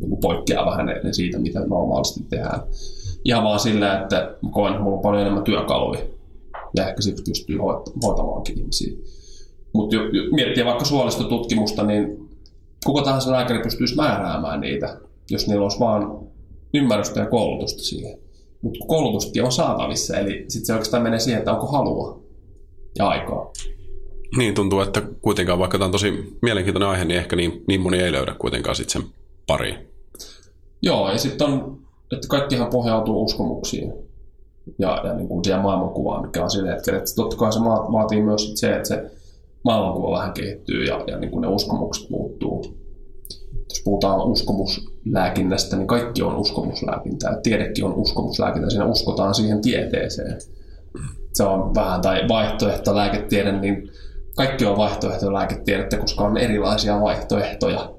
niin 0.00 0.08
kuin 0.08 0.20
poikkeaa 0.20 0.66
vähän 0.66 0.86
siitä, 1.10 1.38
mitä 1.38 1.60
normaalisti 1.60 2.20
tehdään. 2.30 2.60
Ihan 3.24 3.44
vaan 3.44 3.60
sillä, 3.60 4.00
että 4.00 4.36
koen, 4.50 4.72
että 4.72 4.82
mulla 4.82 4.96
on 4.96 5.02
paljon 5.02 5.22
enemmän 5.22 5.44
työkaluja 5.44 6.00
ja 6.76 6.88
ehkä 6.88 7.02
sitten 7.02 7.24
pystyy 7.24 7.58
hoitamaankin 8.06 8.58
ihmisiä. 8.58 8.92
Mutta 9.72 9.96
miettii 10.32 10.64
vaikka 10.64 10.84
suolistotutkimusta, 10.84 11.82
niin 11.82 12.28
kuka 12.86 13.02
tahansa 13.02 13.32
lääkäri 13.32 13.62
pystyisi 13.62 13.96
määräämään 13.96 14.60
niitä, 14.60 15.00
jos 15.30 15.46
niillä 15.46 15.62
olisi 15.62 15.80
vaan 15.80 16.18
ymmärrystä 16.74 17.20
ja 17.20 17.26
koulutusta 17.26 17.82
siihen. 17.82 18.18
Mutta 18.62 18.86
koulutuskin 18.86 19.44
on 19.44 19.52
saatavissa, 19.52 20.18
eli 20.18 20.44
sitten 20.48 20.66
se 20.66 20.72
oikeastaan 20.72 21.02
menee 21.02 21.18
siihen, 21.18 21.38
että 21.38 21.52
onko 21.52 21.66
halua 21.66 22.22
ja 22.98 23.08
aikaa. 23.08 23.52
Niin, 24.36 24.54
tuntuu, 24.54 24.80
että 24.80 25.02
kuitenkaan 25.22 25.58
vaikka 25.58 25.78
tämä 25.78 25.86
on 25.86 25.92
tosi 25.92 26.38
mielenkiintoinen 26.42 26.88
aihe, 26.88 27.04
niin 27.04 27.18
ehkä 27.18 27.36
niin, 27.36 27.64
niin 27.68 27.80
moni 27.80 27.98
ei 27.98 28.12
löydä 28.12 28.34
kuitenkaan 28.38 28.76
sitten 28.76 29.02
sen 29.02 29.10
pariin. 29.46 29.76
Joo, 30.82 31.10
ja 31.10 31.18
sitten 31.18 31.46
on, 31.46 31.78
että 32.12 32.28
kaikkihan 32.28 32.70
pohjautuu 32.70 33.24
uskomuksiin 33.24 33.92
ja, 34.78 35.00
ja 35.04 35.14
niin 35.14 35.28
kuin 35.28 35.44
siihen 35.44 35.62
maailmankuvaan, 35.62 36.26
mikä 36.26 36.42
on 36.42 36.50
sillä 36.50 36.70
hetkellä. 36.70 36.98
Että 36.98 37.14
totta 37.16 37.36
kai 37.36 37.52
se 37.52 37.60
vaatii 37.60 38.22
myös 38.22 38.52
se, 38.54 38.72
että 38.76 38.88
se 38.88 39.10
maailmankuva 39.64 40.16
vähän 40.16 40.32
kehittyy 40.32 40.84
ja, 40.84 41.04
ja 41.06 41.18
niin 41.18 41.30
kuin 41.30 41.40
ne 41.40 41.48
uskomukset 41.48 42.10
muuttuu. 42.10 42.82
Jos 43.68 43.82
puhutaan 43.84 44.20
uskomuslääkinnästä, 44.20 45.76
niin 45.76 45.86
kaikki 45.86 46.22
on 46.22 46.36
uskomuslääkintää. 46.36 47.40
Tiedekin 47.42 47.84
on 47.84 47.94
uskomuslääkintää. 47.94 48.70
Siinä 48.70 48.86
uskotaan 48.86 49.34
siihen 49.34 49.60
tieteeseen. 49.60 50.40
Se 51.32 51.44
on 51.44 51.74
vähän, 51.74 52.00
tai 52.00 52.28
vaihtoehto 52.28 52.96
lääketiede, 52.96 53.52
niin 53.52 53.90
kaikki 54.36 54.66
on 54.66 54.76
vaihtoehto 54.76 55.32
lääketiedettä, 55.32 55.96
koska 55.96 56.24
on 56.24 56.36
erilaisia 56.36 57.00
vaihtoehtoja. 57.00 57.90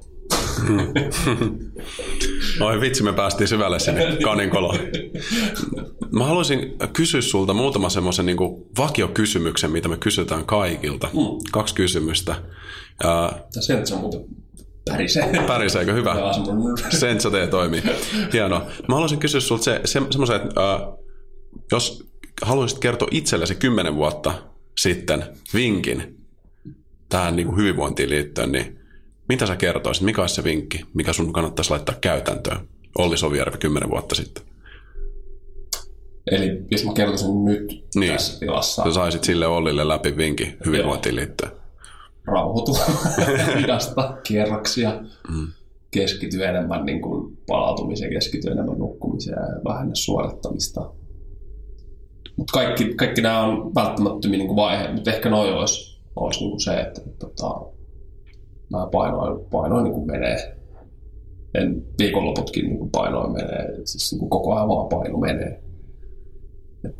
Oi 2.59 2.81
vitsi, 2.81 3.03
me 3.03 3.13
päästiin 3.13 3.47
syvälle 3.47 3.79
sinne 3.79 4.17
kaninkoloon. 4.23 4.79
Mä 6.11 6.25
haluaisin 6.25 6.73
kysyä 6.93 7.21
sulta 7.21 7.53
muutama 7.53 7.89
semmoisen 7.89 8.25
niin 8.25 8.37
vakiokysymyksen, 8.77 9.71
mitä 9.71 9.87
me 9.87 9.97
kysytään 9.97 10.45
kaikilta. 10.45 11.07
Mm. 11.13 11.19
Kaksi 11.51 11.75
kysymystä. 11.75 12.35
Ja... 13.03 13.31
Sen 13.49 13.87
se 13.87 13.95
muuten 13.95 14.21
pärisee. 14.85 15.31
Päriseekö? 15.47 15.93
Hyvä. 15.93 16.15
Sensä 16.89 17.31
tee 17.31 17.47
toimii. 17.47 17.83
Hienoa. 18.33 18.59
Mä 18.87 18.95
haluaisin 18.95 19.19
kysyä 19.19 19.39
sulta 19.41 19.63
se, 19.63 19.81
se, 19.85 20.01
semmoisen, 20.09 20.35
että 20.35 20.73
äh, 20.73 20.81
jos 21.71 22.03
haluaisit 22.41 22.79
kertoa 22.79 23.07
itsellesi 23.11 23.55
kymmenen 23.55 23.95
vuotta 23.95 24.33
sitten 24.77 25.23
vinkin 25.53 26.17
tähän 27.09 27.35
niin 27.35 27.47
kuin 27.47 27.57
hyvinvointiin 27.57 28.09
liittyen, 28.09 28.51
niin 28.51 28.79
mitä 29.33 29.45
sä 29.45 29.55
kertoisit? 29.55 30.03
Mikä 30.03 30.21
olisi 30.21 30.35
se 30.35 30.43
vinkki, 30.43 30.85
mikä 30.93 31.13
sun 31.13 31.33
kannattaisi 31.33 31.71
laittaa 31.71 31.95
käytäntöön? 32.01 32.67
Olli 32.97 33.17
Sovijärvi 33.17 33.57
kymmenen 33.57 33.89
vuotta 33.89 34.15
sitten. 34.15 34.43
Eli 36.31 36.65
jos 36.71 36.85
mä 36.85 36.93
kertoisin 36.93 37.45
nyt 37.45 37.85
niin. 37.95 38.13
tässä 38.13 38.39
tilassa. 38.39 38.83
Sä 38.83 38.93
saisit 38.93 39.23
sille 39.23 39.47
Ollille 39.47 39.87
läpi 39.87 40.17
vinkin 40.17 40.57
hyvinvointiin 40.65 41.15
liittyen. 41.15 41.51
Rauhoitu, 42.25 42.77
hidasta 43.61 44.17
kierroksia, 44.23 45.01
mm. 45.29 45.47
keskity 45.91 46.45
enemmän 46.45 46.85
niin 46.85 47.01
kuin 47.01 47.37
palautumiseen, 47.47 48.13
keskity 48.13 48.51
enemmän 48.51 48.77
nukkumiseen 48.77 49.37
ja 49.37 49.73
vähennä 49.73 49.95
suorittamista. 49.95 50.93
Mutta 52.37 52.53
kaikki, 52.53 52.93
kaikki 52.93 53.21
nämä 53.21 53.43
on 53.43 53.75
välttämättömiä 53.75 54.37
niin 54.37 54.55
vaiheita, 54.55 54.93
mutta 54.93 55.11
ehkä 55.11 55.29
noin 55.29 55.53
olisi, 55.53 56.01
olisi 56.15 56.39
niin 56.39 56.49
kuin 56.49 56.61
se, 56.61 56.73
että, 56.73 57.01
että, 57.05 57.27
että 57.27 57.43
mä 58.73 58.87
painoin, 58.91 59.45
painoin 59.51 59.83
niin 59.83 59.93
kuin 59.93 60.07
menee. 60.07 60.57
En 61.53 61.83
viikonloputkin 61.99 62.65
niin 62.65 62.77
kuin 62.77 62.91
painoin 62.91 63.31
menee, 63.33 63.85
siis 63.85 64.11
niin 64.11 64.19
kuin 64.19 64.29
koko 64.29 64.55
ajan 64.55 64.69
vaan 64.69 64.89
paino 64.89 65.17
menee. 65.17 65.63
Et 66.85 66.95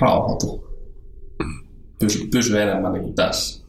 rauhoitu. 0.00 0.68
Pysy, 2.00 2.28
pysy 2.32 2.60
enemmän 2.60 2.92
niin 2.92 3.02
kuin 3.02 3.14
tässä. 3.14 3.66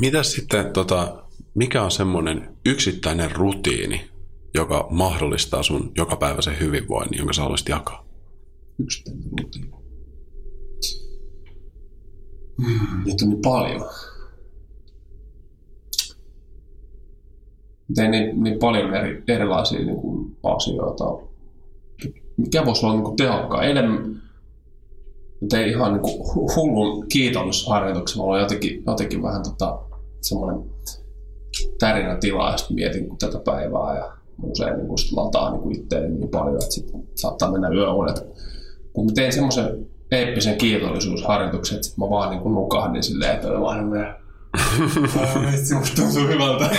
Mitä 0.00 0.22
sitten, 0.22 0.72
tota, 0.72 1.24
mikä 1.54 1.82
on 1.82 1.90
semmoinen 1.90 2.56
yksittäinen 2.66 3.30
rutiini, 3.30 4.10
joka 4.54 4.86
mahdollistaa 4.90 5.62
sun 5.62 5.92
jokapäiväisen 5.96 6.60
hyvinvoinnin, 6.60 7.18
jonka 7.18 7.32
sä 7.32 7.42
haluaisit 7.42 7.68
jakaa? 7.68 8.06
Yksittäinen 8.78 9.24
rutiini. 9.40 9.70
Hmm, 12.62 13.04
niitä 13.04 13.24
on 13.24 13.28
niin 13.28 13.42
paljon. 13.42 13.84
Tein 17.94 18.10
niin, 18.10 18.42
niin 18.42 18.58
paljon 18.58 18.94
eri, 18.94 19.22
erilaisia 19.28 19.78
niin 19.78 19.96
kuin, 19.96 20.36
asioita. 20.42 21.04
Mikä 22.36 22.66
voisi 22.66 22.86
olla 22.86 22.94
niin 22.94 23.04
kuin, 23.04 23.16
tehokkaan? 23.16 23.64
Eilen 23.64 24.16
tein 25.48 25.68
ihan 25.68 25.92
niin 25.92 26.02
kuin, 26.02 26.46
hullun 26.56 27.06
kiitollisuusharjoituksen. 27.08 28.18
Mulla 28.18 28.34
on 28.34 28.40
jotenkin, 28.40 28.82
jotenkin 28.86 29.22
vähän 29.22 29.42
tota, 29.42 29.78
semmoinen 30.20 30.70
tila 32.20 32.50
ja 32.50 32.56
sitten 32.56 32.74
mietin 32.74 33.08
kun 33.08 33.18
tätä 33.18 33.38
päivää 33.38 33.96
ja 33.96 34.12
usein 34.42 34.76
niin 34.76 34.88
kuin, 34.88 34.98
lataa 35.16 35.50
niin 35.50 35.76
itseäni 35.76 36.08
niin 36.08 36.28
paljon, 36.28 36.54
että 36.54 36.74
sit 36.74 36.92
saattaa 37.14 37.52
mennä 37.52 37.68
yöunet. 37.68 38.26
Kun 38.92 39.04
mä 39.06 39.12
tein 39.14 39.32
semmoisen 39.32 39.86
eeppisen 40.10 40.56
kiitollisuusharjoituksen, 40.58 41.76
että 41.76 41.88
mä 41.96 42.10
vaan 42.10 42.30
niin 42.30 42.40
kuin 42.42 42.54
nukahdin 42.54 43.02
silleen, 43.02 43.34
että 43.34 43.60
vaan 43.60 43.90
Musta 45.78 46.02
tuntuu 46.02 46.28
hyvältä. 46.28 46.70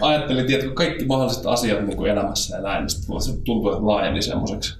Ajattelin, 0.00 0.54
että 0.54 0.74
kaikki 0.74 1.04
mahdolliset 1.04 1.46
asiat 1.46 1.86
niin 1.86 1.96
kuin 1.96 2.10
elämässä 2.10 2.56
ja 2.56 2.62
näin, 2.62 2.86
niin 3.08 3.22
se 3.22 3.32
tuntuu, 3.44 3.70
että 3.70 3.86
laajeni 3.86 4.22
semmoiseksi 4.22 4.78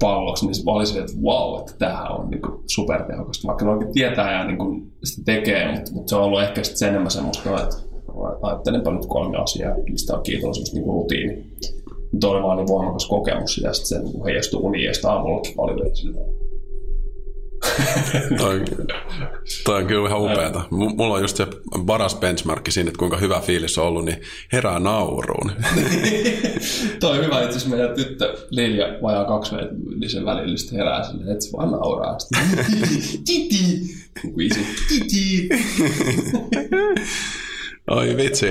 palloksi, 0.00 0.46
niin 0.46 0.64
mä 0.64 0.72
olisin, 0.72 1.00
että 1.00 1.12
wow, 1.22 1.60
että 1.60 1.72
tämähän 1.78 2.12
on 2.12 2.30
niin 2.30 2.40
supertehokasta. 2.66 3.48
Vaikka 3.48 3.64
ne 3.64 3.70
oikein 3.70 3.92
tietää 3.92 4.32
ja 4.32 4.44
niin 4.44 4.58
kuin 4.58 4.92
sitä 5.04 5.22
tekee, 5.24 5.72
mutta, 5.72 5.92
mutta 5.92 6.10
se 6.10 6.16
on 6.16 6.22
ollut 6.22 6.42
ehkä 6.42 6.64
sitten 6.64 6.88
enemmän 6.88 7.10
semmoista, 7.10 7.62
että 7.62 7.76
ajattelenpa 8.42 8.90
nyt 8.90 9.06
kolme 9.06 9.38
asiaa, 9.38 9.74
mistä 9.90 10.16
on 10.16 10.22
kiitollisuus 10.22 10.72
niin 10.72 10.84
kuin 10.84 11.02
rutiini. 11.02 11.46
Mutta 12.12 12.28
oli 12.28 12.42
vaan 12.42 12.56
niin 12.56 12.68
voimakas 12.68 13.08
kokemus 13.08 13.58
ja 13.58 13.72
sitten 13.72 13.98
se 13.98 14.04
niin 14.04 14.24
heijastuu 14.24 14.66
uniin 14.66 14.84
ja 14.84 14.94
sitä 14.94 15.12
aamullakin 15.12 15.54
oli 15.56 15.96
silleen 15.96 16.33
toi, 18.38 18.64
toi 19.64 19.80
on 19.80 19.86
kyllä 19.86 20.08
ihan 20.08 20.20
upeata. 20.20 20.64
Mulla 20.70 21.14
on 21.14 21.20
just 21.20 21.36
se 21.36 21.46
paras 21.86 22.16
benchmarkki 22.16 22.70
siinä, 22.70 22.88
että 22.88 22.98
kuinka 22.98 23.16
hyvä 23.16 23.40
fiilis 23.40 23.78
on 23.78 23.86
ollut, 23.86 24.04
niin 24.04 24.20
herää 24.52 24.78
nauruun. 24.78 25.52
toi 27.00 27.18
on 27.18 27.24
hyvä, 27.24 27.36
itse 27.36 27.48
asiassa 27.48 27.68
meidän 27.68 27.94
tyttö 27.94 28.34
Lilja 28.50 28.86
vajaa 29.02 29.24
kaksi 29.24 29.54
niin 30.00 30.10
sen 30.10 30.24
välillä 30.24 30.56
sitten 30.56 30.78
herää 30.78 31.04
sinne, 31.04 31.32
että 31.32 31.44
se 31.44 31.52
vaan 31.56 31.70
nauraa. 31.70 32.16
Titi! 33.24 33.94
Titi! 34.88 35.48
Oi 37.90 38.16
vitsi. 38.16 38.46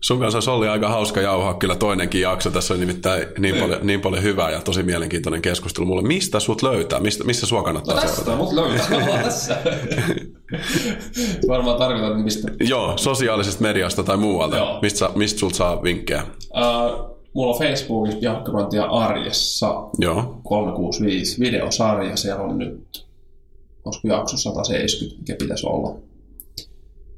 Sun 0.00 0.20
kanssa 0.20 0.52
oli 0.52 0.68
aika 0.68 0.88
hauska 0.88 1.20
jauhaa 1.20 1.54
kyllä 1.54 1.76
toinenkin 1.76 2.20
jakso. 2.20 2.50
Tässä 2.50 2.74
on 2.74 2.80
nimittäin 2.80 3.26
niin, 3.38 3.56
paljon, 3.56 3.86
niin 3.86 4.00
paljon 4.00 4.22
hyvää 4.22 4.50
ja 4.50 4.60
tosi 4.60 4.82
mielenkiintoinen 4.82 5.42
keskustelu 5.42 5.86
mulle. 5.86 6.02
Mistä 6.02 6.40
sut 6.40 6.62
löytää? 6.62 7.00
Mistä, 7.00 7.24
missä 7.24 7.46
sua 7.46 7.62
kannattaa 7.62 7.94
no, 7.94 8.00
seurata? 8.00 8.36
mut 8.36 8.52
löytää. 8.52 9.22
tässä. 9.22 9.56
Varmaan 11.48 11.78
tarkoitat, 11.78 12.24
mistä. 12.24 12.48
Joo, 12.60 12.98
sosiaalisesta 12.98 13.62
mediasta 13.62 14.02
tai 14.02 14.16
muualta. 14.16 14.56
Joo. 14.56 14.78
Mistä, 14.82 15.10
mistä 15.14 15.38
sulta 15.40 15.56
saa 15.56 15.82
vinkkejä? 15.82 16.22
Uh, 16.22 17.16
mulla 17.32 17.52
on 17.52 17.58
Facebookissa 17.58 18.18
Jahkamantia 18.22 18.84
arjessa 18.84 19.66
Joo. 19.98 20.40
365 20.42 21.40
videosarja. 21.40 22.16
Siellä 22.16 22.42
on 22.42 22.58
nyt, 22.58 23.06
olisiko 23.84 24.08
jakso 24.08 24.36
170, 24.36 25.20
mikä 25.20 25.36
pitäisi 25.38 25.66
olla 25.66 25.96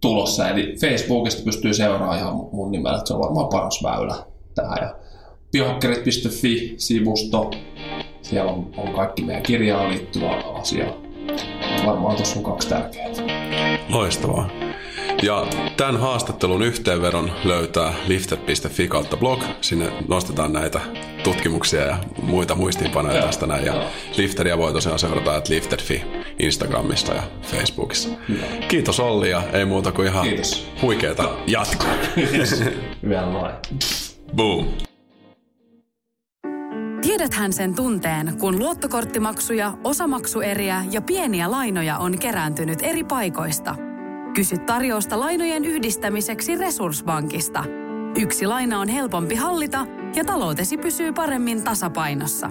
tulossa. 0.04 0.48
Eli 0.48 0.74
Facebookista 0.80 1.42
pystyy 1.44 1.74
seuraamaan 1.74 2.18
ihan 2.18 2.34
mun 2.34 2.70
nimellä, 2.70 2.98
että 2.98 3.08
se 3.08 3.14
on 3.14 3.20
varmaan 3.20 3.48
paras 3.48 3.82
väylä 3.82 4.14
tähän. 4.54 4.78
Ja 4.80 4.94
biohakkerit.fi-sivusto, 5.52 7.50
siellä 8.22 8.50
on, 8.50 8.70
on 8.76 8.94
kaikki 8.94 9.22
meidän 9.22 9.42
kirjaan 9.42 9.90
liittyvä 9.90 10.30
asia. 10.60 10.86
Varmaan 11.86 12.16
tuossa 12.16 12.38
on 12.38 12.44
kaksi 12.44 12.68
tärkeää. 12.68 13.08
Loistavaa. 13.88 14.50
Ja 15.22 15.46
tämän 15.76 15.96
haastattelun 15.96 16.62
yhteenvedon 16.62 17.30
löytää 17.44 17.94
lifted.fi 18.06 18.88
kautta 18.88 19.16
blog. 19.16 19.42
Sinne 19.60 19.92
nostetaan 20.08 20.52
näitä 20.52 20.80
tutkimuksia 21.22 21.80
ja 21.80 21.96
muita 22.22 22.54
muistiinpanoja 22.54 23.22
tästä 23.22 23.46
näin. 23.46 23.66
Ja 23.66 23.90
Lifteria 24.16 24.58
voi 24.58 24.72
tosiaan 24.72 24.98
seurata, 24.98 25.36
että 25.36 25.52
lifted.fi 25.52 26.23
Instagramissa 26.38 27.14
ja 27.14 27.22
Facebookissa. 27.42 28.08
Kiitos 28.68 29.00
Olli 29.00 29.30
ja 29.30 29.42
ei 29.52 29.64
muuta 29.64 29.92
kuin 29.92 30.08
ihan 30.08 30.28
Kiitos. 30.28 30.68
huikeeta 30.82 31.36
jatkoa. 31.46 31.90
Vielä 33.08 33.26
noin. 33.26 33.54
Boom. 34.36 34.66
Tiedäthän 37.02 37.52
sen 37.52 37.74
tunteen, 37.74 38.36
kun 38.38 38.58
luottokorttimaksuja, 38.58 39.78
osamaksueriä 39.84 40.84
ja 40.90 41.02
pieniä 41.02 41.50
lainoja 41.50 41.98
on 41.98 42.18
kerääntynyt 42.18 42.78
eri 42.82 43.04
paikoista. 43.04 43.74
Kysy 44.34 44.58
tarjousta 44.58 45.20
lainojen 45.20 45.64
yhdistämiseksi 45.64 46.56
Resurssbankista. 46.56 47.64
Yksi 48.18 48.46
laina 48.46 48.80
on 48.80 48.88
helpompi 48.88 49.34
hallita 49.34 49.86
ja 50.14 50.24
taloutesi 50.24 50.76
pysyy 50.76 51.12
paremmin 51.12 51.64
tasapainossa. 51.64 52.50